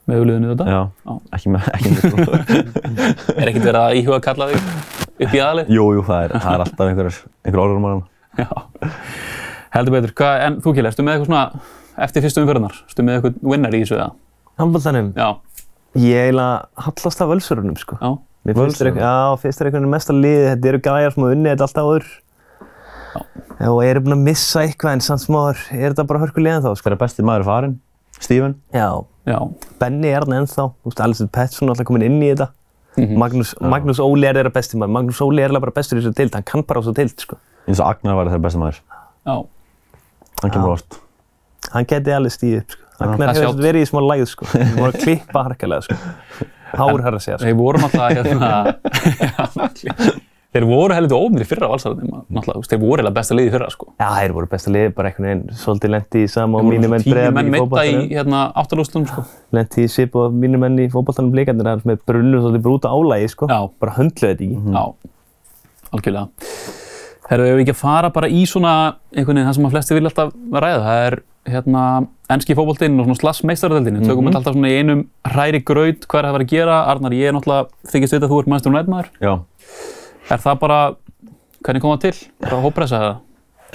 Með 0.09 0.21
auðliðinu 0.23 0.51
þetta. 0.55 0.67
Já. 0.73 0.79
Já. 1.05 1.17
Ekki 1.37 1.51
með, 1.53 1.67
ekki 1.77 1.91
með 1.93 2.05
sko. 2.05 2.39
Er 3.43 3.51
ekkert 3.51 3.67
verið 3.69 3.81
að 3.83 3.97
íhuga 4.01 4.17
að 4.19 4.23
kalla 4.25 4.47
þig 4.49 4.63
upp 5.27 5.35
í 5.35 5.41
aðalið? 5.45 5.73
jú, 5.75 5.85
jú, 5.99 6.05
það 6.07 6.23
er, 6.25 6.35
það 6.39 6.55
er 6.55 6.63
alltaf 6.65 6.87
einhver, 6.87 7.19
einhver 7.45 7.63
orður 7.65 7.81
um 7.81 7.89
hann. 7.89 8.01
Já. 8.39 8.49
Heldur 9.75 9.95
betur. 9.99 10.15
Hvað, 10.17 10.45
en 10.47 10.57
þú 10.65 10.73
Kjell, 10.79 10.87
erstu 10.89 11.05
með 11.05 11.19
eitthvað 11.19 11.29
svona 11.29 12.07
eftir 12.07 12.25
fyrstu 12.25 12.45
umfyrirnar? 12.45 12.79
Erstu 12.89 13.05
með 13.05 13.19
eitthvað 13.19 13.37
winner 13.53 13.77
í 13.77 13.83
þessu 13.83 13.99
eða? 13.99 14.09
Handbóltanum, 14.63 15.11
Já. 15.19 15.29
ég 15.99 16.23
eiginlega 16.29 16.87
hallast 16.87 17.21
af 17.27 17.29
völsurunum 17.35 17.77
sko. 17.79 17.99
Já. 18.01 18.15
Mér 18.49 18.57
finnst 18.57 18.81
þér 18.81 18.89
eitthvað, 18.93 19.05
já, 19.05 19.37
finnst 19.43 19.61
þér 19.61 19.69
eitthvað 19.69 19.91
mesta 19.93 20.15
liði, 20.17 20.47
þetta 20.55 20.71
eru 20.73 20.81
gæjar 20.87 21.13
sem 21.15 21.25
hafa 21.27 21.37
unnið 21.37 21.53
þetta 21.53 21.67
alltaf 21.69 21.91
áður. 21.91 22.09
Já. 23.13 23.21
Og 23.69 23.79
eru 23.85 24.03
búin 24.07 24.15
að 24.17 24.25
missa 24.31 24.63
eitthvað 24.65 24.95
en 24.97 25.05
samt 25.05 25.25
smáður 25.27 25.61
er 25.75 25.91
þetta 25.93 26.07
bara 26.09 26.23
hörkulega 26.23 26.59
ennþá 26.61 26.73
sko. 26.79 26.87
Hver 26.87 26.97
er 26.97 27.01
besti 27.03 27.27
maður 27.27 27.47
farinn? 27.49 27.77
Steven? 28.23 28.55
Já, 28.75 28.87
Já. 29.29 29.39
Benni 29.83 30.09
er 30.11 30.25
hann 30.25 30.39
ennþá, 30.41 30.65
þú 30.73 30.89
veist, 30.91 31.03
Alistair 31.05 31.29
Pettersson 31.37 31.69
er 31.69 31.75
alltaf 31.75 31.89
komin 31.91 32.07
inn 32.09 32.19
í 32.25 32.31
þetta. 32.33 32.49
Mhm. 32.99 33.15
Magnús, 33.21 33.53
Magnús 33.63 34.01
Óli 34.03 34.27
er 34.27 34.35
þeirra 34.41 34.51
besti 34.55 34.79
maður, 34.81 34.95
Magnús 34.97 35.21
Óli 35.23 35.43
er 35.45 35.53
alveg 35.53 35.63
bara 35.69 35.75
bestur 35.77 36.01
í 36.01 36.03
þessu 36.03 36.17
tild, 36.19 36.35
hann 36.35 36.47
kann 36.49 36.65
bara 36.67 36.81
á 36.81 36.83
þessu 36.83 36.95
tild, 36.97 37.15
sko. 37.23 37.37
eins 37.69 37.79
og 37.83 37.87
Agnar 37.93 38.17
var 38.19 38.31
þeirra 38.33 38.43
besta 38.49 38.59
maður. 38.65 38.81
Já, 39.29 39.37
Hann 40.43 40.51
kemur 40.55 40.71
óvart. 40.73 40.99
Hann 41.75 41.85
geti 41.91 42.13
alveg 42.15 42.33
stíð 42.35 42.57
upp, 42.63 42.71
sko. 42.75 42.83
Agnar 43.07 43.35
hefur 43.35 43.61
verið 43.63 43.85
í 43.85 43.89
smá 43.91 44.01
læð, 44.03 44.25
sko. 44.33 44.49
Hann 44.55 44.75
voru 44.83 44.93
að 44.95 45.03
klippa 45.05 45.45
harkalega, 45.47 45.83
sko. 45.87 45.95
Hár 46.69 47.01
har 47.07 47.15
að 47.17 47.23
segja, 47.25 47.39
sko. 47.39 47.45
þeir 47.47 47.57
voru 47.59 47.79
náttúrulega 47.85 48.25
hérna, 48.25 48.51
þeir 50.55 50.65
voru 50.69 50.97
heldur 50.97 51.21
ómir 51.27 51.45
í 51.45 51.47
fyrra 51.49 51.69
valsarðinni, 51.69 52.23
náttúrulega, 52.33 52.69
þeir 52.71 52.81
voru 52.81 52.97
eiginlega 53.03 53.17
besta 53.19 53.37
liði 53.37 53.51
í 53.51 53.53
fyrra, 53.55 53.69
sko. 53.75 53.89
Já, 54.01 54.09
þeir 54.17 54.35
voru 54.37 54.49
besta 54.55 54.73
liði, 54.73 54.93
bara 54.97 55.11
einhvern 55.11 55.29
veginn 55.29 55.61
svolítið 55.61 55.93
lendi 55.95 56.23
í 56.25 56.31
sama 56.33 56.59
og 56.59 56.63
Þeir 56.63 56.69
voru 56.69 56.79
mínir 56.79 56.93
menn 56.95 57.05
tíu 57.05 57.15
breiða 57.15 57.35
menn 57.37 57.51
í 57.51 57.55
meita 57.55 57.85
í 57.85 57.95
hérna, 58.15 58.41
áttalústum, 58.63 59.05
sko. 59.11 59.27
Lendi 59.59 59.85
í 59.85 59.93
svip 59.93 60.17
og 60.19 60.35
mínir 60.35 60.63
menn 60.63 60.81
í 60.81 60.89
fótboltanum 60.93 61.35
blikandir, 61.35 61.69
það 61.69 61.83
er 61.83 61.93
með 61.93 62.03
brunnu 62.09 62.43
svolítið 62.43 62.65
brúta 62.65 62.93
álægi, 62.97 63.31
sko. 63.35 63.51
Já. 63.53 63.61
Bara 63.85 63.97
höndluðu 64.01 64.33
þetta 64.33 64.49
ekki. 64.49 64.61
Já, 64.73 65.13
algjörlega. 65.93 66.29
Herru, 67.29 67.45
ef 67.45 67.59
við 67.59 67.67
ekki 67.67 67.75
að 67.75 67.83
fara 67.83 68.09
bara 68.09 68.29
í 68.33 68.47
svona 68.49 68.75
einhvern 69.13 69.37
veginn 69.37 69.51
það 69.51 69.59
sem 69.59 69.67
að 69.69 69.75
flesti 69.75 69.97
vilja 69.99 70.13
alltaf 70.15 70.31
ræða, 70.65 70.79
það 70.87 71.03
er 71.05 71.17
hérna 71.53 71.83
enski 72.33 72.57
fótboltinn 72.57 72.97
og 72.97 73.05
svona 73.05 73.19
slass 73.21 73.45
meistaradeldinni. 73.49 74.01
Tökum 74.09 74.31
við 74.31 74.39
alltaf 74.41 74.57
svona 74.57 74.73
í 74.73 74.79
einum 74.81 75.05
hræri 75.29 75.61
graut 75.61 76.09
hvað 76.09 76.23
er 76.23 76.25
það 76.25 76.33
að 76.33 76.37
vera 76.39 76.47
að 76.47 76.53
gera. 76.55 76.79
Arnar, 76.93 77.17
ég 77.17 77.29
er 77.29 77.37
náttúrulega 77.37 77.93
þykist 77.93 78.17
veit 78.17 78.25
að 78.25 78.33
þú 78.33 78.41
ert 78.41 78.51
mæstur 78.55 78.73
og 78.73 78.77
nætmaður. 78.79 79.13
Er 80.29 80.43
það 80.43 80.59
bara, 80.61 80.79
hvernig 81.65 81.81
kom 81.85 81.95
það 81.95 82.03
til? 82.05 82.17
Bara 82.45 82.63
hópressa 82.65 82.99
eða? 83.01 83.13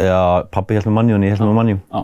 Já, 0.03 0.17
pappi 0.53 0.75
held 0.77 0.89
með 0.89 0.95
mannjú 0.99 1.15
en 1.17 1.23
ég 1.25 1.33
held 1.33 1.45
með 1.47 1.55
mannjú. 1.57 1.77
Já. 1.89 2.03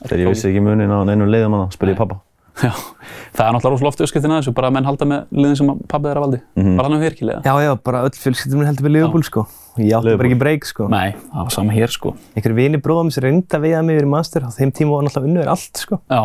Þegar 0.00 0.20
ég 0.22 0.34
vissi 0.34 0.48
ekki 0.50 0.62
munin 0.64 0.92
á 0.92 0.98
neinum 1.08 1.30
leiðum 1.32 1.56
að 1.56 1.62
það, 1.64 1.72
spurði 1.76 1.94
ég 1.94 2.00
pappa. 2.00 2.18
Já, 2.60 2.72
það 2.76 3.46
er 3.46 3.54
náttúrulega 3.54 3.72
rosalega 3.72 3.90
oft 3.92 4.02
uppskriftin 4.04 4.34
að 4.34 4.40
þessu, 4.42 4.52
bara 4.56 4.68
að 4.68 4.74
menn 4.76 4.88
halda 4.88 5.06
með 5.08 5.32
liðin 5.38 5.58
sem 5.60 5.70
að 5.72 5.80
pabbi 5.88 6.10
þeirra 6.10 6.24
valdi. 6.24 6.40
Var 6.60 6.86
hann 6.88 6.94
með 6.96 7.04
virkilega? 7.06 7.40
Já, 7.46 7.52
já, 7.64 7.70
bara 7.88 8.02
öll 8.08 8.18
fjölskyldum 8.20 8.64
heldur 8.68 8.86
við 8.88 8.94
Liverpool, 8.96 9.24
sko. 9.24 9.44
Ég 9.80 9.94
átti 9.96 10.16
bara 10.20 10.28
ekki 10.28 10.40
breyk, 10.42 10.66
sko. 10.68 10.88
Nei, 10.92 11.14
það 11.30 11.46
var 11.46 11.54
sama 11.54 11.76
hér 11.76 11.94
sko. 11.94 12.12
Einhverju 12.34 12.58
vini 12.58 12.80
bróðum 12.84 13.12
sem 13.14 13.24
reynda 13.24 13.60
að 13.62 13.68
mig 13.86 14.00
verið 14.00 14.12
master 14.12 14.44
á 14.44 14.50
þeim 14.52 14.74
tíma 14.76 14.98
var 14.98 15.06
náttúrulega 15.06 15.30
unnuður 15.30 15.52
allt, 15.54 15.84
sko. 15.86 16.00
Já, 16.10 16.20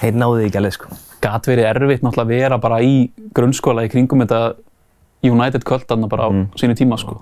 Þeir 0.00 0.16
náðu 0.18 0.38
því 0.40 0.46
ekki 0.48 0.58
alveg, 0.62 0.76
sko. 0.78 0.96
gat 1.22 1.48
verið 1.50 1.68
erfitt 1.68 2.04
náttúrulega 2.06 2.24
að 2.24 2.32
vera 2.32 2.58
bara 2.62 2.78
í 2.82 2.94
grunnskóla 3.34 3.84
í 3.86 3.90
kringum 3.92 4.22
þetta 4.24 4.40
United 5.26 5.64
kvöld 5.66 5.86
þarna 5.90 6.08
bara 6.10 6.28
á 6.28 6.30
sínu 6.60 6.76
tíma 6.78 6.98
sko. 7.00 7.16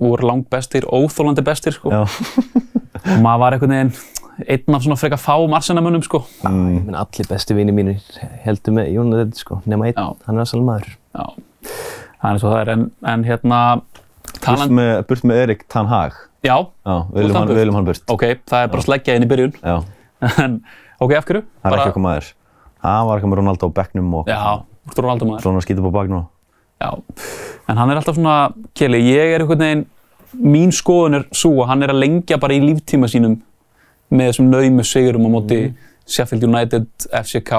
Voru 0.00 0.26
langt 0.30 0.46
bestir, 0.52 0.86
óþólandi 0.88 1.42
bestir 1.44 1.74
sko. 1.76 1.90
Og 3.08 3.20
maður 3.22 3.42
var 3.42 3.56
einhvern 3.56 3.74
veginn 3.74 3.92
einn 4.48 4.74
af 4.78 4.84
svona 4.84 4.96
freka 4.98 5.18
fáum 5.20 5.54
arsenamönnum 5.56 6.02
sko. 6.06 6.22
Ég 6.46 6.84
menn 6.86 6.96
allir 6.98 7.26
bestu 7.28 7.56
vini 7.58 7.72
mínir 7.74 7.98
heldur 8.44 8.74
með 8.78 8.90
United, 9.02 9.34
sko. 9.38 9.58
Nema 9.68 9.90
einn, 9.90 9.98
Já. 9.98 10.14
hann 10.26 10.38
er 10.38 10.44
aðsal 10.46 10.62
maður. 10.66 10.94
Já, 11.18 11.24
það 12.22 12.30
er 12.32 12.40
svo 12.42 12.52
það 12.54 12.60
er 12.62 12.72
en, 12.76 12.86
en 13.12 13.26
hérna 13.28 13.60
Burt 14.28 14.40
talan, 14.44 14.72
með, 14.78 14.92
burt 15.10 15.24
með 15.26 15.40
Erik 15.42 15.62
Tan 15.72 15.88
Hag. 15.90 16.14
já, 16.46 16.54
Já, 16.54 16.96
viljum 17.10 17.32
hann 17.34 17.36
hann, 17.40 17.48
burt. 17.50 17.58
viljum 17.58 17.74
hann 17.78 17.86
burt. 17.88 18.02
ok, 18.14 18.24
það 18.46 18.62
er 18.64 18.68
bara 18.74 18.84
sleggja 18.86 19.14
inn 19.18 19.24
í 19.26 19.28
byrjun 19.30 19.54
Já, 19.58 19.76
en 20.44 20.58
ok, 21.02 21.14
af 21.18 21.26
hverju? 21.26 21.42
það 21.64 21.72
er 21.74 21.78
ekki 21.82 21.92
okkur 21.94 22.04
maður. 22.06 22.28
Hann 22.84 23.06
var 23.08 23.18
ekki 23.20 23.30
með 23.32 23.40
Ronaldo 23.42 23.68
á 23.68 23.70
bekknum 23.80 24.12
og 24.20 24.30
Já, 24.30 24.38
Ronaldo 24.98 25.26
maður 25.32 25.46
svona 25.48 25.64
skýta 25.64 25.82
upp 25.82 25.90
á 25.90 25.94
baknum. 25.98 26.26
Já, 26.78 26.90
en 27.68 27.80
hann 27.80 27.90
er 27.90 27.98
alltaf 27.98 28.14
svona, 28.14 28.52
Kjeli, 28.78 29.00
ég 29.10 29.34
er 29.34 29.42
einhvern 29.42 29.64
veginn, 29.64 29.84
mín 30.38 30.70
skoðun 30.74 31.18
er 31.18 31.26
svo 31.34 31.56
að 31.64 31.72
hann 31.72 31.82
er 31.82 31.92
að 31.94 32.02
lengja 32.04 32.38
bara 32.38 32.54
í 32.54 32.62
líftíma 32.62 33.08
sínum 33.10 33.38
með 34.14 34.30
þessum 34.30 34.52
naumu 34.52 34.84
sigurum 34.86 35.26
á 35.26 35.30
móti 35.32 35.58
Sheffield 36.08 36.46
United, 36.46 36.86
FCK, 37.10 37.58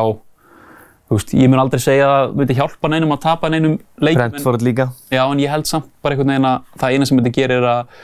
þú 1.09 1.17
veist, 1.17 1.35
ég 1.35 1.51
mun 1.51 1.61
aldrei 1.65 1.83
segja 1.83 2.07
að 2.07 2.15
það 2.15 2.39
myndi 2.39 2.57
hjálpa 2.61 2.93
neinum 2.93 3.13
að 3.17 3.21
tapa 3.25 3.51
neinum 3.51 3.75
leikjum, 3.99 4.23
en, 4.23 4.31
Brentford 4.31 4.65
líka. 4.65 4.87
já, 5.11 5.23
en 5.25 5.43
ég 5.43 5.51
held 5.51 5.69
samt 5.69 5.91
bara 6.01 6.15
einhvern 6.15 6.33
veginn 6.33 6.49
að 6.49 6.73
það 6.79 6.95
eina 6.95 7.09
sem 7.09 7.19
myndi 7.19 7.35
gera 7.35 7.59
er 7.59 7.69
að 7.73 7.95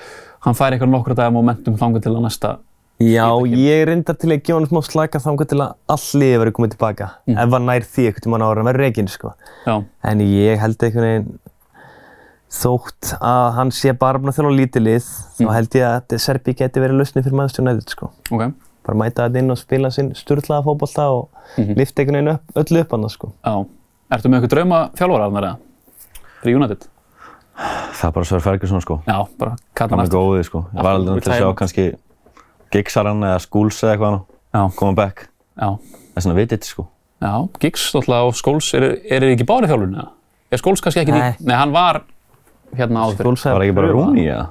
hann 0.45 0.57
fær 0.57 0.75
eitthvað 0.75 0.93
nokkra 0.93 1.17
dagar 1.17 1.33
momentum 1.33 1.77
þangað 1.79 2.05
til 2.05 2.13
að 2.13 2.25
næsta, 2.27 2.55
Já, 3.03 3.25
ég 3.51 3.81
reyndar 3.89 4.15
til 4.15 4.29
að 4.31 4.39
gefa 4.45 4.55
hann 4.59 4.67
smá 4.69 4.79
slaka 4.87 5.19
þangað 5.19 5.49
til 5.51 5.57
að 5.65 5.73
all 5.91 6.05
liði 6.21 6.37
verið 6.39 6.53
komið 6.55 6.75
tilbaka. 6.77 7.07
Ef 7.27 7.55
hann 7.57 7.65
nær 7.67 7.83
því 7.83 8.05
einhvern 8.07 8.23
tímann 8.23 8.45
ára 8.45 8.61
að 8.63 8.69
vera 8.69 8.83
reygin, 8.85 9.09
sko. 9.11 9.33
En 9.67 10.21
ég 10.23 10.61
held 10.61 10.85
einhvern 10.87 11.07
veginn 11.09 11.39
þótt 12.55 13.09
að 13.19 13.49
hann 13.57 13.71
sé 13.75 13.91
bara 13.99 14.21
búinn 14.21 14.31
að 14.31 14.37
þjóla 14.39 14.53
lítið 14.61 14.85
lið, 14.85 15.09
þá 15.41 15.49
held 15.57 15.75
ég 15.75 15.85
að 15.89 15.95
þetta 15.97 16.19
Serbi 16.23 16.53
geti 16.55 16.83
verið 16.83 16.99
lausnið 17.01 17.25
fyrir 17.27 17.35
Manchester 17.41 17.65
United, 17.65 17.91
sko. 17.91 18.11
ok, 18.31 18.45
Bara 18.85 18.99
mæta 19.01 19.25
þetta 19.25 19.41
inn 19.41 19.49
og 19.51 19.57
spila 19.59 19.89
sinn 19.91 20.11
sturlaða 20.15 20.61
fótbolta 20.67 21.07
og 21.09 21.57
lifta 21.57 22.03
einhvern 22.03 22.19
veginn 22.21 22.33
upp, 22.37 22.51
öllu 22.61 22.83
upp 22.85 22.91
hann, 22.95 23.07
sko. 23.11 23.31
já. 23.43 23.55
Ertu 24.13 24.29
með 24.29 24.37
eitthvað 24.39 24.53
drauma 24.53 24.79
þjálfara 24.95 25.25
Arnar 25.27 25.47
eða? 25.49 25.57
Fyrir 26.43 26.59
United? 26.61 26.83
Það 27.55 28.07
er 28.07 28.13
bara 28.19 28.27
Sver 28.29 28.43
Ferguson 28.45 28.81
sko. 28.85 28.99
Já, 29.09 29.17
bara 29.41 29.55
kalla 29.73 29.89
Hann 29.89 29.99
hann 29.99 30.05
er 30.05 30.09
aftur. 30.11 30.19
góðið 30.21 30.45
sko. 30.47 30.61
Ég 30.75 30.83
var 30.85 30.99
alveg 30.99 31.23
til 31.25 31.31
að 31.33 31.39
sjá 31.41 31.49
kannski 31.57 31.85
Gigsaran 32.73 33.21
eða 33.23 33.39
Schools 33.43 33.81
eða 33.83 33.93
eitthvað. 33.95 34.19
Koma 34.79 34.93
back. 34.97 35.27
Já, 35.59 35.69
Það 36.15 36.19
er 36.19 36.23
svona 36.23 36.37
vitið 36.39 36.63
sko. 36.67 36.85
Já, 37.21 37.31
Giggs 37.59 37.85
náttúrulega 37.95 38.27
og 38.29 38.35
Skóls, 38.35 38.67
eru 38.77 38.89
er 38.95 39.23
þeir 39.23 39.33
ekki 39.35 39.45
báðir 39.47 39.65
í 39.65 39.71
þjálfunni 39.71 39.97
eða? 39.99 40.09
Er 40.51 40.61
Skóls 40.61 40.81
kannski 40.83 41.01
ekki 41.01 41.11
Nei. 41.15 41.21
ný? 41.39 41.45
Nei, 41.49 41.55
hann 41.59 41.71
var 41.75 42.01
hérna 42.75 43.05
áður 43.07 43.35
Það 43.39 43.53
var 43.55 43.63
ekki 43.65 43.75
bara 43.77 43.91
Rúni 43.91 44.25
eða? 44.27 44.45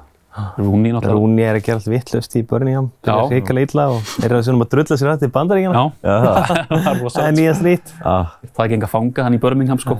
Rúni 0.59 0.91
náttúrulega. 0.91 1.15
Rúni 1.15 1.43
er 1.45 1.55
að 1.55 1.63
gera 1.63 1.77
allt 1.79 1.87
vittlust 1.87 2.33
í 2.35 2.41
Birmingham. 2.49 2.89
Það 3.05 3.15
Já. 3.15 3.23
er 3.23 3.31
hrikalega 3.37 3.69
illa 3.69 3.85
og 3.93 4.01
þeir 4.09 4.25
eru 4.33 4.41
svona 4.43 4.65
að 4.65 4.71
drulla 4.73 4.97
sér 4.99 5.11
aftur 5.13 5.29
í 5.29 5.33
bandaríkjana. 5.37 5.83
Já, 6.03 6.09
Já, 6.09 6.15
það. 6.25 6.49
það 6.83 6.89
er 6.91 6.99
rosa. 7.05 7.21
Það 7.21 7.37
nýja 7.39 7.53
strít. 7.61 7.93
Ah, 8.03 8.33
Það 8.43 8.59
er 8.59 8.65
ekki 8.65 8.77
enga 8.79 8.89
fanga 8.91 9.23
hann 9.29 9.37
í 9.37 9.41
Birmingham 9.45 9.79
sko. 9.79 9.97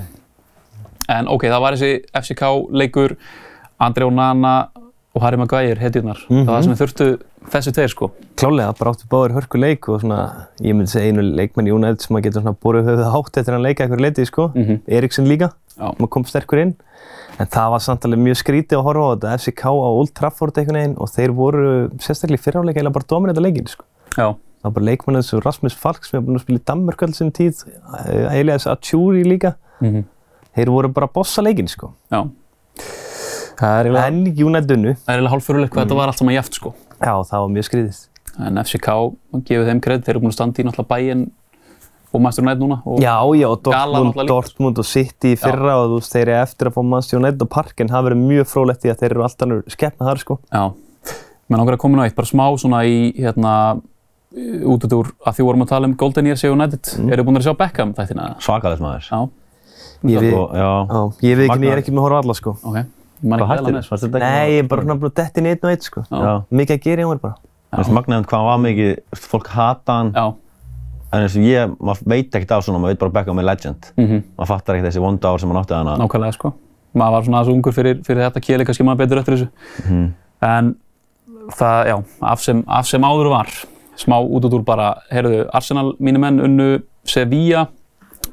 En 1.16 1.30
ok, 1.32 1.46
það 1.54 1.62
var 1.64 1.78
þessi 1.78 1.92
FCK 2.20 2.50
leikur, 2.82 3.16
André 3.80 4.10
Onana 4.10 4.56
og 5.16 5.24
Harry 5.24 5.38
Maguire, 5.40 5.78
hetjurnar. 5.80 6.20
Það 6.28 6.46
var 6.46 6.58
það 6.58 6.66
sem 6.66 6.74
við 6.74 6.82
þurftu 6.82 7.06
þessi 7.54 7.74
tveir 7.78 7.92
sko. 7.94 8.10
Klálega, 8.40 8.74
bara 8.80 8.92
áttu 8.92 9.08
báður 9.12 9.36
hörku 9.38 9.60
leik 9.62 9.88
og 9.90 10.02
svona, 10.04 10.20
ég 10.60 10.76
myndi 10.76 10.92
segja 10.92 11.14
einu 11.14 11.24
leikmenn 11.38 11.70
í 11.70 11.74
United 11.76 12.04
sem 12.04 12.18
að 12.20 12.26
geta 12.28 12.42
svona 12.42 12.56
borðið 12.66 12.90
höfuð 12.92 13.12
hátt 13.14 13.40
eftir 13.40 13.54
að 13.54 13.58
hann 13.58 13.66
leika 13.68 13.86
eitthvað 13.86 14.04
leitið, 14.06 14.28
sko. 14.32 14.48
Mhm. 14.56 14.82
Eriksson 14.98 15.30
líka, 15.30 15.52
Já. 15.78 15.88
maður 15.96 16.10
kom 16.18 16.26
sterkur 16.28 16.62
inn. 16.66 16.76
En 17.40 17.48
það 17.52 17.70
var 17.72 17.80
samt 17.84 18.06
alveg 18.08 18.20
mjög 18.26 18.40
skrítið 18.42 18.80
að 18.80 18.84
horfa 18.90 19.06
á 19.06 19.12
þetta, 19.16 19.34
FCK 19.40 19.64
á 19.72 19.88
Old 19.92 20.14
Trafford 20.16 20.58
einhvern 20.58 20.80
veginn 20.82 20.98
og 20.98 21.10
þeir 21.12 21.32
voru 21.36 21.90
sérstaklega 22.00 22.40
í 22.40 22.44
fyrráleika 22.46 22.82
eða 22.84 22.94
bara 22.96 23.08
dominita 23.08 23.42
leikinn, 23.44 23.68
sko. 23.72 23.84
Já, 24.18 24.36
Það 24.66 24.72
var 24.72 24.82
bara 24.82 24.86
leikmenn 24.86 25.18
eins 25.20 25.34
og 25.36 25.44
Rasmus 25.46 25.76
Falk 25.78 26.06
sem 26.06 26.16
hefur 26.18 26.26
búin 26.26 26.40
að 26.40 26.42
spila 26.42 26.58
í 26.58 26.66
Danmark 26.66 27.02
sem 27.14 27.30
tíð, 27.32 27.60
eh, 28.10 28.40
Elias 28.40 28.66
Achuri 28.66 29.22
líka. 29.24 29.54
Mhm. 29.80 30.06
Þeir 30.58 30.72
voru 30.74 30.90
bara 30.92 31.08
að 31.08 31.14
bossa 31.14 31.44
leikinn, 31.44 31.70
sko. 31.70 31.94
já. 32.12 32.26
Það 33.56 33.80
er 33.80 33.88
eiginlega, 33.90 34.08
En 34.08 34.48
United 34.48 34.76
unnu, 34.76 34.94
það 35.00 35.08
er 35.10 35.16
eiginlega 35.16 35.34
hálffurulegt 35.36 35.74
hvað 35.74 35.86
þetta 35.86 35.98
var 36.02 36.12
allt 36.12 36.20
saman 36.22 36.36
jæft 36.36 36.54
sko. 36.60 36.74
já 37.00 37.14
það 37.30 37.40
var 37.46 37.50
mjög 37.56 37.68
skrítið. 37.70 38.04
En 38.46 38.58
FCK, 38.60 38.88
gefið 39.48 39.70
þeim 39.72 39.82
kredit, 39.86 40.06
þeir 40.06 40.16
eru 40.16 40.24
búin 40.26 40.34
að 40.34 40.38
standa 40.40 40.60
í 40.62 40.66
náttúrulega 40.68 40.92
bæinn 40.92 41.26
og 42.16 42.22
Master 42.24 42.44
United 42.44 42.62
núna. 42.64 42.78
Og 42.88 43.00
Já, 43.04 43.16
já, 43.36 43.48
og 43.48 43.62
Dortmund, 43.64 44.10
náttúrulega. 44.12 44.28
Dortmund 44.28 44.78
og 44.80 44.86
City 44.88 45.34
í 45.36 45.40
fyrra 45.40 45.74
og 45.82 45.90
þú 45.94 46.00
veist, 46.00 46.12
þeir 46.16 46.28
eru 46.32 46.36
eftir 46.42 46.68
að 46.70 46.76
fá 46.76 46.82
Manchester 46.84 47.20
United 47.20 47.44
á 47.44 47.48
parkinn, 47.56 47.90
það 47.92 48.06
verður 48.10 48.22
mjög 48.26 48.48
frólægt 48.52 48.86
í 48.88 48.92
að 48.92 49.00
þeir 49.04 49.12
eru 49.16 49.24
alltaf 49.28 49.48
nú 49.52 49.58
skeppna 49.72 50.08
þar, 50.10 50.22
sko. 50.24 50.38
Já, 50.52 50.64
menn 51.50 51.64
okkur 51.64 51.78
að 51.78 51.82
koma 51.86 52.00
ná 52.00 52.06
eitt, 52.08 52.16
bara 52.16 52.28
smá 52.32 52.46
svona 52.60 52.84
í, 52.88 52.98
hérna, 53.20 53.54
út 54.68 54.84
út 54.88 54.96
úr 55.00 55.12
að 55.28 55.38
því 55.40 55.48
vorum 55.48 55.64
að 55.64 55.72
tala 55.72 55.88
um 55.92 55.96
Golden 55.96 56.26
Years 56.28 56.44
í 56.44 56.52
United. 56.52 56.84
Mm. 57.00 57.12
Eru 57.16 57.24
búin 57.28 57.40
að 57.40 57.48
sjá 57.48 57.56
Beckham 57.60 57.94
þættina? 57.96 58.30
svakalegt 58.44 58.84
maður. 58.84 59.08
Já, 59.12 59.20
Ég, 60.06 60.20
við, 60.22 60.34
Og, 60.38 60.52
já. 60.54 60.72
já, 60.92 61.02
ég 61.26 61.38
veit 61.40 61.50
ekki, 61.50 61.66
ég 61.66 61.72
er 61.72 61.80
ekki 61.82 61.92
með 61.96 62.02
að 62.04 62.06
horfa 62.06 62.18
á 62.20 62.22
alla, 62.24 62.34
sko. 62.38 62.52
ok. 62.62 62.78
Hvað 63.24 63.42
að 63.42 63.52
hættir? 63.52 63.78
ekki? 63.80 64.20
Nei, 64.20 64.48
ég 64.52 64.64
er 64.64 64.68
bara 64.68 64.82
svona 64.86 64.96
búin 65.00 65.12
að 65.12 65.16
detti 65.22 65.44
einn 65.46 65.60
og 65.64 65.70
einn, 65.72 65.82
sko. 65.82 66.04
Mikið 66.52 66.76
að 66.76 66.82
gera 66.88 67.02
í 67.02 67.06
hún 67.06 67.22
bara. 67.22 67.36
Mér 67.72 67.84
finnst 67.84 67.96
magnaðan 67.96 68.26
hvað 68.30 68.40
hann 68.42 68.50
var 68.50 68.60
mikið, 68.66 68.92
fólk 69.16 69.48
hata 69.56 69.94
hann. 70.00 70.12
Já, 70.16 70.26
En 71.14 71.22
eins 71.22 71.36
og 71.38 71.44
ég, 71.48 71.76
maður 71.80 72.08
veit 72.12 72.34
ekkert 72.36 72.52
á 72.52 72.60
svona, 72.66 72.80
maður 72.82 72.92
veit 72.96 73.00
bara 73.00 73.12
Beckham 73.16 73.40
er 73.40 73.46
legend. 73.48 73.86
mhm, 73.96 74.24
Maður 74.36 74.48
fattar 74.50 74.76
ekkert 74.76 74.90
þessi 74.92 75.00
vonda 75.04 75.30
ár 75.32 75.40
sem 75.40 75.50
hann 75.50 75.60
átti 75.64 75.74
hana. 75.78 75.94
nákvæmlega 76.02 76.34
sko. 76.34 76.54
Maður 76.96 77.12
var 77.12 77.22
svona 77.24 77.40
aðeins 77.40 77.54
ungur 77.56 77.72
fyrir, 77.74 78.02
fyrir 78.04 78.24
þetta 78.26 78.42
kjeli, 78.42 78.66
kannski 78.66 78.84
maður 78.84 78.98
betur 79.06 79.20
eftir 79.22 79.36
þessu. 79.38 79.50
Mhm. 79.86 80.14
En 80.42 80.76
það, 81.56 81.86
já, 81.88 81.96
af 82.22 82.40
sem, 82.42 82.64
af 82.68 82.86
sem 82.88 83.02
áður 83.02 83.30
var, 83.30 83.48
smá 83.96 84.18
út 84.20 84.44
út 84.50 84.54
úr 84.60 84.66
bara, 84.66 84.90
heyrðu, 85.12 85.48
Arsenal, 85.54 85.94
mínu 86.02 86.20
menn, 86.20 86.40
unnu 86.42 86.82
Sevilla, 87.06 87.68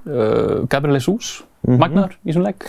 uh, 0.07 0.67
Gabriel 0.67 0.97
Jesus, 0.99 1.43
magnaður 1.67 2.17
í 2.25 2.33
þessum 2.33 2.43
leik. 2.49 2.67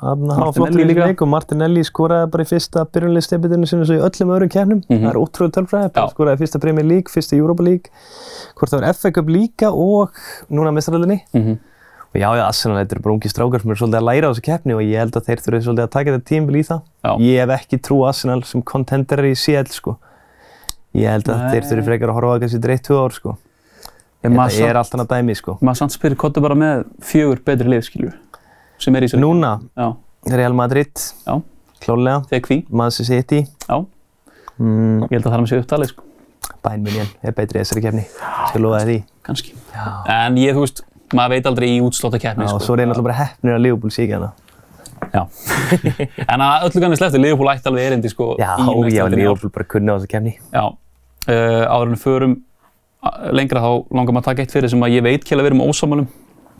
Já, 0.00 0.08
hann 0.16 0.30
hafa 0.32 0.52
flottur 0.56 0.80
í 0.80 0.94
leik 0.96 1.20
og 1.20 1.28
Martinelli 1.28 1.82
skoraði 1.84 2.28
bara 2.32 2.44
í 2.46 2.48
fyrsta 2.48 2.86
byrjunleikstebitinu 2.88 3.68
sinni 3.68 3.84
svo 3.84 3.98
í 3.98 4.04
öllum 4.06 4.30
öðrum 4.32 4.52
kefnum. 4.54 4.78
Mhm. 4.88 5.02
Það 5.02 5.10
er 5.10 5.18
ótrúið 5.20 5.50
tölfræði, 5.56 6.04
skoraði 6.14 6.40
fyrsta 6.40 6.60
Premier 6.62 6.86
League, 6.88 7.12
fyrsta 7.12 7.36
Europa 7.36 7.62
League, 7.62 7.90
hvort 8.56 8.70
það 8.72 8.80
var 8.80 8.94
FA 8.94 9.10
Cup 9.12 9.26
líka 9.28 9.68
og 9.68 10.10
núna 10.50 10.72
mestraröldinni. 10.72 11.20
Mhm. 11.34 11.58
Og 12.10 12.18
já, 12.18 12.26
já, 12.34 12.42
Arsenal, 12.48 12.78
þetta 12.80 12.96
eru 12.96 13.02
bara 13.02 13.14
ungi 13.14 13.28
strákar 13.30 13.60
sem 13.62 13.70
eru 13.70 13.78
svolítið 13.78 14.00
að 14.00 14.08
læra 14.08 14.26
á 14.26 14.30
þessu 14.32 14.42
keppni 14.42 14.74
og 14.74 14.80
ég 14.82 14.98
held 14.98 15.14
að 15.14 15.26
þeir 15.28 15.42
þurfi 15.44 15.62
svolítið 15.62 15.84
að 15.84 15.90
taka 15.94 16.10
þetta 16.10 16.26
tímbil 16.26 16.56
í 16.58 16.64
það. 16.66 16.80
Já. 17.04 17.12
Ég 17.20 17.36
hef 17.38 17.50
ekki 17.60 17.78
trú 17.86 17.98
Arsenal 18.08 18.42
sem 18.42 18.62
contenderar 18.62 19.28
í 19.30 19.36
CL, 19.38 19.68
sko. 19.70 19.96
Ég 20.96 21.06
held 21.06 21.28
að 21.30 21.38
Nei. 21.38 21.50
þeir 21.52 21.68
þurfi 21.70 21.84
frekar 21.86 22.08
að 22.10 22.16
horfa 22.18 22.26
á 22.26 22.32
það 22.34 22.40
kannski 22.42 22.60
dreitt 22.64 22.82
tvö 22.82 22.98
ár, 23.04 23.14
sko. 23.14 23.36
Þetta 24.24 24.68
er 24.68 24.76
allt 24.76 24.90
annað 24.96 25.08
dæmi, 25.14 25.36
sko. 25.38 25.58
maður 25.62 25.78
samt 25.78 25.94
spyrir 25.94 26.16
hvað 26.16 26.36
er 26.36 26.42
bara 26.44 26.54
með 26.58 26.84
fjögur 27.00 27.38
betri 27.44 27.68
lið, 27.70 27.84
skiljur, 27.86 28.14
sem 28.80 28.96
er 28.96 29.06
í 29.06 29.10
leik. 29.10 29.20
Núna, 29.22 29.54
Já, 29.76 29.88
Real 30.36 30.52
Madrid, 30.56 30.92
já, 31.26 31.38
klálega, 31.80 32.20
þegar 32.30 32.46
hví, 32.50 32.58
Manchester 32.70 33.08
City, 33.12 33.44
já, 33.68 33.80
Mm, 34.60 35.06
Ég 35.08 35.14
held 35.16 35.24
að 35.24 35.30
það 35.32 35.36
er 35.38 35.40
með 35.40 35.48
sér 35.48 35.60
upptalið, 35.62 35.90
sko. 35.94 36.02
München 36.84 37.06
er 37.24 37.32
betri 37.32 37.56
í 37.56 37.62
þessari 37.62 37.80
kefni. 37.80 38.02
Skal 38.50 38.60
lofa 38.60 38.80
þér 38.82 38.90
því. 38.90 38.96
Kannski. 39.24 39.54
En 40.12 40.36
ég, 40.36 40.52
þú 40.52 40.64
veist, 40.66 40.82
maður 41.16 41.32
veit 41.32 41.46
aldrei 41.48 41.68
í 41.70 41.78
útslóta 41.80 42.20
keppni, 42.20 42.44
Já, 42.44 42.50
sko. 42.50 42.58
og 42.58 42.66
svo 42.66 42.74
er 42.76 42.82
ég 42.82 42.90
náttúrulega 42.90 43.06
bara 43.08 43.16
heppnir 43.22 43.54
að 43.56 43.62
Liverpool 43.64 43.94
ekki 43.94 44.12
hana. 44.12 44.28
Já. 45.14 45.22
en 46.34 46.44
að 46.44 46.66
öllu 46.68 46.82
kannski 46.84 47.00
sleftu, 47.00 47.22
Liverpool 47.24 47.48
ætti 47.54 47.70
alveg 47.72 47.88
erindi, 47.88 48.12
sko, 48.12 48.28
Já, 48.36 48.52
já. 48.92 49.08
Liverpool 49.08 49.54
bara 49.56 49.64
kunni 49.72 49.88
á 49.88 49.96
þessa 49.96 50.12
kefni. 50.12 50.34
Já, 50.52 50.64
uh, 50.68 51.64
áður 51.72 51.94
en 51.94 52.00
förum 52.04 52.36
lengra 53.32 53.64
þá 53.64 53.70
langar 53.96 54.12
maður 54.12 54.20
að 54.20 54.28
taka 54.28 54.44
eitt 54.44 54.52
fyrir 54.52 54.68
sem 54.74 54.84
að 54.84 54.98
ég 54.98 55.06
veit 55.08 55.24
kjælega 55.24 55.48
við 55.48 55.54
erum 55.54 55.64
ósamálum 55.64 56.08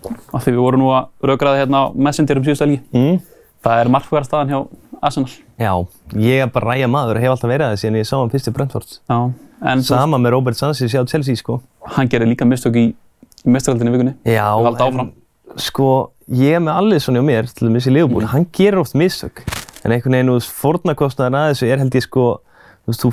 af 0.09 0.45
því 0.45 0.55
við 0.55 0.63
vorum 0.65 0.83
nú 0.85 0.91
að 0.95 1.31
raukraða 1.31 1.61
hérna 1.63 1.83
á 1.83 1.85
Messenger 1.95 2.41
um 2.41 2.47
síðustu 2.47 2.67
helgi. 2.67 2.81
Mm. 2.95 3.21
Það 3.61 3.83
er 3.83 3.93
markverðarstaðan 3.95 4.53
hjá 4.53 4.59
Arsenal. 5.01 5.31
Já, 5.61 5.73
ég 6.17 6.45
er 6.45 6.51
bara 6.53 6.75
ræja 6.75 6.89
maður 6.91 7.21
og 7.21 7.25
hef 7.25 7.35
alltaf 7.35 7.51
verið 7.51 7.67
að 7.67 7.75
það 7.75 7.83
síðan 7.83 7.99
ég 8.01 8.09
sá 8.09 8.17
hann 8.19 8.33
fyrst 8.33 8.51
í 8.51 8.55
Brentford. 8.57 8.97
Já, 9.11 9.19
en 9.73 9.85
Sama 9.85 10.21
með 10.21 10.35
Robert 10.37 10.61
Sanchez 10.61 10.93
hjá 10.93 11.05
Chelsea, 11.09 11.37
sko. 11.41 11.61
hann 11.97 12.09
gerir 12.09 12.29
líka 12.29 12.49
mistök 12.49 12.77
í, 12.77 12.87
í 13.45 13.51
vikunni. 13.53 14.15
Já, 14.25 14.45
áfram. 14.57 15.13
sko, 15.57 16.11
ég 16.29 16.57
er 16.57 16.65
með 16.65 16.81
Alisson 16.83 17.17
hjá 17.17 17.25
mér, 17.25 17.49
til 17.53 17.69
dæmis 17.69 17.89
í 17.89 17.95
Liverpool, 17.95 18.29
hann 18.33 18.47
gerir 18.53 18.81
oft 18.81 18.95
mistök. 18.95 19.45
En 19.85 19.93
einhvern 19.93 20.13
veginn, 20.13 20.29
þú 20.29 20.37
veist, 20.37 20.57
fórnarkostnaðan 20.61 21.39
að 21.41 21.53
þessu 21.55 21.71
er 21.73 21.81
held 21.81 21.97
ég 21.97 22.05
sko, 22.05 22.27
þú 22.85 22.93
veist, 22.93 23.05
þú 23.05 23.13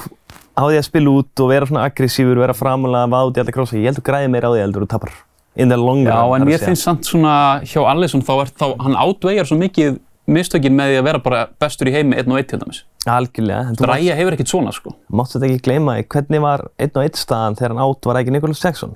á 0.58 0.64
því 0.66 0.78
að 0.80 0.88
spila 0.88 1.14
út 1.14 1.44
og 1.44 1.52
vera 1.52 1.70
svona 1.70 1.86
aggressífur, 1.88 2.42
vera 2.42 2.56
framalega, 2.58 3.08
váti, 3.14 3.40
alltaf 3.40 3.56
krossa, 3.56 3.78
ég 3.78 3.92
held 3.92 4.00
þú 4.02 4.06
græði 4.10 4.32
meira 4.34 4.50
á 4.50 4.54
því 4.56 4.64
heldur 4.66 4.86
og 4.88 4.92
tapar. 4.92 5.14
In 5.58 5.70
the 5.74 5.78
long 5.78 6.04
run, 6.06 6.14
Já, 6.14 6.36
en 6.36 6.44
að 6.44 6.52
segja. 6.60 6.68
finnst 6.70 6.86
samt 6.86 7.08
svona 7.10 7.36
hjá 7.66 7.80
Alisson 7.90 8.22
þá 8.22 8.34
er 8.44 8.52
þá, 8.54 8.66
hann 8.84 8.98
átvegar 9.02 9.48
svo 9.50 9.58
mikið 9.58 9.98
mistökin 10.28 10.76
með 10.78 10.92
því 10.92 10.98
að 11.00 11.06
vera 11.08 11.22
bara 11.24 11.40
bestur 11.62 11.88
í 11.90 11.94
heimi 11.96 12.18
einn 12.20 12.32
og 12.34 12.38
einn 12.38 12.48
til 12.52 12.60
dæmis. 12.62 12.84
Algjörlega, 13.08 13.70
en 13.72 13.78
þú 13.80 13.88
Ræja 13.88 14.18
hefur 14.20 14.36
ekkert 14.36 14.52
svona, 14.52 14.74
sko. 14.76 14.92
máttu 15.10 15.40
þetta 15.40 15.48
ekki 15.50 15.64
gleyma 15.70 15.96
því, 15.98 16.06
hvernig 16.14 16.42
var 16.44 16.66
einn 16.78 16.92
og 16.94 17.04
einn 17.06 17.16
staðan 17.18 17.56
þegar 17.58 17.74
hann 17.74 17.84
átt 17.88 18.10
var 18.10 18.20
ekki 18.22 18.34
Nicholas 18.36 18.62
Jackson 18.64 18.96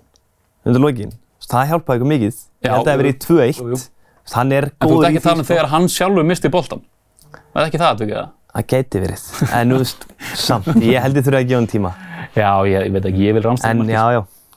undir 0.65 0.83
lokin. 0.83 1.13
Það 1.51 1.69
hjálpaði 1.71 1.97
ykkur 2.01 2.11
mikið. 2.11 2.35
Já, 2.61 2.67
ég 2.67 2.71
að 2.71 2.83
það 2.85 2.91
hefði 2.91 3.01
verið 3.01 3.15
í 3.15 3.17
jú, 3.17 3.69
jú. 3.71 3.79
2-1. 3.79 3.87
Hann 4.35 4.51
er 4.51 4.67
En 4.69 4.75
þú 4.87 4.91
góður 4.91 5.01
í 5.01 5.09
ekki 5.09 5.21
að 5.21 5.25
tala 5.25 5.33
um 5.33 5.41
því, 5.41 5.45
sko. 5.47 5.53
þegar 5.55 5.69
hann 5.71 5.87
sjálfur 5.95 6.27
misti 6.29 6.51
boltan. 6.53 6.83
Það 7.31 7.61
er 7.63 7.71
ekki 7.71 7.81
það, 7.81 8.03
ekki 8.05 8.17
það? 8.19 8.29
Það 8.51 8.67
gæti 8.75 9.01
verið. 9.01 9.25
En 9.57 9.71
þú 9.71 9.79
veist, 9.81 10.05
samt, 10.35 10.67
ég 10.83 11.01
held 11.01 11.17
ég 11.17 11.25
þurfa 11.25 11.39
að 11.41 11.47
gefa 11.49 11.57
hann 11.61 11.71
tíma. 11.71 11.91
Já, 12.35 12.51
ég, 12.67 12.85
ég 12.85 12.93
veit 12.95 13.07
ekki, 13.09 13.23
ég 13.25 13.37
vil 13.39 13.45
En 13.71 13.83
já, 13.87 14.03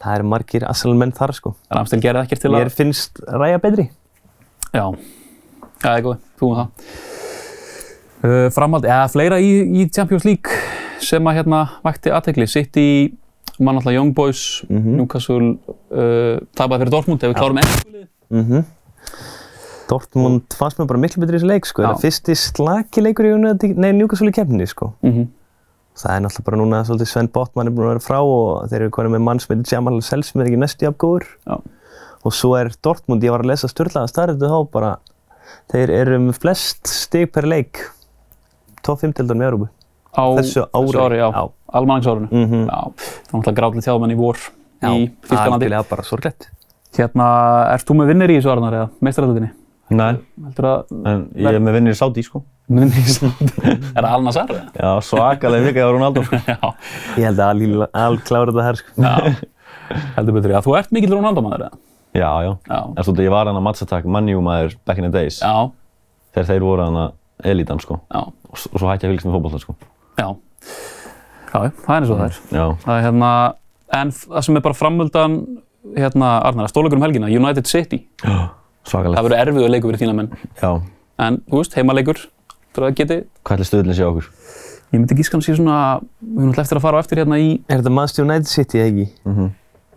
það 0.03 0.17
eru 0.19 0.29
margir 0.29 0.65
Arsenal-menn 0.69 1.13
þar, 1.17 1.33
sko. 1.37 1.55
Ramstil 1.73 2.01
gerði 2.03 2.25
ekkert 2.27 2.45
til 2.45 2.51
að... 2.53 2.57
Mér 2.59 2.73
finnst 2.75 3.21
Ræja 3.29 3.61
betri. 3.63 3.89
Já, 4.75 4.87
það 5.83 5.99
er 5.99 6.05
góð, 6.09 6.17
þú 6.41 6.49
um 6.51 6.57
það. 6.61 6.87
Uh, 8.25 8.47
framhald, 8.57 8.87
eða 8.89 9.11
fleira 9.13 9.39
í, 9.45 9.51
í 9.83 9.85
Champions 9.93 10.25
League 10.25 10.63
sem 11.05 11.27
að 11.29 11.41
hérna 11.43 11.61
vakti 11.85 12.13
aðtegli. 12.15 12.47
Sitt 12.49 12.79
í, 12.81 12.89
mann 13.61 13.77
alltaf 13.77 13.93
Young 13.93 14.15
Boys, 14.17 14.63
Mhm. 14.71 14.97
Newcastle, 15.03 15.51
uh, 15.93 16.41
tapaði 16.57 16.87
fyrir 16.87 16.95
Dortmund, 16.97 17.23
ef 17.23 17.35
við 17.35 17.39
klárum 17.43 17.61
enn. 17.61 18.09
Mm 18.33 18.65
Dortmund 19.85 20.55
fannst 20.57 20.79
mér 20.81 20.87
bara 20.89 20.99
miklu 21.03 21.21
betri 21.21 21.37
í 21.37 21.41
þessu 21.43 21.49
leik, 21.51 21.67
sko. 21.69 21.83
Það 21.85 21.93
er 21.93 22.03
fyrsti 22.07 22.35
slaki 22.41 23.03
leikur 23.05 23.27
í 23.29 23.33
Newcastle 23.93 24.31
í 24.33 24.35
kemni, 24.35 24.67
sko. 24.67 24.95
Mm 25.05 25.27
Það 25.95 26.11
er 26.17 26.23
náttúrulega 26.25 26.47
bara 26.49 26.59
núna 26.59 26.81
svolítið 26.89 27.09
Sven 27.13 27.29
Botman 27.31 27.69
er 27.71 27.75
búinn 27.75 27.87
að 27.87 27.93
vera 27.95 28.03
frá 28.03 28.19
og 28.27 28.65
þeir 28.71 28.81
eru 28.83 28.93
konið 28.97 29.13
með 29.15 29.23
mann 29.29 29.41
sem 29.43 29.53
heitir 29.55 29.77
Jamal 29.77 30.01
Sells 30.03 30.33
sem 30.33 30.41
er 30.43 30.49
ekki 30.51 30.59
næstu 30.59 30.87
jafn 30.89 30.99
góður. 31.05 31.27
Já. 31.47 31.55
Og 32.25 32.35
svo 32.35 32.55
er 32.59 32.73
Dortmund, 32.83 33.23
ég 33.23 33.31
var 33.35 33.45
að 33.45 33.51
lesa 33.53 33.69
störlaða 33.71 34.11
starrið 34.11 34.43
þá 34.43 34.57
bara, 34.75 34.91
þeir 35.71 35.93
eru 35.95 36.19
með 36.25 36.41
flest 36.43 36.91
stig 36.91 37.31
per 37.35 37.47
leik, 37.47 37.83
top 38.83 39.03
5 39.05 39.15
deildar 39.21 39.39
með 39.39 39.51
Európu. 39.53 39.69
Á 40.15 40.25
Þessu 40.39 40.65
ári, 40.73 41.19
já. 41.21 41.29
já. 41.31 41.45
Almanagsárunu. 41.75 42.29
Mhm. 42.31 42.65
Já, 42.71 42.81
það 42.81 43.31
var 43.31 43.41
náttúrulega 43.41 43.59
gráðlega 43.61 43.87
þjáðmenn 43.89 44.15
í 44.15 44.19
vor 44.19 44.37
í 44.39 45.11
Þýskalandi. 45.29 45.55
algjörlega 45.55 45.89
bara 45.91 46.03
sorglegt. 46.07 46.49
Hérna, 46.95 47.29
ert 47.75 47.87
þú 47.87 47.97
með 47.99 48.11
vinnir 48.13 48.31
í 48.31 48.37
þessu 48.39 48.53
Arnar 48.53 48.73
eða 48.79 48.91
meistaraldinni? 49.03 49.51
Nei, 49.91 50.13
Heldur 50.45 50.65
að 50.71 50.93
en 51.11 51.25
ég 51.35 51.55
er 51.55 51.61
með 51.61 51.75
vinnir 51.79 51.95
í 51.95 51.99
Saudi, 51.99 52.23
sko. 52.23 52.43
Vinnir 52.69 52.97
í 53.01 53.05
þessu? 53.05 53.29
er 53.69 54.01
það 54.01 54.11
Al-Nassar? 54.17 54.53
Já, 54.79 54.91
svakalega 55.05 55.67
mikið 55.69 55.85
á 55.85 55.91
Ronaldo. 55.95 56.23
Já, 56.53 56.59
Ég 57.21 57.27
held 57.29 57.43
að 57.45 57.89
Al, 58.05 58.17
klára 58.25 58.53
þetta 58.55 58.65
her, 58.69 58.79
sko. 58.81 58.95
já. 59.05 59.35
Heldur 60.17 60.37
betur, 60.39 60.55
já. 60.57 60.61
Þú 60.65 60.77
ert 60.79 60.95
mikill 60.97 61.13
Ronaldo-maður 61.19 61.67
eða? 61.67 61.81
Já, 62.15 62.31
já. 62.47 62.53
Já. 62.71 62.79
En 62.95 63.05
svolítið, 63.05 63.27
ég 63.27 63.35
var 63.35 63.51
hann 63.51 63.59
að 63.61 63.67
matchattack 63.67 64.07
mannjúmaður 64.17 64.77
back 64.89 65.01
in 65.03 65.09
the 65.09 65.13
days. 65.13 65.41
Já, 65.45 65.71
Þegar 66.35 66.49
þeir 66.51 66.65
voru 66.67 66.87
hann 66.87 66.97
að 67.03 67.51
elitan, 67.53 67.83
sko. 67.83 68.01
já, 68.11 68.23
Og, 68.55 68.59
svo 68.63 68.87
hætti 68.89 69.05
ég 69.07 69.11
að 69.11 69.15
fylgst 69.15 69.27
með 69.29 69.37
fótbolta, 69.37 69.61
sko. 69.63 69.75
já. 70.19 70.29
Já, 71.55 71.59
það 71.85 71.95
er 71.95 72.01
eins 72.01 72.11
og 72.15 72.19
það 72.19 72.27
er. 72.27 72.39
Já. 72.57 72.65
Það 72.85 72.97
er 72.99 73.05
hérna, 73.09 73.31
en 74.01 74.11
það 74.17 74.47
sem 74.49 74.57
er 74.59 74.65
bara 74.65 74.79
framöldan, 74.79 75.37
hérna, 75.99 76.31
Arnar, 76.49 76.71
stóleikur 76.73 76.99
um 76.99 77.05
helgina, 77.07 77.29
United 77.31 77.69
City. 77.71 78.01
Svakalega. 78.89 79.19
Það 79.21 79.29
verður 79.29 79.43
erfiður 79.45 79.73
leikur 79.75 79.93
fyrir 79.95 80.03
þína 80.07 80.17
menn. 80.19 80.33
Já. 80.63 80.71
En, 81.29 81.39
þú 81.51 81.61
veist, 81.61 81.77
heimaleikur, 81.79 82.25
þú 82.83 82.89
að 82.89 82.97
geti, 83.01 83.19
Hvað 83.45 83.57
ætli 83.59 83.67
stöðlinn 83.71 83.97
sé 83.99 84.05
okkur? 84.09 84.29
ég 84.95 85.01
myndi 85.01 85.17
gískan 85.19 85.43
sé 85.43 85.55
svona, 85.57 86.01
við 86.23 86.39
erum 86.43 86.51
alltaf 86.53 86.65
eftir 86.67 86.79
að 86.79 86.85
fara 86.87 86.99
á 86.99 87.03
eftir 87.03 87.19
hérna 87.23 87.39
í 87.43 87.49
Er 87.69 87.81
þetta 87.81 87.93
Manchester 87.95 88.25
United 88.25 88.47
City, 88.51 88.79
eða 88.79 88.91
ekki? 88.93 89.07
Mhm. 89.27 89.49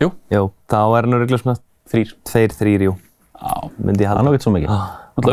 Jú. 0.01 0.11
Jú, 0.31 0.43
þá 0.69 0.77
er 0.97 1.01
hann 1.07 1.13
örgulega 1.17 1.41
svona 1.41 1.57
þrýr. 1.89 2.13
2-3, 2.25 2.81
jú, 2.87 2.95
Já, 3.37 3.53
myndi 3.77 4.01
ég 4.03 4.07
Það 4.07 4.11
er 4.11 4.17
halda. 4.17 4.23
nú 4.25 4.33
ekkert 4.33 4.45
svo 4.47 4.53
mikið. 4.55 4.69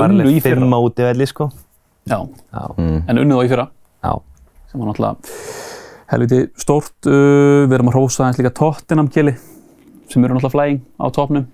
Unnu 0.05 0.24
í 0.28 0.40
fyrra. 0.45 0.61
5 0.61 0.72
á 0.76 0.78
útivelli, 0.84 1.26
sko. 1.28 1.51
já, 2.09 2.18
Já. 2.53 2.64
Mm. 2.76 3.03
en 3.09 3.18
unnuð 3.18 3.38
þá 3.40 3.45
í 3.45 3.49
fyrra. 3.49 3.66
Já. 4.05 4.12
sem 4.70 4.80
var 4.80 4.88
náttúrulega 4.92 5.16
helviti 6.12 6.38
stórt. 6.61 6.92
Uh, 7.07 7.64
við 7.68 7.72
erum 7.78 7.88
að 7.88 7.95
hrósa 7.97 8.26
eins 8.26 8.38
líka 8.38 8.53
Tottenham 8.55 9.09
kjeli 9.09 9.34
sem 10.11 10.24
eru 10.24 10.34
náttúrulega 10.34 10.53
flæging 10.53 10.80
á 11.01 11.07
topnum. 11.14 11.47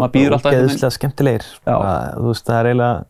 Maður 0.00 0.12
býður 0.16 0.36
alltaf 0.36 0.52
veginn. 0.52 0.68
Ógeðslega 0.70 0.94
skemmtilegir. 0.96 1.46
Já. 1.66 1.76
Þú 2.16 2.26
veist, 2.30 2.46
það 2.46 2.58
er 2.60 2.68
eiginlega, 2.70 3.04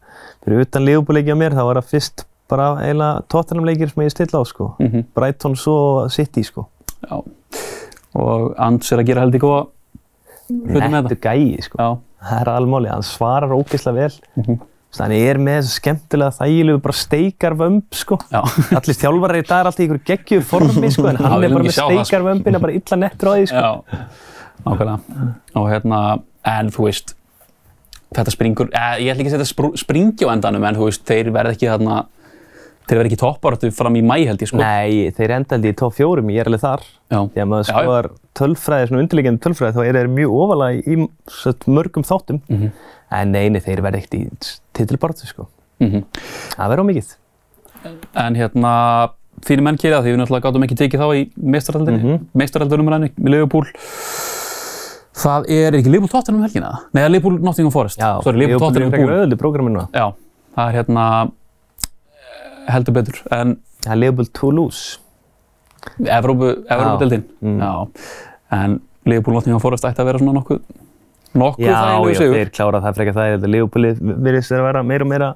fyrir 0.46 0.64
utan 0.66 0.86
Liverpool-leiki 0.86 1.32
á 1.34 1.38
mér, 1.42 1.56
þá 1.58 1.62
var 1.68 1.80
það 1.80 1.90
fyrst 1.94 2.24
bara 2.48 2.66
eiginlega 2.82 3.22
Tottenham-leikir 3.32 3.90
sem 3.92 4.04
ég 4.06 4.14
stilla 4.14 4.38
á, 4.40 4.44
sko. 4.46 4.68
Mhm, 4.80 5.04
Brighton 5.16 5.56
svo 5.58 5.76
City, 6.10 6.42
sko. 6.46 6.66
Já. 7.06 7.22
Og 8.16 8.54
Ans 8.58 8.92
er 8.92 9.02
að 9.02 9.06
gera 9.10 9.24
heldur 9.26 9.42
góða 9.42 9.66
hluti 10.48 10.78
með 10.80 10.94
Nettu 10.94 11.16
þetta. 11.16 11.34
gæi, 11.34 11.62
sko. 11.66 11.76
Já. 11.82 11.90
Það 12.26 12.40
er 12.40 12.48
almáli, 12.54 12.88
hann 12.90 13.02
svarar 13.06 13.52
ógeðslega 13.54 13.94
vel. 13.94 14.14
Mhm. 14.40 14.60
Þannig 14.96 15.18
ég 15.20 15.28
er 15.28 15.38
með 15.42 15.56
þessu 15.60 15.74
skemmtilega 15.80 16.32
þægilegu 16.38 16.80
bara 16.80 16.94
steikarvömb, 16.96 17.82
sko. 17.92 18.16
Já. 18.32 18.40
Allir 18.78 18.96
þjálfarar 18.96 19.36
í 19.36 19.44
dag 19.44 19.58
er 19.60 19.68
alltaf 19.68 19.82
í 19.82 19.84
einhverju 19.84 20.04
geggju 20.08 20.38
formi, 20.46 20.88
sko, 20.94 21.08
en 21.10 21.18
Já, 21.18 21.26
hann 21.28 21.42
við 21.42 21.48
er 21.50 21.52
bara 21.58 21.64
með 21.66 21.74
það, 21.74 21.76
sko. 21.76 22.04
steikarvömbina, 22.06 22.60
bara 22.62 22.72
illa 22.78 22.96
nettur 23.02 23.28
á 23.28 23.32
því, 23.36 23.44
sko. 23.50 23.64
Já, 23.66 24.06
nákvæmlega. 24.64 25.26
Og 25.60 25.68
hérna, 25.74 26.00
en 26.46 26.70
þú 26.74 26.88
veist, 26.88 27.14
þetta 28.14 28.34
springur, 28.34 28.70
eh, 28.72 28.92
ég 29.04 29.14
ætla 29.14 29.24
ekki 29.24 29.32
að 29.32 29.38
setja 29.38 29.48
spr 29.50 29.72
springi 29.80 30.28
á 30.28 30.32
endanum, 30.34 30.66
en 30.68 30.78
þú 30.78 30.90
veist, 30.90 31.02
þeir 31.08 31.32
verða 31.34 31.56
ekki 31.56 31.70
þarna, 31.70 31.98
þeir 32.86 33.00
verða 33.00 33.10
ekki 33.10 33.20
topparötu 33.22 33.72
fram 33.74 33.98
í 33.98 34.02
mæ 34.06 34.16
held 34.28 34.44
ég, 34.44 34.50
sko. 34.50 34.60
Nei, 34.62 35.10
þeir 35.16 35.34
enda 35.40 35.56
held 35.56 35.66
ég 35.66 35.74
í 35.74 35.78
top 35.80 35.96
fjórum, 35.96 36.30
ég 36.30 36.44
er 36.44 36.50
alveg 36.50 36.62
þar. 36.62 36.86
Já. 37.10 37.18
Því 37.34 37.42
að 37.42 37.50
maður 37.50 37.68
skoðar 37.72 38.10
tölfræði, 38.38 38.88
svona 38.88 39.02
undirleikjandi 39.02 39.44
tölfræði, 39.46 39.76
þá 39.76 39.82
er 39.84 40.00
þeir 40.00 40.12
mjög 40.14 40.38
ofalega 40.44 40.86
í 40.86 41.08
sett, 41.42 41.66
mörgum 41.66 42.06
þáttum. 42.06 42.40
Mhm. 42.48 42.72
En 43.16 43.32
neini, 43.32 43.62
þeir 43.62 43.82
verða 43.82 44.00
ekkert 44.00 44.18
í 44.18 44.24
titilbartu, 44.74 45.26
sko. 45.26 45.48
Mm 45.80 46.04
Það 46.56 46.70
verður 46.72 46.86
á 46.86 46.90
mikið. 46.90 47.16
En 48.16 48.34
hérna, 48.34 48.72
þínir 49.44 49.62
menn 49.62 49.78
kýrða 49.78 50.00
því 50.02 50.14
við 50.14 50.18
náttúrulega 50.22 50.46
gátum 50.46 50.64
ekki 50.66 50.78
tekið 50.80 51.02
þá 51.02 51.08
í 51.12 51.22
meistaraldinni, 51.36 52.00
mm. 52.00 52.08
-hmm. 52.08 52.24
meistaraldunum 52.40 52.88
með 52.88 53.10
Liverpool. 53.18 53.66
Það 55.16 55.46
er 55.56 55.76
ekki 55.78 55.88
Liverpool 55.90 56.12
Tottenham 56.12 56.42
um 56.42 56.46
helgina? 56.46 56.70
Nei, 56.92 57.00
það 57.00 57.06
er 57.06 57.12
Liverpool 57.14 57.38
Nottingham 57.46 57.72
Forest. 57.72 57.98
Já, 58.02 58.10
Sorry, 58.22 58.38
Liverpool 58.42 58.68
Tottenham 58.68 58.90
er 58.90 58.96
frekar 58.96 59.06
Pool. 59.06 59.16
öðvöldu 59.16 59.38
prógraminu. 59.40 59.84
Já, 59.96 60.06
það 60.56 60.68
er 60.72 60.76
hérna 60.80 61.04
eh, 62.12 62.72
heldur 62.74 62.96
betur. 62.98 63.22
En 63.32 63.56
Það 63.86 63.92
er 63.94 64.00
Liverpool 64.02 64.26
Toulouse. 64.34 64.98
Evrópu, 66.10 66.48
Evrópu-deildin. 66.74 67.22
Mm. 67.40 67.58
Já, 67.62 67.72
en 68.56 68.80
Liverpool 69.06 69.36
Nottingham 69.38 69.60
Forest 69.62 69.84
ætti 69.86 70.02
að 70.02 70.08
vera 70.10 70.18
svona 70.18 70.34
nokkuð, 70.40 70.60
nokkuð 71.38 71.64
Já, 71.68 71.74
þægilegu 71.76 72.10
já, 72.12 72.18
sigur. 72.18 72.34
þeir 72.40 72.50
klára 72.56 72.80
það 72.82 72.96
frekar 72.98 73.14
það. 73.20 73.32
Þetta 73.36 73.50
Liverpoolið 73.54 74.00
virðist 74.26 74.52
að 74.56 74.64
vera 74.66 74.82
meira 74.82 75.06
og 75.06 75.10
meira 75.14 75.28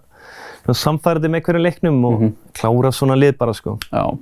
samfærdi 0.81 1.31
með 1.33 1.45
hverju 1.47 1.63
leiknum 1.65 2.05
og 2.05 2.21
Mhm. 2.21 2.33
klára 2.59 2.91
svona 2.93 3.17
lið 3.19 3.39
bara, 3.39 3.53
sko. 3.55 3.79
Já, 3.93 4.19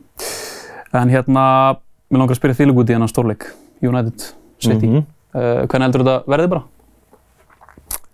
en 0.93 1.09
hérna, 1.11 1.77
mér 2.11 2.19
langar 2.21 2.37
að 2.37 2.41
spyrja 2.41 2.59
þýlug 2.61 2.79
út 2.85 2.91
í 2.91 2.95
hennan 2.95 3.09
stórleik, 3.09 3.49
United 3.83 4.21
City. 4.61 4.87
Mhm. 4.87 4.97
uh, 4.99 5.03
hvernig 5.33 5.89
heldur 5.89 6.05
þetta 6.05 6.18
verði 6.33 6.51
bara? 6.55 6.64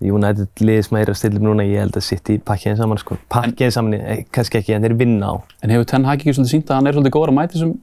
United 0.04 0.60
liðið 0.60 0.86
sem 0.88 0.98
er 0.98 1.10
að 1.12 1.18
stilla 1.18 1.38
upp 1.38 1.46
núna, 1.46 1.64
ég 1.66 1.84
held 1.84 1.96
að 1.96 2.06
City 2.08 2.36
pakki 2.42 2.70
þeim 2.70 2.78
saman, 2.80 3.00
sko. 3.00 3.16
Pakki 3.32 3.66
þeim 3.66 3.74
saman, 3.76 3.94
eh, 3.94 4.24
kannski 4.34 4.60
ekki, 4.60 4.74
en 4.74 4.82
þeir 4.84 4.96
vinna 5.00 5.30
á. 5.30 5.34
En 5.62 5.70
hefur 5.70 5.86
Ten 5.86 6.04
Hag 6.04 6.20
ekki 6.20 6.34
svolítið 6.34 6.52
sínt 6.52 6.70
að 6.70 6.74
hann 6.80 6.86
er 6.86 6.96
svolítið 6.96 7.14
góður 7.14 7.32
að 7.32 7.38
mæti 7.38 7.54
þessum 7.56 7.78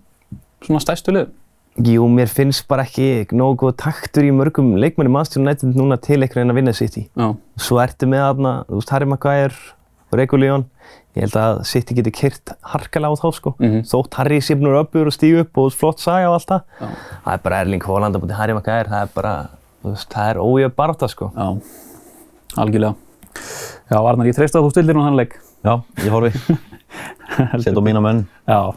svona 0.61 0.83
stærstu 0.83 1.15
lið? 1.15 1.29
Jú, 1.81 2.03
mér 2.11 2.27
finnst 2.27 2.67
bara 2.67 2.83
ekki 2.83 3.31
nógu 3.31 3.63
góð 3.63 3.77
taktur 3.79 4.23
í 4.27 4.31
mörgum 4.35 4.75
leikmennum 4.75 5.15
Manchester 5.15 5.41
United 5.41 5.73
núna 5.73 5.97
til 6.01 6.19
einhvern 6.19 6.43
veginn 6.43 6.51
að 6.51 6.59
vinna 6.59 6.75
City. 6.75 7.07
Já. 7.15 7.37
Svo 7.57 7.79
ertu 7.79 8.09
með 8.11 8.25
þarna, 8.27 8.65
þú 8.67 8.81
veist, 8.81 8.89
Harry 8.91 9.05
Maguire 9.05 9.55
og 10.11 10.19
Regulion. 10.19 10.65
Ég 11.11 11.25
held 11.25 11.35
að 11.35 11.61
City 11.67 11.95
geti 11.97 12.11
kyrt 12.15 12.53
harkalega 12.71 13.11
á 13.11 13.19
þá 13.19 13.27
sko. 13.35 13.51
Mhm. 13.59 13.81
Þótt 13.89 14.13
Harry 14.15 14.39
vera 14.39 14.83
öflugur 14.85 15.07
og 15.11 15.15
stígu 15.15 15.39
upp 15.43 15.57
og 15.57 15.71
flott 15.75 15.99
saga 15.99 16.29
og 16.29 16.37
allt 16.39 16.47
það. 16.47 16.61
Það 17.25 17.33
er 17.33 17.41
bara 17.43 17.61
Erling 17.61 17.83
Haaland 17.83 18.15
að 18.15 18.21
búti 18.23 18.37
Harry 18.37 18.53
Maguire, 18.53 18.87
það 18.87 19.01
er 19.01 19.09
bara, 19.15 19.33
þú 19.83 19.89
veist, 19.91 20.09
það 20.09 20.29
er 20.29 20.39
ójöf 20.39 20.75
barátta 20.75 21.09
sko. 21.09 21.31
Já, 21.35 21.47
algjörlega. 22.57 22.95
Já, 23.91 23.97
Arnar, 23.99 24.27
ég 24.27 24.35
treysta 24.35 24.59
að 24.59 24.67
þú 24.67 24.71
stildir 24.71 24.95
nú 24.95 25.03
þann 25.03 25.19
leik. 25.19 25.35
Já, 25.65 25.73
ég 25.99 26.11
horfi. 26.15 26.31
Sett 27.63 27.75
á 27.75 27.83
mína 27.83 28.01
menn. 28.03 28.23
Já. 28.47 28.73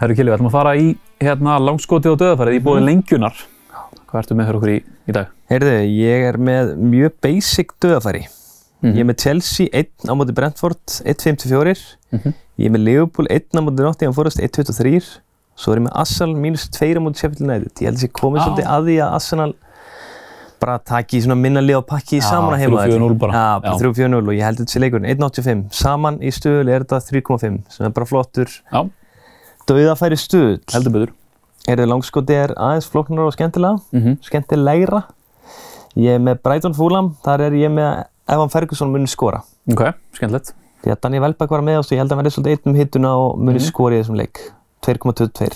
Herru 0.00 0.14
Kili, 0.14 0.30
við 0.30 0.36
ætlum 0.38 0.50
að 0.50 0.56
fara 0.58 0.74
í 0.78 0.90
hérna 1.22 1.58
langskoti 1.62 2.10
og 2.10 2.18
döðafærið 2.18 2.58
í 2.58 2.62
bóði 2.62 2.82
lengjunar. 2.86 3.38
Hvað 4.08 4.20
ertu 4.22 4.34
með 4.38 4.48
fyrir 4.48 4.58
okkur 4.58 4.72
í, 4.72 4.76
í 5.06 5.14
dag? 5.14 5.30
Heyrðu, 5.50 5.72
ég 5.90 6.26
er 6.32 6.38
með 6.38 6.74
mjög 6.82 7.16
basic 7.24 7.74
döðafæri. 7.82 8.26
Ég 8.86 9.00
er 9.02 9.06
með 9.08 9.16
Chelsea 9.24 9.66
1 9.74 10.06
á 10.06 10.12
móti 10.14 10.34
Brentford 10.36 10.78
1.54. 11.02 11.80
Ég 12.58 12.68
er 12.68 12.74
með 12.74 12.84
Liverpool 12.86 13.26
1 13.34 13.50
á 13.58 13.60
móti 13.62 13.82
Nottingham 13.82 14.14
Forest 14.14 14.38
1.23. 14.38 15.08
Svo 15.58 15.72
er 15.74 15.80
ég 15.80 15.86
með 15.88 15.96
Arsenal 15.98 16.36
mínus 16.38 16.68
2 16.76 16.92
á 16.94 17.00
móti 17.02 17.18
Sheffield 17.18 17.42
United. 17.42 17.72
Ég 17.82 17.88
held 17.90 17.98
að 17.98 18.04
ég 18.06 18.12
komið 18.14 18.38
Já. 18.38 18.44
svolítið 18.46 18.68
að 18.76 18.86
því 18.90 18.96
að 19.02 19.16
Arsenal 19.18 19.48
bara 20.58 20.76
taki 20.82 21.20
svona 21.22 21.36
minna 21.38 21.60
lið 21.62 21.78
og 21.80 21.84
pakki 21.90 22.18
Já, 22.18 22.26
saman 22.30 22.54
að 22.54 22.62
heima 22.64 22.84
3-4-0 22.86 23.18
bara. 23.22 23.42
Já. 23.62 23.74
3-4-0 23.82 24.18
og 24.22 24.34
ég 24.34 24.46
held 24.46 24.62
að 24.62 24.66
þessi 24.70 24.82
leikurinn 24.82 25.10
1.85. 25.10 25.64
Saman 25.78 26.18
í 26.22 26.32
stuðul 26.34 26.70
er 26.74 26.86
þetta 26.86 26.98
3.5 27.10 27.58
sem 27.74 27.86
er 27.86 27.94
bara 27.98 28.08
flottur. 28.10 28.54
Já, 28.72 28.80
Döðafæri 29.68 30.16
stuðul. 30.18 30.58
heldur 30.72 30.94
betur. 30.94 31.14
Heyrðu, 31.68 31.86
langskoti 31.90 32.32
er 32.38 32.54
aðeins 32.56 32.86
flóknar 32.88 33.26
og 33.28 33.34
skemmtilega 33.34 33.82
Mm 33.92 34.14
skemmtilegra. 34.24 35.02
Ég 35.98 36.14
er 36.14 36.22
með 36.22 36.38
Brighton 36.46 36.74
Fulham, 36.78 37.10
þar 37.24 37.42
er 37.48 37.56
ég 37.58 37.70
með 37.74 38.04
Evan 38.28 38.50
Ferguson 38.52 38.90
muni 38.92 39.08
skora. 39.08 39.40
Ok, 39.72 39.82
skemmtilegt. 40.16 40.52
Því 40.84 40.92
að 40.94 41.00
Danny 41.02 41.20
Welbeck 41.22 41.50
var 41.50 41.64
með 41.64 41.80
og 41.80 41.90
ég 41.90 41.98
held 41.98 42.12
að 42.12 42.14
hann 42.14 42.22
verði 42.22 42.34
svolítið 42.36 42.54
einn 42.58 42.70
um 42.72 42.78
hittuna 42.78 43.10
og 43.18 43.40
muni 43.40 43.62
skora 43.64 43.96
í 43.96 44.02
þessum 44.02 44.18
leik. 44.20 44.40
2,22. 44.86 45.48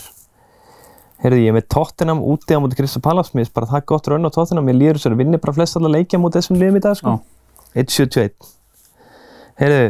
Heyrðu, 1.23 1.39
ég 1.39 1.53
er 1.53 1.55
með 1.55 1.69
Tottenham 1.71 2.23
úti 2.27 2.57
á 2.57 2.59
móti 2.59 2.75
Crystal 2.75 3.03
Palace, 3.05 3.31
mér 3.31 3.45
finnst 3.45 3.55
bara 3.55 3.69
það 3.71 3.85
gott 3.93 4.09
raun 4.11 4.27
á 4.27 4.31
Tottenham, 4.35 4.71
ég 4.73 4.79
líður 4.81 4.99
þess 4.99 5.11
að 5.13 5.21
vinni 5.21 5.39
bara 5.39 5.55
flest 5.55 5.79
allar 5.79 5.93
leikja 5.95 6.19
móti 6.19 6.41
þessum 6.41 6.59
liðum 6.59 6.79
í 6.81 6.83
dag, 6.83 6.97
sko. 6.99 7.13
1,71. 7.79 8.49
Heyrðu, 9.63 9.85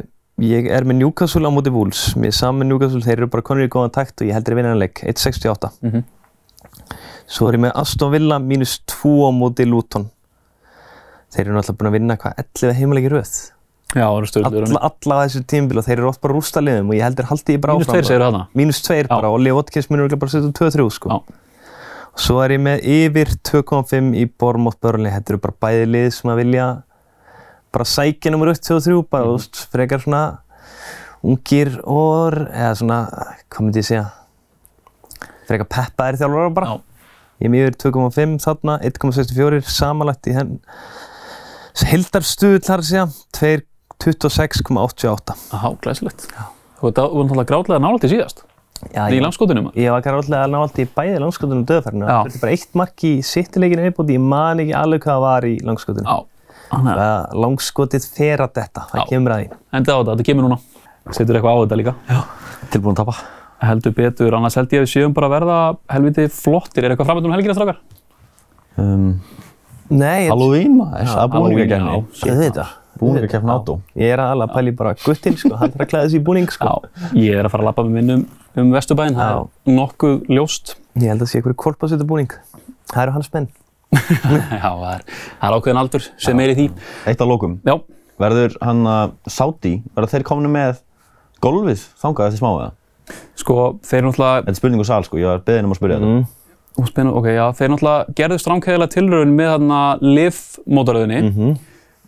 ég 0.45 0.69
er 0.77 0.85
með 0.85 0.99
Newcastle 1.01 1.49
á 1.49 1.51
móti 1.57 1.73
Wolves, 1.73 2.03
mér 2.21 2.35
er 2.35 2.37
saman 2.37 2.61
með 2.61 2.69
Newcastle, 2.75 3.01
þeir 3.07 3.23
eru 3.23 3.31
bara 3.33 3.47
konur 3.49 3.65
í 3.65 3.71
góðan 3.73 3.95
takt 3.97 4.21
og 4.21 4.29
ég 4.29 4.37
heldur 4.37 4.59
að 4.59 4.61
vinna 4.61 4.75
hann 4.75 4.83
leik, 4.83 5.01
1,68. 5.09 5.73
Mhm. 5.81 6.05
Svo 7.33 7.49
er 7.49 7.57
ég 7.57 7.65
með 7.65 7.73
Aston 7.81 8.13
Villa 8.13 8.37
mínus 8.43 8.77
2 8.93 9.15
á 9.25 9.31
móti 9.33 9.65
Luton. 9.65 10.11
Þeir 11.33 11.47
eru 11.47 11.57
náttúrulega 11.57 11.81
búin 11.81 11.91
að 11.91 11.97
vinna 11.97 12.17
hvað 12.21 12.41
11 12.45 12.79
heimleiki 12.79 13.13
röð. 13.13 13.35
Já, 13.93 14.07
það 14.09 14.19
eru 14.19 14.29
stjórnur. 14.31 14.67
Alla, 14.69 14.81
alla 14.89 15.17
þessu 15.27 15.43
tímbil 15.53 15.81
og 15.81 15.85
þeir 15.87 15.99
eru 15.99 16.09
oft 16.09 16.21
bara 16.25 16.37
rústa 16.37 16.63
liðum 16.65 16.93
og 16.93 16.97
ég 16.97 17.05
heldur 17.05 17.29
haldi 17.29 17.57
ég 17.57 17.63
bara 17.63 17.77
Mínus 17.77 17.89
áfram. 17.89 17.99
tveir 17.99 18.09
segir 18.09 18.25
þarna. 18.25 18.43
Mínus 18.57 18.81
2 18.87 19.09
bara 19.11 19.33
og 19.33 19.43
Leo 19.45 19.57
Watkins 19.59 19.89
munur 19.91 20.07
örugglega 20.07 20.23
bara 20.23 20.33
setja 20.33 20.49
um 20.49 20.55
2-3 20.57 20.87
sko. 20.97 21.09
Já. 21.13 21.19
Svo 22.23 22.39
er 22.45 22.55
ég 22.57 22.61
með 22.61 22.87
yfir 22.93 23.35
2,5 23.49 24.17
í 24.21 24.25
Bournemouth 24.41 24.79
Burnley. 24.85 25.13
Þetta 25.13 25.33
eru 25.33 25.43
bara 25.45 25.59
bæði 25.65 25.87
lið 25.89 26.09
sem 26.17 26.33
að 26.33 26.41
vilja 26.43 26.67
bara 27.73 27.89
sækja 27.89 28.33
nummer 28.33 28.53
1, 28.53 28.61
2 28.69 28.77
og 28.77 28.83
3 28.85 28.97
bara, 29.13 29.29
þú 29.29 29.37
veist, 29.39 29.63
frekar 29.73 30.03
svona 30.05 30.23
ungir 31.23 31.71
og, 31.85 32.37
eða 32.53 32.73
svona, 32.81 32.99
hvað 33.49 33.65
myndi 33.67 33.81
ég 33.81 33.89
segja, 33.89 34.07
frekar 35.49 35.69
peppaðir 35.73 36.21
þjálfarar 36.21 36.53
bara. 36.57 36.75
Já. 36.75 37.09
Ég 37.43 37.49
er 37.49 37.53
með 37.55 37.65
yfir 37.67 37.79
2,5 37.89 38.37
þarna, 38.45 38.77
1,64 38.89 39.63
samanlagt 39.73 40.29
í 40.31 40.37
henn. 40.37 40.59
Hildarstuð 41.81 42.59
þar 42.67 42.83
að 42.83 42.89
segja, 42.89 43.07
2,26,88. 44.03 45.37
Aha, 45.57 45.71
glæsilegt. 45.83 46.27
Þú 46.81 46.89
var 46.89 46.97
náttúrulega 46.97 47.49
grátlega 47.49 47.81
nálægt 47.83 48.07
í 48.09 48.11
síðast. 48.13 48.43
Já, 48.91 49.05
Í 49.15 49.21
langskotunum. 49.23 49.69
Ég 49.79 49.93
var 49.95 50.03
gráðlega 50.03 50.49
nált 50.51 50.79
í 50.83 50.87
bæði 50.91 51.21
langskotunum 51.23 51.63
döðferðinu. 51.69 52.07
Það 52.09 52.33
er 52.35 52.41
bara 52.43 52.55
eitt 52.57 52.73
mark 52.79 53.05
í 53.07 53.13
sittileikinu 53.23 53.85
viðbúti, 53.87 54.17
ég 54.17 54.25
man 54.27 54.59
ekki 54.65 54.75
alveg 54.75 55.05
hvað 55.05 55.15
það 55.15 55.23
var 55.29 55.47
í 55.47 55.53
langskotunum. 55.69 56.27
Langskotið 57.45 58.09
fer 58.17 58.43
að 58.43 58.55
detta, 58.59 58.87
það 58.91 58.99
Já. 58.99 59.05
kemur 59.13 59.35
að 59.37 59.43
því. 59.45 59.47
enda 59.79 59.93
á 59.95 59.97
þetta, 60.01 60.11
þetta 60.17 60.27
kemur 60.29 60.47
núna. 60.49 60.59
Setur 61.13 61.39
eitthvað 61.39 61.55
á 61.55 61.61
þetta 61.63 61.79
líka. 61.79 61.95
Já. 62.11 62.21
Tilbúin 62.75 62.97
að 62.97 63.01
tapa. 63.05 63.15
Heldur 63.63 63.95
betur, 63.95 64.35
annars 64.35 64.57
held 64.59 64.73
ég 64.75 64.83
að 64.83 64.87
við 64.89 64.93
séum 64.97 65.15
bara 65.15 65.29
að 65.31 65.35
verða 65.37 65.59
helviti 65.95 66.25
flottir. 66.35 66.83
Er 66.83 66.91
eitthvað 66.97 67.07
framöndan 67.13 67.31
um 67.31 67.37
helgina 67.37 67.55
strákar? 67.55 67.79
Um, 68.83 69.21
Nei, 69.93 70.29
Halloween 70.31 70.77
maður, 70.79 71.09
það 71.11 71.23
er 71.23 71.33
búningakefni. 71.35 71.97
já. 71.97 72.29
ég 72.29 72.39
veit 72.41 72.57
það. 72.57 72.77
Búningakefni 73.03 73.53
átó. 73.53 73.79
Ég 73.99 74.13
er 74.15 74.23
alveg 74.23 74.49
að 74.49 74.55
pæli 74.57 74.75
bara 74.79 74.93
guttinn, 75.01 75.39
sko, 75.41 75.55
hann 75.61 75.73
þarf 75.73 75.85
að 75.85 75.91
klæða 75.93 76.11
sig 76.13 76.21
í 76.21 76.25
búning, 76.27 76.53
sko. 76.53 76.77
Já. 76.87 77.09
Ég 77.19 77.41
er 77.41 77.49
að 77.49 77.55
fara 77.55 77.65
að 77.65 77.69
lappa 77.71 77.85
með 77.87 77.97
minn 77.99 78.15
um, 78.15 78.23
um 78.63 78.71
Vesturbæinn. 78.77 79.17
Það 79.19 79.41
er 79.43 79.77
nokkuð 79.79 80.31
ljóst. 80.33 80.77
Ég 81.01 81.13
held 81.13 81.25
að 81.25 81.33
sé 81.33 81.41
einhverju 81.41 81.59
kolpasvita 81.65 82.07
búning. 82.09 82.37
Það 82.93 83.03
eru 83.05 83.17
hans 83.17 83.33
menn. 83.35 83.49
Já, 84.63 84.71
það 84.71 84.93
er, 84.93 85.03
það 85.41 85.49
er 85.49 85.57
ákveðin 85.57 85.83
aldur 85.83 86.07
sem 86.27 86.45
er 86.45 86.53
í 86.53 86.59
því. 86.61 86.69
Eitt 87.11 87.25
á 87.25 87.27
lókum. 87.29 87.59
Já. 87.69 87.75
Verður 88.23 88.55
hann 88.65 88.87
að 88.89 89.17
Saudi, 89.33 89.75
verður 89.97 90.15
þeir 90.15 90.29
komni 90.29 90.53
með 90.53 90.79
golfið 91.43 91.83
þangað 92.01 92.31
eftir 92.31 92.41
smá 92.43 92.51
eða? 92.53 92.71
Sko, 93.41 93.57
þeir 93.85 94.07
náttúrulega 94.07 94.43
Þetta 94.45 94.53
er 94.53 94.59
spurning 94.61 94.83
úr 94.85 94.89
sal 94.89 95.05
sko, 95.07 95.19
ég 95.21 95.29
var 95.29 95.43
beðin 95.47 95.69
um 95.69 95.75
að 95.75 95.81
spyrja 95.81 95.99
þetta. 95.99 96.42
Ú, 96.73 96.87
Spennu, 96.89 97.13
ok, 97.19 97.27
já, 97.37 97.45
þeir 97.59 97.73
náttúrulega 97.75 98.15
gerðu 98.17 98.39
stránkæðilega 98.41 98.93
tilraun 98.95 99.35
með 99.37 99.51
þarna 99.53 99.81
LIV-mótaröðinni. 100.01 101.19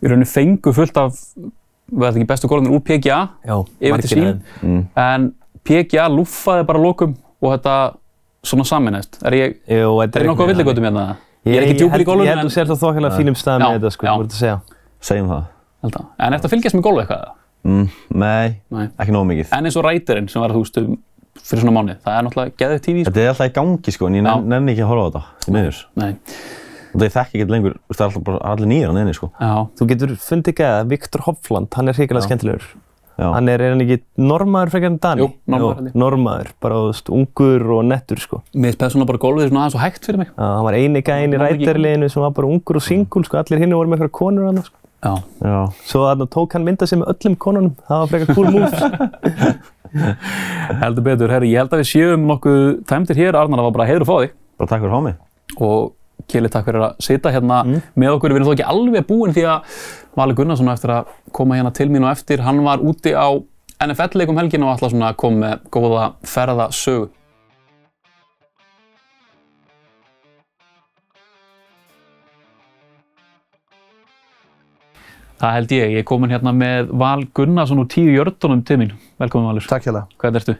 Í 0.01 0.09
rauninni 0.09 0.27
fengu 0.29 0.73
fullt 0.75 0.97
af, 0.99 1.19
þetta 1.91 2.09
ekki 2.15 2.27
bestu 2.31 2.49
gólunir 2.49 2.73
úr 2.75 2.81
PGA 2.85 3.19
Já, 3.45 3.55
yfir 3.79 4.03
til 4.05 4.11
sín. 4.11 4.41
Mm. 4.65 4.81
En 4.97 5.29
PGA 5.65 6.07
lúffaði 6.11 6.65
bara 6.67 6.81
lokum 6.81 7.13
og 7.41 7.53
þetta 7.53 7.75
svona 8.45 8.65
saminæst. 8.67 9.21
Er 9.25 9.37
ég, 9.37 9.55
Jú, 9.69 9.93
þetta 10.01 10.21
er 10.21 10.29
nokkuð 10.31 10.49
á 10.49 10.51
villigötum 10.53 10.89
hérna? 10.89 11.05
Ég 11.45 11.59
er 11.59 11.65
ekki 11.67 11.75
Ég 11.75 11.81
djúpur 11.83 12.01
í 12.01 12.05
gólunum, 12.09 12.25
Ég 12.25 12.33
held 12.33 12.41
að 12.41 12.49
þú 12.49 12.55
sér 12.57 12.69
það 12.71 12.83
þokkalega 12.83 13.17
fínum 13.19 13.37
stað 13.37 13.61
með 13.61 13.75
þetta, 13.77 13.93
sko, 13.93 14.07
þú 14.09 14.19
voruð 14.19 14.33
að 14.33 14.39
segja. 14.41 14.59
Segjum 15.05 15.27
það. 15.29 15.43
held 15.85 15.97
að. 15.99 16.05
En 16.25 16.35
eftir 16.37 16.49
að 16.49 16.53
fylgjast 16.55 16.77
með 16.77 16.85
golfu 16.87 17.03
eitthvað? 17.03 17.25
eða? 17.25 17.35
Mm, 17.65 17.85
nei, 18.21 18.47
Nei. 18.73 18.85
ekki 19.01 19.13
nógu 19.13 19.27
mikið. 19.29 19.53
En 19.57 19.65
eins 19.69 19.77
og 19.77 19.85
rætirinn 19.85 20.29
sem 20.29 20.41
var 20.41 20.53
þú 20.53 20.61
veist 20.61 20.79
um 20.81 20.97
fyrir 21.45 21.61
svona 21.63 21.75
mánuð. 21.77 21.97
Það 22.05 22.17
er 22.19 22.25
náttúrulega 22.27 22.55
geðið 22.61 22.83
tífi, 22.85 23.01
sko. 23.05 23.11
Þetta 23.15 23.23
er 23.25 23.31
alltaf 23.33 23.49
í 23.49 23.55
gangi 23.59 23.95
sko, 23.95 24.07
en 24.09 24.15
ég 24.19 24.23
nenn- 24.25 24.47
nenni 24.53 24.73
ekki 24.75 24.85
að 24.85 24.91
horfa 24.93 25.05
á 25.05 25.09
þetta, 25.09 25.23
því 25.45 25.53
miður. 25.57 25.81
Nei. 26.01 26.11
Og 26.95 27.01
það 27.01 27.11
þekki 27.17 27.35
ekki 27.41 27.51
lengur, 27.51 27.73
þú 27.75 27.91
veist, 27.91 27.99
það 27.99 28.05
er 28.05 28.09
alltaf 28.09 28.23
bara 28.23 28.39
allir 28.53 28.67
nýjar 28.71 28.87
hann 28.93 29.01
inni 29.03 29.13
sko. 29.17 29.29
Já. 29.39 29.53
Þú 29.77 29.87
getur 29.91 30.15
fundið 30.25 30.51
ekki 30.55 30.65
að 30.71 30.89
Viktor 30.95 31.21
Hofland, 31.27 31.73
hann 31.75 31.89
er 31.89 31.93
hrikalega 31.93 32.23
Já. 32.23 32.27
skemmtilegur. 32.29 32.67
Já. 33.15 33.31
Hann 33.31 33.47
er, 33.47 33.61
er 33.63 33.69
hann 33.71 33.79
ekki 33.85 34.01
normaður 34.19 34.71
frekar 34.73 34.89
en 34.91 34.97
Dani? 34.99 35.21
Jú, 35.23 35.27
normaður 35.47 35.85
ég. 35.87 35.93
normaður, 35.95 36.49
bara 36.59 36.75
veist, 36.89 37.07
ungur 37.15 37.63
og 37.77 37.85
nettur 37.87 38.19
sko. 38.19 38.41
Mér 38.53 38.75
finnst 38.75 38.91
svona 38.95 39.05
bara 39.07 39.17
golfið 39.23 39.51
svona 39.53 39.61
aðeins 39.63 39.75
og 39.77 39.83
hægt 39.85 40.03
fyrir 40.09 40.17
mig. 40.19 40.27
Já, 40.35 40.43
hann 40.43 40.65
var 40.67 40.73
eini 40.75 41.01
gæinn 41.01 41.31
í 41.31 41.39
rætterliðinu 41.39 42.09
sem 42.11 42.21
var 42.25 42.31
bara 42.35 42.47
ungur 42.51 42.75
og 42.75 42.83
singul, 42.83 43.23
sko, 43.23 43.37
allir 43.39 43.59
hinn 43.63 43.71
voru 43.71 43.87
með 43.87 44.01
eitthvað 44.03 44.11
konur 44.19 44.45
hann, 44.49 44.59
sko. 44.67 44.75
Já. 45.05 45.13
Já. 45.47 45.61
Svo 45.87 46.03
þarna 46.09 46.27
tók 46.27 46.51
hann 46.57 46.65
mynda 46.67 46.87
sig 46.87 46.99
með 46.99 47.13
öllum 47.15 47.37
konunum, 47.37 47.75
það 47.87 48.03
var 48.03 48.07
frekar 48.11 48.35
cool 48.35 48.51
move. 48.51 49.59
Heldur 50.81 51.05
betur, 51.05 51.31
herri, 51.31 51.51
ég 51.53 51.61
held 51.63 51.75
að 51.75 51.83
við 51.83 51.91
séum 51.91 52.25
nokkuð 52.29 52.63
tæmtir 52.89 53.21
hér, 53.21 53.37
Arnar, 53.39 53.61
það 53.61 53.69
var 53.69 53.77
bara 53.77 53.87
heiður 53.89 54.05
að 54.05 54.09
fá 54.09 54.17
þig 54.23 54.33
Bara 54.55 54.71
takk 54.71 54.83
fyrir 54.83 54.91
að 54.91 54.97
fá 54.97 55.05
mig. 55.05 55.15
og 55.59 55.93
Kili, 56.31 56.49
takk 56.49 56.65
fyrir 56.65 56.81
að 56.81 57.03
sita 57.05 57.29
hérna 57.29 57.59
með 57.93 58.15
okkur. 58.15 58.33
Við 58.33 58.39
erum 58.39 58.47
þó 58.47 58.53
ekki 58.55 58.69
alveg 58.71 59.03
búin 59.05 59.33
því 59.35 59.43
að 59.51 59.75
Vali 60.17 60.33
Gunnarsson 60.37 60.71
eftir 60.71 60.93
að 60.95 61.11
koma 61.35 61.57
hérna 61.59 61.73
til 61.75 61.89
mín 61.91 62.07
og 62.07 62.13
eftir, 62.15 62.41
hann 62.41 62.63
var 62.65 62.81
úti 62.81 63.13
á 63.13 63.29
NFL-leikum 63.83 64.39
helgin 64.39 64.63
og 64.65 64.73
ætla 64.73 64.89
svona 64.89 65.11
að 65.11 65.19
koma 65.21 65.41
með 65.43 65.67
góða 65.75 66.07
ferðasögu. 66.25 67.11
Það 75.35 75.57
held 75.59 75.73
ég, 75.75 75.89
ég 75.97 76.01
er 76.01 76.07
komin 76.07 76.31
hérna 76.31 76.55
með 76.55 76.93
Val 76.95 77.27
Gunnarsson 77.35 77.83
úr 77.83 77.91
tíu 77.91 78.15
jördunum 78.15 78.63
til 78.65 78.79
mín. 78.81 78.95
Velkomin 79.21 79.47
Valur. 79.47 79.67
Takk 79.69 79.87
hérlega. 79.87 80.07
Hvað 80.19 80.39
ertu? 80.41 80.55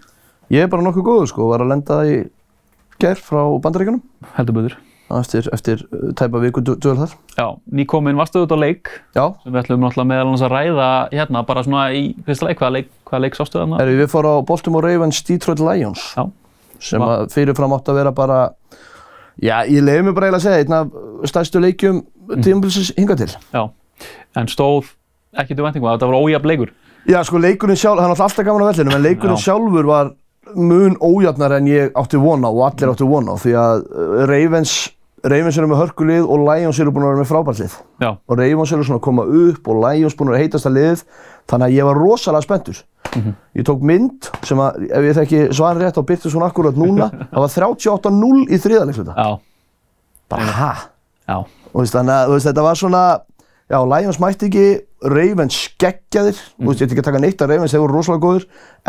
Ég 0.53 0.63
er 0.63 0.71
bara 0.71 0.85
nokkuð 0.85 1.05
góður 1.05 1.31
sko, 1.31 1.47
var 1.49 1.63
að 1.65 1.71
lenda 1.73 2.01
í 2.07 2.17
gær 3.01 3.19
frá 3.19 3.41
Bandaríkjunum 3.63 4.03
Heldur 4.37 4.55
betur. 4.55 4.75
eftir, 5.19 5.49
eftir 5.53 5.81
uh, 5.91 6.13
tæpa 6.17 6.39
viku 6.39 6.61
dvöl 6.63 6.95
þar. 7.01 7.15
Já, 7.35 7.47
nýkomin 7.67 8.17
varstu 8.17 8.39
auðvitað 8.39 8.61
á 8.61 8.63
leik 8.63 8.91
Já, 9.17 9.25
sem 9.43 9.51
við 9.51 9.59
ætlum 9.61 9.83
náttúrulega 9.83 10.09
meðal 10.11 10.27
annars 10.29 10.45
að 10.45 10.53
ræða 10.55 10.89
hérna 11.11 11.43
bara 11.49 11.63
svona 11.65 11.83
í 11.93 12.03
fyrsta 12.25 12.47
leik, 12.47 12.61
hvaða 12.61 12.75
leik, 12.77 12.89
hvaða 13.09 13.21
leik 13.25 13.37
sástu 13.37 13.59
þarna? 13.59 13.81
Herri, 13.81 13.97
við 13.99 14.11
fórum 14.13 14.39
á 14.39 14.47
Baltimore 14.47 14.87
Ravens 14.87 15.21
Detroit 15.27 15.61
Lions 15.65 16.05
Já. 16.15 16.23
sem 16.79 17.05
að 17.05 17.27
fyrirfram 17.35 17.75
átt 17.75 17.91
að 17.91 17.99
vera 17.99 18.15
bara 18.15 18.39
Já, 19.43 19.65
ég 19.67 19.83
leiði 19.83 20.07
mig 20.07 20.15
bara 20.15 20.29
eiginlega 20.29 20.39
að 20.39 20.45
segja 20.45 20.63
einn 20.63 20.77
af 20.77 21.27
stærstu 21.27 21.59
leikjum 21.59 21.97
mm. 22.05 22.41
tímabilsins 22.45 22.93
hinga 22.95 23.17
til. 23.19 23.33
Já, 23.51 23.65
en 24.39 24.51
stóð 24.51 24.93
ekki 25.35 25.57
til 25.57 25.65
væntingum 25.65 25.89
að 25.91 25.97
þetta 25.97 26.11
var 26.13 26.21
ójafn 26.23 26.51
leikur. 26.53 26.71
Já, 27.05 27.19
sko 27.27 27.37
leikurinn 27.41 27.77
sjálf, 27.77 27.99
það 28.01 28.11
er 28.15 28.23
alltaf 28.25 28.45
gaman 28.47 28.65
á 28.65 28.69
vellinu, 28.71 28.95
en 28.95 29.03
leikurinn 29.05 29.37
Já. 29.37 29.43
sjálfur 29.51 29.85
var 29.89 30.11
mun 30.55 30.95
ójafnar 31.01 31.55
en 31.57 31.67
ég 31.69 31.91
átti 31.97 32.17
von 32.21 32.45
á 32.45 32.49
og 32.49 32.63
allir 32.69 32.91
átti 32.93 33.07
von 33.09 33.29
á 33.29 33.35
því 33.41 33.53
að 33.61 33.83
uh, 33.89 34.25
Ravens, 34.29 34.73
Ravens 35.25 35.57
eru 35.57 35.69
með 35.71 35.79
hörkulið 35.83 36.25
og 36.29 36.43
Lions 36.45 36.79
eru 36.81 36.91
búin 36.93 37.05
að 37.07 37.13
vera 37.15 37.21
með 37.23 37.29
frábært 37.31 37.61
lið. 37.63 37.77
Já, 38.03 38.09
og 38.13 38.37
Ravens 38.41 38.73
eru 38.75 38.85
svona 38.85 38.99
að 39.01 39.05
koma 39.07 39.25
upp 39.25 39.69
og 39.73 39.79
Lions 39.85 40.17
búin 40.17 40.33
að 40.33 40.41
heitast 40.43 40.69
að 40.69 40.77
lið 40.77 41.03
þannig 41.49 41.65
að 41.69 41.77
ég 41.79 41.89
var 41.89 42.01
rosalega 42.01 42.45
spenntur 42.45 42.83
Ég 43.55 43.63
tók 43.63 43.83
mynd 43.85 44.27
sem 44.43 44.59
að, 44.59 44.81
ef 44.91 45.05
ég 45.07 45.13
þekki 45.15 45.41
svan 45.55 45.77
rétt, 45.79 45.95
þá 45.95 46.03
byrti 46.09 46.31
svona 46.33 46.49
akkurat 46.49 46.75
núna. 46.75 47.05
Það 47.31 47.43
var 47.45 47.53
38-0 47.53 48.41
í 48.51 48.57
þriðaleiksluta. 48.59 49.13
Já, 49.15 49.37
Bara, 50.33 50.47
ha? 50.57 50.71
já, 51.29 51.37
Og 51.71 51.79
veist, 51.83 51.95
þannig 51.95 52.15
að 52.17 52.33
þú 52.33 52.39
þetta 52.49 52.65
var 52.65 52.79
svona, 52.81 53.03
já, 53.71 53.79
Lions 53.81 54.19
mætti 54.21 54.49
ekki, 54.49 54.65
Ravens 55.05 55.57
skeggjaðir, 55.69 56.37
veist, 56.65 56.81
ég 56.81 56.87
ætti 56.87 56.95
ekki 56.95 57.03
að 57.03 57.09
taka 57.09 57.23
neitt 57.23 57.41
að 57.41 57.51
Ravens, 57.53 57.75
voru 57.77 57.97
rosalega 57.97 58.23
góður, 58.25 58.45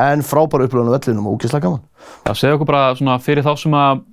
en 0.07 0.23
frábæra 0.27 0.69
upplöðun 0.69 0.93
á 0.93 0.97
vellinum 0.97 1.27
og 1.31 1.39
ógeðslega 1.39 1.67
gaman. 1.67 1.83
já, 2.27 2.33
segja 2.35 2.59
okkur 2.59 2.71
bara 2.71 2.85
svona 2.99 3.19
fyrir 3.23 3.45
þá 3.47 3.53
sem 3.61 3.77
að 3.77 4.05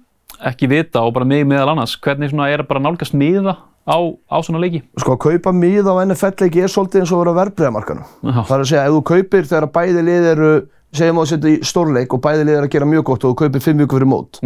ekki 0.49 0.67
vita 0.71 1.03
og 1.03 1.13
bara 1.15 1.27
mig 1.29 1.45
meðal 1.47 1.73
annars, 1.75 1.95
hvernig 2.03 2.31
svona 2.31 2.49
er 2.51 2.63
bara 2.67 2.81
nálgast 2.83 3.15
miða 3.15 3.57
á, 3.87 3.97
á 4.31 4.37
svona 4.43 4.61
leiki? 4.63 4.81
Sko, 4.99 5.15
að 5.15 5.23
kaupa 5.27 5.53
miða 5.55 5.95
á 5.95 6.03
NFL-leiki 6.07 6.63
er 6.63 6.71
svolítið 6.71 7.03
eins 7.03 7.13
og 7.13 7.23
vera 7.23 7.35
verbreyðamarkanum. 7.37 8.07
Það 8.23 8.55
er 8.57 8.63
að 8.63 8.69
segja, 8.71 8.85
ef 8.87 8.95
þú 8.97 9.01
kaupir 9.11 9.49
þegar 9.49 9.69
bæði 9.77 10.05
lið 10.09 10.29
eru, 10.33 10.51
segjum 10.95 11.19
að 11.19 11.27
þú 11.27 11.31
setja 11.33 11.53
í 11.53 11.59
stórleik 11.71 12.15
og 12.15 12.23
bæði 12.23 12.47
lið 12.47 12.57
eru 12.57 12.69
að 12.69 12.73
gera 12.77 12.89
mjög 12.89 13.05
gott 13.11 13.23
og 13.27 13.33
þú 13.33 13.39
kaupir 13.43 13.63
fimm 13.67 13.83
vikur 13.83 13.99
fyrir 13.99 14.11
mót, 14.11 14.39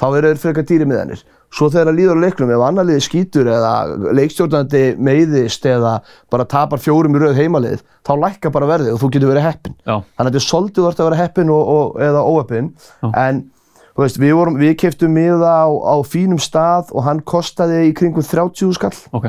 þá 0.00 0.06
eru 0.08 0.32
þeir 0.32 0.42
frekar 0.44 0.66
dýri 0.70 0.88
miðanir. 0.88 1.22
Svo 1.50 1.66
þegar 1.66 1.88
það 1.90 1.96
líður 1.98 2.18
á 2.18 2.22
leiknum, 2.24 2.50
ef 2.54 2.62
annar 2.62 2.86
liði 2.86 3.04
skýtur 3.04 3.48
eða 3.50 3.70
leikstjórnandi 4.14 4.82
meiðist 5.02 5.64
eða 5.66 5.96
bara 6.30 6.46
tapar 6.46 6.82
fjórum 6.82 7.16
í 7.18 7.22
rauð 7.22 7.40
heimalið, 7.40 7.80
þá 8.06 8.12
lækkar 8.22 8.54
bara 8.54 8.68
verðið 8.70 8.94
og 8.94 9.00
þú 9.02 9.10
getur 9.16 9.32
verið 9.32 9.48
heppin. 9.48 9.74
Já. 9.82 9.96
Þannig 9.98 10.20
að 10.20 10.28
þetta 10.30 10.40
er 10.40 10.46
svolítið 10.46 10.86
vart 10.86 11.02
að 11.02 11.10
vera 11.10 11.18
heppin 11.24 11.50
og, 11.50 11.72
og, 11.74 11.98
eða 12.06 12.22
óheppin, 12.22 12.70
en 13.10 13.42
þú 13.90 14.04
veist, 14.04 14.20
við, 14.22 14.34
vorum, 14.38 14.60
við 14.62 14.76
keftum 14.84 15.16
miða 15.18 15.50
á, 15.66 15.68
á 15.68 15.96
fínum 16.06 16.40
stað 16.40 16.94
og 16.94 17.04
hann 17.08 17.24
kostaði 17.26 17.82
í 17.88 17.94
kringum 17.98 18.24
30 18.24 18.76
skall 18.78 18.94
Ok, 19.16 19.26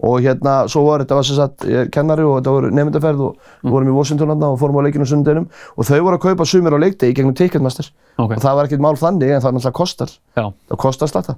og 0.00 0.20
hérna, 0.24 0.54
svo 0.70 0.84
var 0.86 1.04
þetta 1.04 1.18
var 1.18 1.28
sem 1.28 1.36
sagt 1.38 1.66
kennari 1.92 2.24
og 2.24 2.38
þetta 2.38 2.54
voru 2.56 2.70
nefndaferð 2.76 3.26
og 3.26 3.52
við 3.64 3.74
vorum 3.74 3.92
í 3.92 3.96
Washington 3.98 4.32
og 4.46 4.56
fórum 4.60 4.80
á 4.80 4.86
leikinu 4.86 5.08
sundeginum 5.08 5.50
og 5.76 5.88
þau 5.88 6.00
voru 6.06 6.16
að 6.16 6.24
kaupa 6.24 6.48
sumir 6.48 6.76
á 6.76 6.78
leikdegi 6.80 7.16
gegnum 7.18 7.36
Ticketmaster. 7.36 7.90
Ok, 8.16 8.36
og 8.36 8.42
það 8.42 8.56
var 8.58 8.68
ekkert 8.70 8.84
mál 8.84 8.96
þannig 8.96 9.34
en 9.36 9.44
það 9.44 9.56
náttúrulega 9.58 9.78
kostar. 9.80 10.16
Já. 10.36 10.44
það 10.72 10.82
kostar 10.86 11.12
slata 11.12 11.36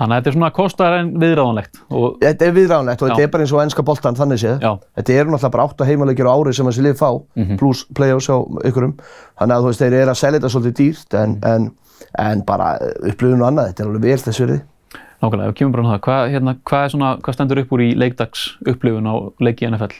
Þannig 0.00 0.14
að 0.14 0.20
þetta 0.20 0.30
er 0.30 0.34
svona 0.38 0.48
kostar 0.56 0.94
en 0.96 1.08
viðráðanlegt 1.20 1.80
og 1.92 2.14
þetta 2.22 2.46
er 2.46 2.54
viðránlegt 2.56 3.02
og 3.02 3.10
Já. 3.10 3.12
þetta 3.12 3.24
er 3.26 3.32
bara 3.34 3.44
eins 3.44 3.52
og 3.52 3.60
ennska 3.60 3.82
boltan 3.84 4.16
þannig 4.16 4.40
séð. 4.40 4.62
Já. 4.64 4.70
þetta 4.96 5.16
eru 5.20 5.34
náttúrulega 5.34 5.52
bara 5.58 5.66
8 5.74 5.88
heimaleikir 5.90 6.30
á 6.30 6.32
ári 6.32 6.54
sem 6.56 6.70
þessi 6.70 6.84
lið 6.86 6.96
fá 6.96 7.10
pluss 7.60 7.82
play-offs 7.92 8.30
á 8.32 8.36
ykkurum. 8.70 8.94
Þannig 9.36 9.56
að 9.58 9.66
þú 9.66 9.68
veist, 9.68 9.82
þeir 9.84 9.98
eru 9.98 10.14
að 10.14 10.20
selja 10.22 10.38
þetta 10.40 10.52
svolítið 10.54 10.78
dýrt 10.80 11.18
en, 11.20 11.36
en, 11.44 11.68
en 12.24 12.44
bara 12.48 12.70
upplifun 13.10 13.44
og 13.44 13.50
annað, 13.50 13.68
þetta 13.74 13.84
er 13.84 13.90
alveg 13.90 14.06
vel 14.08 14.24
þess 14.24 14.40
virði 14.46 14.58
nákvæmlega, 15.20 15.48
ef 15.48 15.52
við 15.52 15.58
kemum 15.60 15.74
bara 15.74 15.84
um 15.84 15.90
það, 15.90 16.00
hvað, 16.06 16.22
hérna, 16.34 16.56
hvað, 16.70 16.86
svona, 16.94 17.10
hvað 17.24 17.36
stendur 17.36 17.62
upp 17.62 17.74
úr 17.76 17.84
í 17.84 17.90
leikdags 17.98 18.46
upplifun 18.66 19.10
á 19.10 19.14
leiki 19.44 19.68
NFL? 19.68 19.96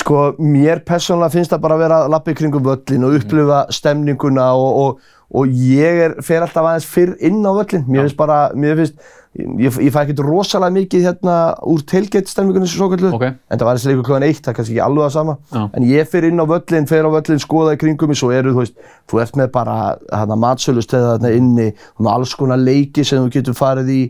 Sko, 0.00 0.20
mér 0.40 0.80
persónulega 0.88 1.34
finnst 1.34 1.52
það 1.52 1.64
bara 1.66 1.76
að 1.76 1.82
vera 1.84 1.96
að 2.00 2.12
lappa 2.14 2.32
í 2.32 2.36
kringum 2.38 2.64
völlin 2.64 3.02
og 3.04 3.16
upplifa 3.18 3.58
stemninguna 3.76 4.46
og, 4.56 4.78
og, 4.82 5.10
og 5.36 5.58
ég 5.68 6.00
er, 6.06 6.14
fer 6.24 6.44
alltaf 6.46 6.64
aðeins 6.64 6.88
fyrr 6.88 7.12
inn 7.20 7.42
á 7.44 7.52
völlin. 7.52 7.84
Mér 7.84 8.06
finnst 8.06 8.16
bara, 8.16 8.38
mér 8.56 8.80
finnst, 8.80 8.96
ég, 9.38 9.76
ég 9.86 9.92
fæ 9.92 10.02
ekkert 10.02 10.22
rosalega 10.24 10.74
mikið 10.76 11.06
hérna 11.06 11.36
úr 11.68 11.82
tailgate 11.88 12.30
stemningunni 12.30 12.68
svo 12.70 12.88
kallu. 12.92 13.12
Ok. 13.16 13.24
En 13.30 13.60
það 13.60 13.68
var 13.68 13.78
þessi 13.78 13.90
leikur 13.90 14.08
klokkan 14.08 14.26
eitt, 14.28 14.40
það 14.42 14.52
er 14.52 14.56
kannski 14.58 14.74
ekki 14.76 14.84
alveg 14.86 15.06
það 15.06 15.14
sama. 15.16 15.36
Já. 15.52 15.62
En 15.78 15.86
ég 15.88 16.10
fer 16.12 16.26
inn 16.28 16.42
á 16.42 16.46
völlin, 16.52 16.88
fer 16.90 17.08
á 17.08 17.10
völlin, 17.16 17.42
skoða 17.42 17.76
í 17.76 17.82
kringum 17.82 18.12
mig, 18.12 18.20
svo 18.20 18.32
eru, 18.34 18.54
þú 18.56 18.64
veist, 18.64 18.88
þú 19.10 19.22
ert 19.24 19.38
með 19.40 19.52
bara 19.54 19.76
hérna 20.10 20.40
matsölustöða 20.46 21.14
þarna 21.14 21.36
inni, 21.38 21.68
þú 21.96 22.08
með 22.08 22.16
alls 22.16 22.34
konar 22.40 22.60
leiki 22.60 23.06
sem 23.08 23.22
þú 23.22 23.32
getur 23.38 23.56
farið 23.56 23.94
í 23.94 24.02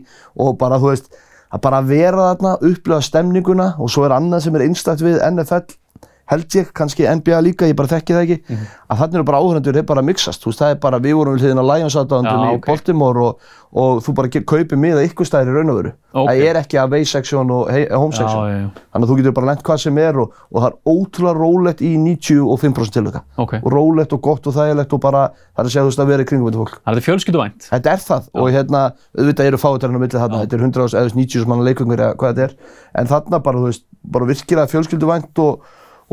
og 0.43 0.57
bara, 0.59 0.81
þú 0.81 0.91
veist, 0.91 1.23
að 1.53 1.63
bara 1.67 1.83
vera 1.85 2.27
þarna, 2.33 2.57
upplifa 2.71 2.99
stemninguna 3.05 3.69
og 3.79 3.91
svo 3.93 4.07
er 4.07 4.17
annað 4.17 4.47
sem 4.47 4.59
er 4.59 4.67
einstakt 4.67 5.05
við 5.05 5.21
NFL 5.29 5.77
held 6.31 6.47
ég, 6.55 6.69
kannski 6.73 7.03
NBA 7.05 7.39
líka, 7.43 7.67
ég 7.67 7.75
bara 7.75 7.87
þekki 7.91 8.13
það 8.15 8.23
ekki 8.23 8.37
Mhm. 8.49 8.67
að 8.89 8.97
þannig 9.01 9.13
eru 9.19 9.23
bara 9.27 9.37
áhörnendur 9.43 9.75
er 9.77 9.83
bara 9.83 10.01
að 10.01 10.05
mixast, 10.07 10.41
þú 10.43 10.47
veist, 10.51 10.59
það 10.61 10.71
er 10.71 10.75
bara, 10.79 10.99
við 10.99 11.13
vorum 11.19 11.35
við 11.37 11.41
hliðin 11.43 11.59
á 11.59 11.65
Lions 11.73 11.95
aðdáðandum 11.99 12.43
Já, 12.43 12.51
í 12.53 12.55
ok. 12.55 12.65
Baltimore 12.67 13.17
og, 13.27 13.39
og 13.73 14.01
þú 14.05 14.13
bara 14.15 14.27
kaupir 14.29 14.77
miða 14.79 15.03
ykkur 15.03 15.25
stæðir 15.27 15.49
í 15.51 15.55
raun 15.57 15.69
og 15.73 15.77
veru 15.81 15.91
Ok. 16.13 16.29
það 16.29 16.43
er 16.47 16.55
ekki 16.61 16.77
away 16.79 17.03
section 17.05 17.51
og 17.51 17.69
he- 17.71 17.89
home 17.91 18.11
section 18.13 18.39
Já, 18.39 18.49
já, 18.53 18.57
já. 18.63 18.69
þannig 18.93 19.03
að 19.03 19.09
þú 19.11 19.17
getur 19.19 19.33
bara 19.33 19.47
lent 19.51 19.63
hvað 19.63 19.79
sem 19.83 19.97
er 19.97 20.19
og, 20.23 20.31
og 20.53 20.61
það 20.61 20.69
er 20.71 20.77
ótrúlega 20.93 21.35
rólegt 21.43 21.81
í 21.81 21.91
95% 21.97 22.91
tilvika 22.93 23.21
Ok. 23.37 23.53
og 23.63 23.69
rólegt 23.73 24.13
og 24.13 24.21
gott 24.21 24.47
og 24.47 24.53
þægilegt 24.53 24.93
og 24.93 25.01
bara, 25.01 25.27
það 25.57 25.59
er 25.59 25.65
að 25.67 25.71
segja 25.73 25.83
þú 25.83 25.91
veist 25.91 25.99
að 26.03 26.07
vera 26.13 26.23
í 26.23 26.25
kringum 26.29 26.47
þetta 26.51 26.61
fólk 26.63 26.79
Það 26.85 26.97
er 26.97 27.05
fjölskylduvænt. 27.07 27.69
Þetta 27.69 27.91
er 27.91 28.01
það 28.07 28.23
og 28.33 28.47
hérna, 28.53 28.81
auðvitað 29.17 29.45
eru 29.51 29.57
fáitarinn 29.57 29.97
á 29.97 30.01
milli 30.03 30.19
þarna, 30.21 30.41
þetta 30.45 30.53
er 30.53 30.63
100 30.63 30.93
eða 30.93 31.13
90 31.13 31.45
manna 31.47 31.63
leikungur 31.67 31.97
eða 31.99 32.15
hvað 32.15 32.33
þetta 32.33 32.43
er 32.43 32.53
en 32.95 33.07
þarna 33.07 33.43
bara, 33.43 33.57
þú 33.57 33.65
veist, 33.71 33.83
bara 34.05 34.25
virkilega 34.25 34.69
fjölskylduvænt 34.71 35.39
og, 35.39 35.59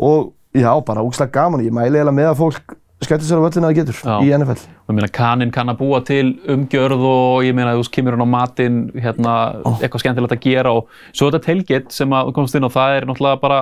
og 0.01 0.31
já, 0.57 0.71
bara 0.85 1.03
úkslega 1.05 1.31
gaman, 1.37 1.63
ég 1.65 1.73
mæli 1.75 1.95
eiginlega 1.99 2.17
með 2.17 2.31
að 2.33 2.39
fólk 2.41 2.77
skemmtir 3.01 3.25
sér 3.25 3.39
á 3.41 3.45
völlinu 3.45 3.65
að 3.65 3.71
það 3.71 3.77
getur 3.79 3.99
Já. 4.05 4.15
í 4.21 4.29
NFL. 4.35 4.65
Og 4.85 4.91
ég 4.91 4.97
meina, 4.99 5.07
kaninn 5.15 5.53
kann 5.53 5.71
að 5.71 5.79
búa 5.79 6.01
til 6.05 6.35
umgjörð 6.53 7.05
og 7.09 7.47
ég 7.47 7.55
meina, 7.57 7.73
þú 7.73 7.81
veist, 7.81 7.93
kemur 7.95 8.13
hann 8.17 8.25
á 8.29 8.33
matinn, 8.35 8.77
hérna, 8.93 9.33
eitthvað 9.79 10.03
skemmtilegt 10.03 10.35
að 10.35 10.43
gera 10.45 10.73
og 10.77 10.91
svo 11.09 11.31
þetta 11.31 11.41
tailgate 11.47 11.95
sem 11.95 12.13
að 12.13 12.29
komst 12.37 12.57
inn 12.57 12.67
á, 12.67 12.69
það 12.69 12.97
er 12.99 13.07
náttúrulega 13.09 13.41
bara, 13.41 13.59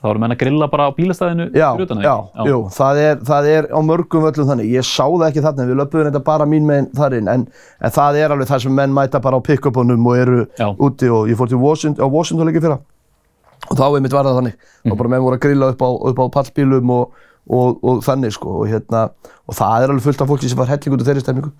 þá 0.00 0.08
erum 0.14 0.24
menn 0.24 0.32
að 0.32 0.40
grilla 0.40 0.68
bara 0.72 0.86
á 0.88 0.96
bílastæðinu 0.96 1.46
Já, 1.52 1.66
fyrir 1.74 1.84
utan 1.90 2.00
það, 2.00 2.06
já, 2.08 2.14
ekki? 2.32 2.48
jú, 2.54 2.60
það 2.78 3.00
er, 3.02 3.18
það 3.28 3.48
er 3.50 3.68
á 3.68 3.78
mörgum 3.90 4.24
völlum 4.24 4.48
þannig, 4.48 4.70
ég 4.78 4.88
sá 4.88 5.04
það 5.04 5.26
ekki 5.28 5.44
þarna, 5.44 5.66
við 5.68 5.80
löpum 5.82 6.06
þetta 6.08 6.22
bara 6.30 6.46
mín 6.48 6.70
meginn 6.70 6.88
þar 6.96 7.18
inn, 7.18 7.28
en, 7.34 7.44
en 7.84 7.94
það 7.98 8.22
er 8.22 8.32
alveg 8.32 8.48
það 8.48 8.64
sem 8.64 8.80
menn 8.80 8.96
mæta 8.96 9.20
bara 9.20 9.36
á 9.36 9.44
pick-upunum 9.44 10.08
og 10.08 10.16
eru 10.22 10.40
Já. 10.56 10.70
úti 10.72 11.12
og 11.12 11.28
ég 11.28 11.36
fór 11.36 11.52
til 11.52 11.60
Washington, 11.60 12.00
á 12.00 12.08
Washington 12.08 12.48
leikið 12.48 12.64
fyrra 12.64 12.80
og 13.70 13.78
þá 13.78 13.86
einmitt 13.96 14.12
var 14.12 14.24
það 14.26 14.38
þannig, 14.42 14.54
Mhm. 14.84 14.92
og 14.92 14.98
bara 14.98 15.08
menn 15.14 15.22
voru 15.26 15.36
að 15.38 15.44
grilla 15.46 15.72
upp 15.74 15.82
á, 15.82 15.88
upp 16.10 16.18
á 16.18 16.26
pallbílum 16.36 16.90
og, 16.90 17.12
og, 17.50 17.78
og 17.82 18.02
þannig 18.04 18.32
sko, 18.34 18.60
og 18.62 18.68
hérna, 18.68 19.10
og 19.50 19.54
það 19.56 19.82
er 19.82 19.90
alveg 19.90 20.02
fullt 20.04 20.20
af 20.22 20.28
fólki 20.28 20.48
sem 20.48 20.58
var 20.58 20.68
helling 20.70 20.94
út 20.94 21.00
af 21.02 21.06
þeirri 21.08 21.22
stemningu. 21.24 21.50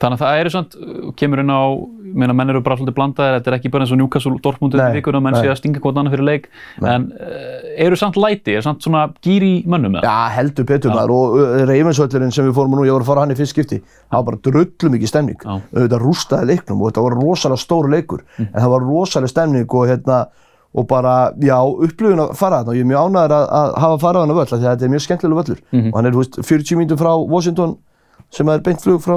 Þannig 0.00 0.16
að 0.16 0.22
það 0.24 0.38
eru 0.40 0.50
samt, 0.50 0.74
uh, 0.78 1.10
kemur 1.14 1.38
inn 1.42 1.50
á, 1.52 1.62
ég 2.08 2.14
meina, 2.18 2.34
menn 2.34 2.50
eru 2.50 2.62
bara 2.64 2.76
svolítið 2.78 2.96
blandaðir, 2.96 3.36
þetta 3.38 3.50
er 3.52 3.56
ekki 3.58 3.70
bara 3.70 3.84
eins 3.84 3.92
og 3.94 3.98
Newcastle 4.00 4.32
og 4.34 4.40
Dortmund 4.42 4.74
Nei, 4.74 4.88
í 4.90 4.96
vikuna, 4.98 5.20
menn 5.22 5.36
nei. 5.36 5.42
sé 5.44 5.50
að 5.52 5.58
stinga 5.60 5.82
hvort 5.84 6.00
annað 6.00 6.16
fyrir 6.16 6.26
leik, 6.26 6.48
en 6.82 7.06
uh, 7.12 7.68
eru 7.86 7.96
samt 8.00 8.16
læti, 8.18 8.56
er 8.58 8.62
samt 8.66 8.82
svona 8.82 9.04
gýr 9.22 9.42
í 9.46 9.52
mönnum 9.68 9.94
með 9.98 10.08
Já, 10.08 10.16
heldur 10.38 10.64
betur 10.72 10.90
maður. 10.96 11.14
Og 11.14 11.38
uh, 11.38 11.66
Reymensvöllurinn 11.70 12.34
sem 12.34 12.48
við 12.48 12.56
fórum 12.58 12.74
á 12.74 12.76
nú, 12.80 12.86
ég 12.88 12.96
var 12.98 13.02
að 13.06 13.10
fara 13.12 13.20
hann 13.26 13.34
í 13.36 13.38
fyrst 13.38 13.54
skipti 13.54 13.78
það 13.84 14.16
var 14.18 14.26
bara 14.32 14.42
drullu 14.48 14.90
mikið 14.96 15.12
stemning. 15.12 15.38
Auðvitað 15.46 16.02
rústaði 16.02 16.50
leiknum 16.54 16.82
og 16.82 16.90
þetta 16.90 17.06
var 17.06 17.18
rosalega 17.20 17.62
stór 17.62 17.90
leikur. 17.92 18.24
Mm. 18.38 18.48
en 18.54 18.60
það 18.64 18.70
var 18.74 18.88
rosalega 18.90 19.28
stemning 19.36 19.68
og 19.70 19.86
hérna 19.92 20.26
og 20.74 20.86
bara, 20.86 21.32
já, 21.40 21.56
upplifun 21.64 22.20
að 22.20 22.34
fara 22.36 22.58
þarna 22.60 22.68
og 22.68 22.76
ég 22.76 22.84
er 22.84 22.90
mjög 22.90 23.04
ánægður 23.08 23.32
að, 23.38 23.44
að 23.58 23.74
hafa 23.82 23.98
farað 24.04 24.20
hann 24.20 24.30
að 24.34 24.38
völl 24.38 24.46
því 24.50 24.56
að 24.58 24.64
þetta 24.68 24.84
er 24.84 24.92
mjög 24.94 25.04
skemmtilega 25.06 25.40
völlur 25.42 25.60
Mhm. 25.72 25.88
og 25.92 25.96
hann 25.96 26.06
er, 26.06 26.12
þú 26.12 26.22
veist, 26.22 26.38
40 26.44 26.76
mínútur 26.76 26.98
frá 27.00 27.12
Washington 27.28 27.76
sem 28.30 28.48
er 28.48 28.58
beint 28.60 28.80
flug 28.84 29.00
frá 29.00 29.16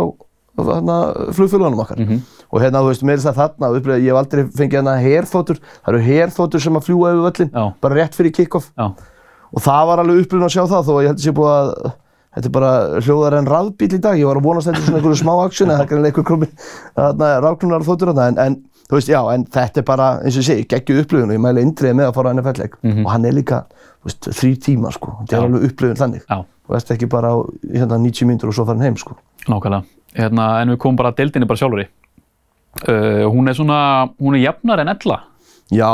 flugfélagunum 1.36 1.80
okkar 1.84 1.98
Mhm. 2.00 2.22
og 2.52 2.62
hérna, 2.62 2.82
þú 2.82 2.88
veist, 2.92 3.04
meira 3.04 3.20
þess 3.22 3.32
að 3.32 3.40
þarna 3.40 3.78
upplifun, 3.78 4.02
ég 4.02 4.12
hef 4.12 4.20
aldrei 4.22 4.44
fengið 4.44 4.78
hérna 4.80 4.96
herþóttur 5.02 5.60
það 5.60 5.88
eru 5.94 6.00
herþóttur 6.08 6.62
sem 6.62 6.74
að 6.76 6.86
fljúa 6.88 7.12
yfir 7.12 7.26
völlin 7.32 7.52
Já. 7.54 7.74
bara 7.82 7.96
rétt 7.96 8.16
fyrir 8.16 8.32
kick-off 8.34 8.72
og 9.54 9.62
það 9.62 9.86
var 9.88 9.98
alveg 10.00 10.22
upplifun 10.26 10.48
að 10.48 10.56
sjá 10.56 10.64
það 10.68 10.86
þó 10.88 10.92
að 10.96 11.02
ég 11.04 11.08
held 11.08 11.20
að 11.20 11.26
sé 11.26 11.32
búið 11.32 11.56
að 11.58 11.94
þetta 12.36 12.50
er 12.50 12.56
bara 12.56 12.72
hljóðar 13.02 13.38
en 13.40 13.50
rafbíl 13.50 13.90
í 13.92 14.02
dag. 14.02 14.20
Ég 14.20 14.30
var 14.30 14.40
að 14.40 14.48
vonast 14.48 14.70
þetta 14.70 14.84
svona 14.86 15.00
einhverju 15.02 15.22
smá 15.22 15.34
aksjón 15.46 15.72
en 15.72 15.78
það 15.78 15.86
er 15.86 15.90
greinlega 15.92 16.12
einhver 16.12 16.28
komin 16.30 16.52
rafklunar 17.46 17.88
þóttur 17.88 18.12
þarna. 18.12 18.28
En, 18.32 18.40
en 18.46 18.86
þú 18.92 18.98
veist, 18.98 19.12
já, 19.12 19.20
en 19.34 19.46
þetta 19.56 19.82
er 19.82 19.88
bara 19.88 20.10
eins 20.20 20.36
og 20.36 20.44
ég 20.44 20.48
segi, 20.50 20.68
geggju 20.74 21.00
upplifun 21.04 21.32
og 21.32 21.38
ég 21.38 21.44
mæli 21.44 21.64
indriði 21.64 21.96
með 22.00 22.10
að 22.10 22.18
fara 22.18 22.32
á 22.32 22.36
NFL-leik 22.36 22.78
og 23.06 23.10
hann 23.14 23.28
er 23.30 23.36
líka, 23.38 23.62
þú 24.02 24.10
veist, 24.10 24.30
þrý 24.42 24.52
tíma 24.68 24.92
sko, 24.92 25.14
þetta 25.22 25.38
er 25.38 25.48
alveg 25.48 25.66
upplifun 25.70 26.00
þannig. 26.02 26.26
Já, 26.28 26.44
þú 26.68 26.76
veist 26.76 26.94
ekki 26.96 27.10
bara 27.12 27.32
á 27.32 27.38
hérna, 27.72 28.00
90 28.04 28.28
mínútur 28.28 28.52
og 28.52 28.58
svo 28.58 28.68
fara 28.68 28.80
hann 28.80 28.90
heim 28.90 29.00
sko. 29.00 29.16
Nákvæmlega. 29.48 29.88
Hérna, 30.20 30.48
en 30.60 30.74
við 30.74 30.80
komum 30.84 31.00
bara 31.00 31.14
að 31.14 31.22
deildinni 31.22 31.48
bara 31.48 31.62
sjálfur 31.62 31.84
í. 31.86 31.88
Uh, 32.88 33.28
hún 33.32 33.52
er 33.52 33.56
svona, 33.56 33.80
hún 34.20 34.36
er 34.36 34.44
jafnar 34.46 34.84
en 34.84 34.92
ella. 34.92 35.22
Já? 35.72 35.88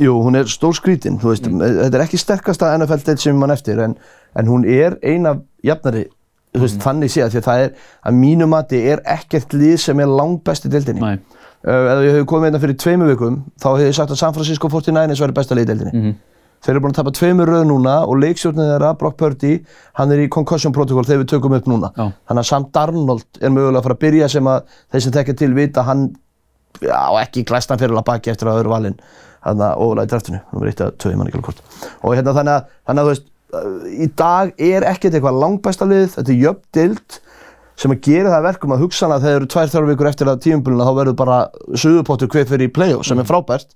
Jú, 0.00 0.14
hún 0.24 0.40
er 0.40 0.48
stór 0.48 0.72
skrítin, 0.76 1.18
þú 1.20 1.34
veist, 1.34 1.44
þetta 1.44 1.98
er 1.98 2.04
ekki 2.06 2.20
sterkasta 2.20 2.72
NFL-deild 2.78 3.20
sem 3.20 3.36
mann 3.36 3.52
eftir, 3.52 3.80
en, 3.84 3.98
en 4.36 4.50
hún 4.50 4.64
er 4.68 4.96
eina 5.02 5.36
jafnari, 5.66 6.06
þú 6.54 6.64
veist, 6.64 6.80
þannig 6.82 7.12
séð, 7.12 7.28
því 7.34 7.42
að 7.42 7.46
það 7.48 7.64
er, 7.66 7.76
að 8.06 8.18
mínu 8.22 8.48
mati, 8.50 8.80
er 8.92 9.02
ekkert 9.04 9.54
lið 9.54 9.76
sem 9.84 10.00
er 10.00 10.10
langt 10.20 10.42
best 10.46 10.66
í 10.66 10.72
deildinni. 10.72 11.00
Nei, 11.00 11.44
ef 11.66 12.02
ég 12.06 12.18
hef 12.18 12.26
komið 12.30 12.50
hérna 12.50 12.62
fyrir 12.64 12.80
tveimu 12.80 13.10
vikum, 13.12 13.38
þá 13.60 13.68
hef 13.74 13.86
ég 13.86 13.96
sagt 14.00 14.14
að 14.14 14.20
San 14.22 14.34
Francisco 14.36 14.70
49ers 14.72 15.22
væri 15.24 15.36
besta 15.36 15.58
lið 15.58 15.72
deildinni. 15.72 15.94
Mhm. 15.94 16.18
Þeir 16.60 16.74
eru 16.74 16.80
búin 16.84 16.92
að 16.92 16.98
tapa 16.98 17.10
tveimur 17.16 17.48
röð 17.48 17.62
núna 17.70 17.92
og 18.04 18.18
leikstjórnið 18.20 18.66
þeirra, 18.74 18.90
Brock 19.00 19.16
Purdy, 19.16 19.52
hann 19.96 20.10
er 20.12 20.20
í 20.20 20.26
concussion 20.28 20.74
protocol 20.76 21.06
þegar 21.08 21.22
við 21.22 21.30
tökum 21.32 21.54
upp 21.56 21.64
núna. 21.70 21.88
Já. 21.96 22.12
Þannig 22.28 22.42
að 22.42 22.48
Sam 22.50 22.66
Darnold 22.76 23.40
er 23.40 23.54
mögulega 23.54 23.80
að 23.80 23.86
fara 23.86 23.96
að 23.96 24.02
byrja 24.02 24.28
sem 24.28 24.50
að 24.52 24.74
þeir 24.92 25.04
sem 25.06 25.14
tekja 25.14 25.36
til 25.40 25.54
vita 25.56 25.84
hann 25.88 26.02
á 26.84 27.10
ekki 27.22 27.46
glæstan 27.48 27.80
fyrir 27.80 27.96
að 27.96 28.04
baki 28.10 28.32
eftir 28.34 28.50
að 28.50 28.58
það 28.58 28.60
eru 28.60 28.74
valinn 28.74 28.98
hann 29.46 29.64
að 29.64 29.80
ólega 29.80 30.04
í 30.04 30.10
draftinu, 30.12 30.40
nummer 30.52 30.68
1 30.68 30.84
að 30.84 30.96
2 31.00 31.16
mann 31.16 31.30
ekki 31.30 31.40
alveg 31.40 31.48
hvort. 31.48 31.88
Og 32.04 32.16
hérna 32.18 32.36
þannig 32.36 32.58
að, 32.58 32.76
þannig 32.90 33.00
að 33.00 33.08
þú 33.08 33.14
veist, 33.14 33.26
í 33.90 34.06
dag 34.18 34.52
er 34.60 34.86
ekkert 34.90 35.16
eitthvað 35.16 35.40
langbæsta 35.42 35.88
lið, 35.88 36.06
þetta 36.14 36.32
er 36.32 36.40
jöfn 36.44 36.64
dild 36.76 37.18
sem 37.80 37.94
að 37.94 38.02
gera 38.04 38.28
það 38.28 38.38
að 38.38 38.46
verkum 38.46 38.74
að 38.74 38.82
hugsanlega 38.84 39.24
þegar 39.24 39.38
eru 39.38 39.50
tvær 39.54 39.70
þrjár 39.72 39.88
vikur 39.88 40.08
eftir 40.10 40.30
að 40.30 40.40
tímumbulina 40.44 40.86
þá 40.86 40.94
verður 40.98 41.16
bara 41.16 41.38
suðupottur 41.80 42.30
hver 42.34 42.48
fyrir 42.50 42.68
í 42.68 42.72
play-off 42.76 43.08
sem 43.08 43.22
er 43.22 43.28
frábært 43.28 43.72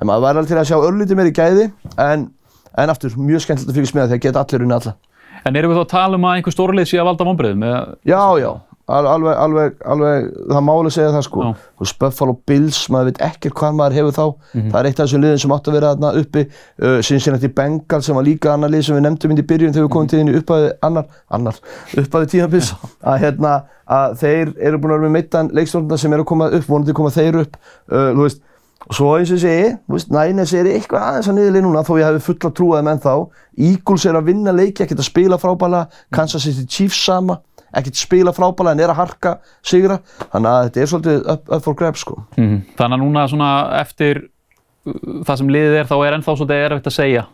en 0.00 0.10
maður 0.10 0.24
væri 0.26 0.40
alveg 0.40 0.50
til 0.50 0.58
að 0.58 0.70
sjá 0.72 0.78
örlítið 0.80 1.20
meir 1.20 1.30
í 1.30 1.34
gæði 1.38 1.66
en, 2.02 2.28
en 2.74 2.92
aftur 2.92 3.14
mjög 3.14 3.44
skemmtilegt 3.44 3.70
að 3.70 3.78
fylgjast 3.78 3.96
með 3.96 4.08
það 4.08 4.16
að 4.18 4.24
geta 4.26 4.42
allir 4.42 4.66
unni 4.66 4.78
alla 4.80 4.96
En 5.44 5.58
erum 5.58 5.74
við 5.74 5.80
þá 5.80 5.84
að 5.84 5.90
tala 5.92 6.16
um 6.18 6.24
að 6.24 6.38
einhver 6.38 6.54
stórlið 6.54 6.86
sé 6.88 7.00
að 7.00 7.08
valda 7.10 7.26
vonbreiðum? 7.28 7.64
Já, 8.08 8.20
já, 8.40 8.50
alveg, 8.86 9.36
alveg, 9.40 9.76
alveg, 9.88 10.26
það 10.50 10.64
máli 10.66 10.90
segja 10.92 11.12
það 11.14 11.22
sko. 11.24 11.44
Þú 11.56 11.84
veist, 11.84 11.98
Buffalo 12.02 12.34
Bills, 12.46 12.80
maður 12.92 13.10
veit 13.10 13.20
ekkert 13.24 13.56
hvað 13.56 13.76
maður 13.78 13.96
hefur 13.98 14.16
þá. 14.16 14.24
Mhm. 14.52 14.70
Það 14.70 14.78
er 14.80 14.88
eitt 14.90 15.00
af 15.00 15.06
þessum 15.06 15.22
liðin 15.24 15.40
sem 15.40 15.54
átt 15.56 15.68
að 15.68 15.76
vera 15.78 15.92
þarna 15.94 16.10
uppi. 16.20 16.42
Uh, 16.82 17.00
Cincinnati 17.00 17.48
Bengals 17.48 18.04
sem 18.04 18.14
var 18.14 18.24
líka 18.24 18.52
annar 18.52 18.70
lið 18.70 18.84
sem 18.84 18.96
við 18.96 19.06
nefndum 19.06 19.30
inn 19.30 19.40
í 19.40 19.46
byrjun 19.48 19.72
þegar 19.72 19.86
við 19.88 19.94
komum 19.96 20.08
til 20.12 20.20
inn 20.20 20.32
í 20.34 20.38
upphæði 20.40 20.72
annar, 20.82 21.06
annar, 21.30 21.60
upphæði 21.96 22.32
tímabils. 22.34 22.74
Að 23.00 23.20
hérna, 23.24 23.54
að 23.88 24.18
þeir 24.20 24.54
eru 24.60 24.78
búin 24.82 24.92
að 24.92 24.98
vera 24.98 25.08
með 25.08 25.16
meittan 25.16 25.52
leikstjórnarna 25.56 25.98
sem 25.98 26.12
eru 26.12 26.26
að 26.26 26.32
koma 26.34 26.50
upp, 26.52 26.68
vonandi 26.68 26.92
koma 26.92 27.14
þeir 27.14 27.40
upp. 27.40 27.56
Uh, 27.88 28.10
þú 28.12 28.26
veist, 28.26 28.44
og 28.84 28.96
svo 28.98 29.14
eins 29.16 29.30
og 29.32 29.38
ég 29.38 29.44
segi, 29.46 29.68
þú 29.88 29.96
veist, 29.96 30.10
Niners 30.12 30.52
er 30.52 30.68
eitthvað 30.68 31.08
aðeins 31.08 31.28
að 31.30 31.38
niðurlið 31.38 31.64
núna 31.64 31.84
þó 31.88 31.94
ég 31.96 32.04
hefði 32.10 32.24
fulla 32.26 32.50
trúaði 32.52 32.84
menn 32.84 33.00
þá. 33.00 33.14
Eagles 33.56 34.04
er 34.04 34.18
að 34.18 34.26
vinna 34.28 34.52
leiki, 34.52 34.84
að 34.84 35.04
spila 35.06 35.38
frábæla, 35.40 35.86
Kansas 36.12 36.44
City 36.44 36.66
Chiefs 36.68 37.00
sama, 37.00 37.38
ekkert 37.80 37.98
spila 38.00 38.32
frábæla 38.36 38.74
en 38.74 38.82
er 38.84 38.92
að 38.92 39.00
harka 39.02 39.36
sigra. 39.66 39.98
Þannig 40.32 40.50
að 40.50 40.68
þetta 40.68 40.82
er 40.84 40.92
svolítið 40.92 41.32
up, 41.34 41.48
up 41.56 41.64
for 41.64 41.78
grabs 41.78 42.04
sko. 42.04 42.18
Mhm. 42.36 42.60
Þannig 42.78 42.98
að 42.98 43.04
núna 43.04 43.26
svona 43.30 43.50
eftir 43.80 44.22
uh, 44.24 44.92
það 45.24 45.40
sem 45.42 45.52
liðið 45.56 45.80
er 45.82 45.90
þá 45.90 45.96
er 46.00 46.18
ennþá 46.18 46.36
svolítið 46.38 46.68
erfitt 46.68 46.92
að 46.92 46.96
segja 46.98 47.26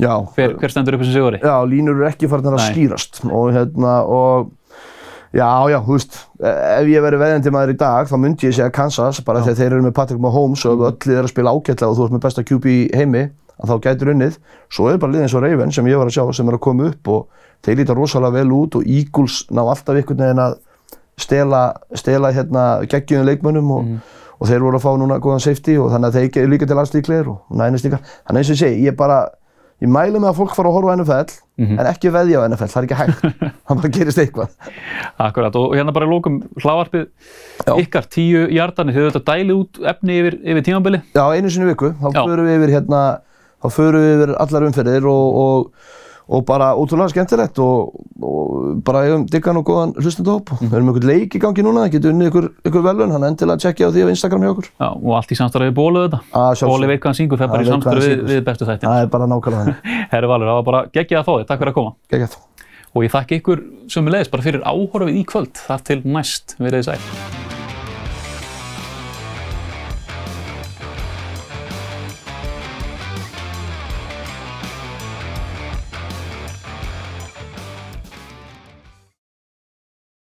Já. 0.00 0.14
hver, 0.36 0.56
hver 0.56 0.72
stendur 0.72 0.96
upp 0.96 1.04
þessi 1.04 1.14
siguri. 1.18 1.40
Já, 1.42 1.54
línur 1.68 1.98
eru 1.98 2.08
ekki 2.08 2.28
farin 2.30 2.48
að 2.54 2.62
skýrast 2.70 3.22
og 3.28 3.52
hérna 3.52 3.98
og 4.08 4.50
já, 5.36 5.48
já, 5.72 5.78
þú 5.84 5.96
veist, 5.96 6.16
ef 6.40 6.88
ég 6.88 7.04
verið 7.04 7.22
veðjandi 7.22 7.52
maður 7.52 7.74
í 7.74 7.76
dag 7.82 8.08
þá 8.08 8.16
myndi 8.20 8.48
ég 8.48 8.56
segja 8.56 8.72
Kansas 8.72 9.20
bara 9.24 9.44
þegar 9.44 9.58
þeir 9.60 9.70
eru 9.76 9.84
með 9.86 9.94
Patrick 9.98 10.24
Mahomes 10.24 10.64
og 10.68 10.80
ef 10.80 10.88
öll 10.90 11.10
lið 11.12 11.20
er 11.20 11.28
að 11.28 11.32
spila 11.34 11.52
ágætlega 11.52 11.92
og 11.92 11.98
þú 11.98 12.06
ert 12.06 12.16
með 12.16 12.24
besta 12.26 12.44
QB 12.48 12.74
heimi 12.96 13.22
að 13.62 13.70
þá 13.70 13.74
gætur 13.86 14.12
unnið. 14.14 14.38
Svo 14.72 14.88
er 14.90 14.98
bara 14.98 15.12
lið 15.14 15.26
eins 15.26 15.36
og 15.36 15.44
Ravens 15.44 15.76
sem 15.78 15.88
ég 15.92 16.00
var 16.00 16.08
að 16.08 16.16
sjá 16.16 16.24
sem 16.36 16.48
er 16.48 16.56
að 16.56 16.64
koma 16.64 16.88
upp 16.90 17.12
og 17.12 17.41
þeir 17.62 17.80
líta 17.82 17.96
rosalega 17.96 18.40
vel 18.40 18.54
út 18.56 18.78
og 18.78 18.86
Eagles 18.86 19.44
ná 19.50 19.62
alltaf 19.64 19.96
einhvern 19.96 20.24
veginn 20.24 20.42
að 20.42 20.56
stela, 21.20 21.62
stela 21.98 22.32
hérna 22.34 22.64
geggjum 22.90 23.26
leikmönnum 23.28 23.70
og, 23.76 23.92
og 24.38 24.50
þeir 24.50 24.64
voru 24.64 24.80
að 24.80 24.86
fá 24.86 24.90
núna 24.98 25.20
góðan 25.22 25.44
safety 25.44 25.76
og 25.80 25.92
þannig 25.92 26.10
að 26.10 26.34
þeir 26.34 26.50
líka 26.50 26.68
til 26.68 26.78
landslíklegir 26.80 27.30
og 27.30 27.54
nænist 27.58 27.86
líka. 27.86 28.02
Þannig 28.26 28.42
eins 28.42 28.50
og 28.50 28.56
ég 28.56 28.62
segi, 28.64 28.84
ég 28.88 28.98
bara, 28.98 29.20
ég 29.82 29.92
mæli 29.92 30.18
með 30.18 30.32
að 30.32 30.38
fólk 30.40 30.56
fara 30.56 30.72
að 30.72 30.78
horfa 30.78 30.94
á 30.94 30.96
NFL 30.98 31.40
en 31.62 31.86
ekki 31.86 32.10
veðja 32.12 32.42
á 32.42 32.46
NFL, 32.48 32.70
það 32.72 32.80
er 32.80 32.86
ekki 32.88 32.98
hægt. 32.98 33.24
það 33.68 33.80
bara 33.82 33.92
gerist 33.96 34.22
eitthvað. 34.22 34.54
Akkurat, 35.22 35.58
og 35.60 35.76
hérna 35.78 35.94
bara 35.94 36.08
lókum 36.10 36.40
hlávarpið 36.62 37.06
ykkar, 37.78 38.08
tíu 38.10 38.46
hjartanir, 38.50 38.96
þið 38.96 39.06
auðvitað 39.06 39.26
dælið 39.28 39.60
út 39.60 39.82
efni 39.92 40.18
yfir, 40.22 40.38
yfir 40.42 40.66
tímabili? 40.66 41.02
Já, 41.14 41.24
einu 41.30 41.52
sinni 41.52 41.70
viku, 41.70 41.92
þá 42.00 42.08
förum 42.18 42.48
við 42.48 42.58
yfir 42.58 42.74
hérna, 42.78 43.02
þá 43.62 43.68
förum 43.76 44.06
við 44.06 44.14
yfir 44.16 44.34
allar 44.42 44.66
umferðir 44.70 45.10
og, 45.12 45.42
og, 45.44 45.92
og 46.28 46.44
bara 46.46 46.72
ótrúlega 46.78 47.12
skemmtilegt 47.12 47.58
og, 47.62 47.92
og 48.22 48.82
bara 48.86 49.04
eigum 49.06 49.24
diggan 49.30 49.58
og 49.60 49.66
góðan 49.68 49.94
hlustendahóp. 49.98 50.52
Við 50.60 50.76
erum 50.76 50.88
með 50.88 50.98
einhvern 50.98 51.10
leik 51.10 51.36
í 51.36 51.42
gangi 51.42 51.64
núna, 51.66 51.86
það 51.86 51.96
getur 51.96 52.14
unnið 52.14 52.30
ykkur, 52.30 52.48
ykkur 52.70 52.86
velun, 52.86 53.14
hann 53.16 53.28
endilega 53.28 53.64
tjekkja 53.64 53.90
á 53.90 53.92
því 53.94 54.06
á 54.06 54.12
Instagram 54.14 54.46
hjá 54.46 54.52
okkur. 54.54 54.70
Já, 54.70 54.88
og 54.92 55.12
allt 55.18 55.34
í 55.34 55.38
samstarfið 55.40 55.74
bóluð 55.76 56.08
þetta. 56.08 56.22
Bóli 56.70 56.90
veit 56.92 57.02
hvað 57.02 57.10
hann 57.10 57.20
syngur, 57.20 57.42
það 57.42 57.48
er 57.48 57.54
bara 57.56 57.66
í 57.66 57.70
samstarfið 57.72 58.08
við, 58.08 58.24
við 58.30 58.42
bestu 58.48 58.70
þættin. 58.70 58.88
Það 58.88 59.04
er 59.04 59.12
bara 59.16 59.30
nákvæmlega 59.34 59.66
þannig. 59.66 59.92
Herri 60.14 60.32
Valur, 60.32 60.50
það 60.52 60.58
var 60.60 60.66
bara 60.70 60.82
geggjað 60.96 61.22
að 61.22 61.28
fá 61.28 61.32
þig, 61.34 61.46
takk 61.50 61.62
fyrir 61.62 61.74
að 61.74 61.78
koma. 61.80 61.94
Geggjað. 62.14 62.40
Og 62.92 63.06
ég 63.06 63.14
þakki 63.14 63.38
ykkur 63.40 63.62
sömulegis 63.92 64.32
bara 64.32 64.44
fyrir 64.44 64.66
áhorfið 64.68 65.16
í 65.16 65.24
kvöld, 65.28 65.54
þar 65.68 65.86
til 65.88 66.02
næst, 66.04 66.58
verið 66.60 66.84
þið 66.84 66.92
sæl. 66.92 67.41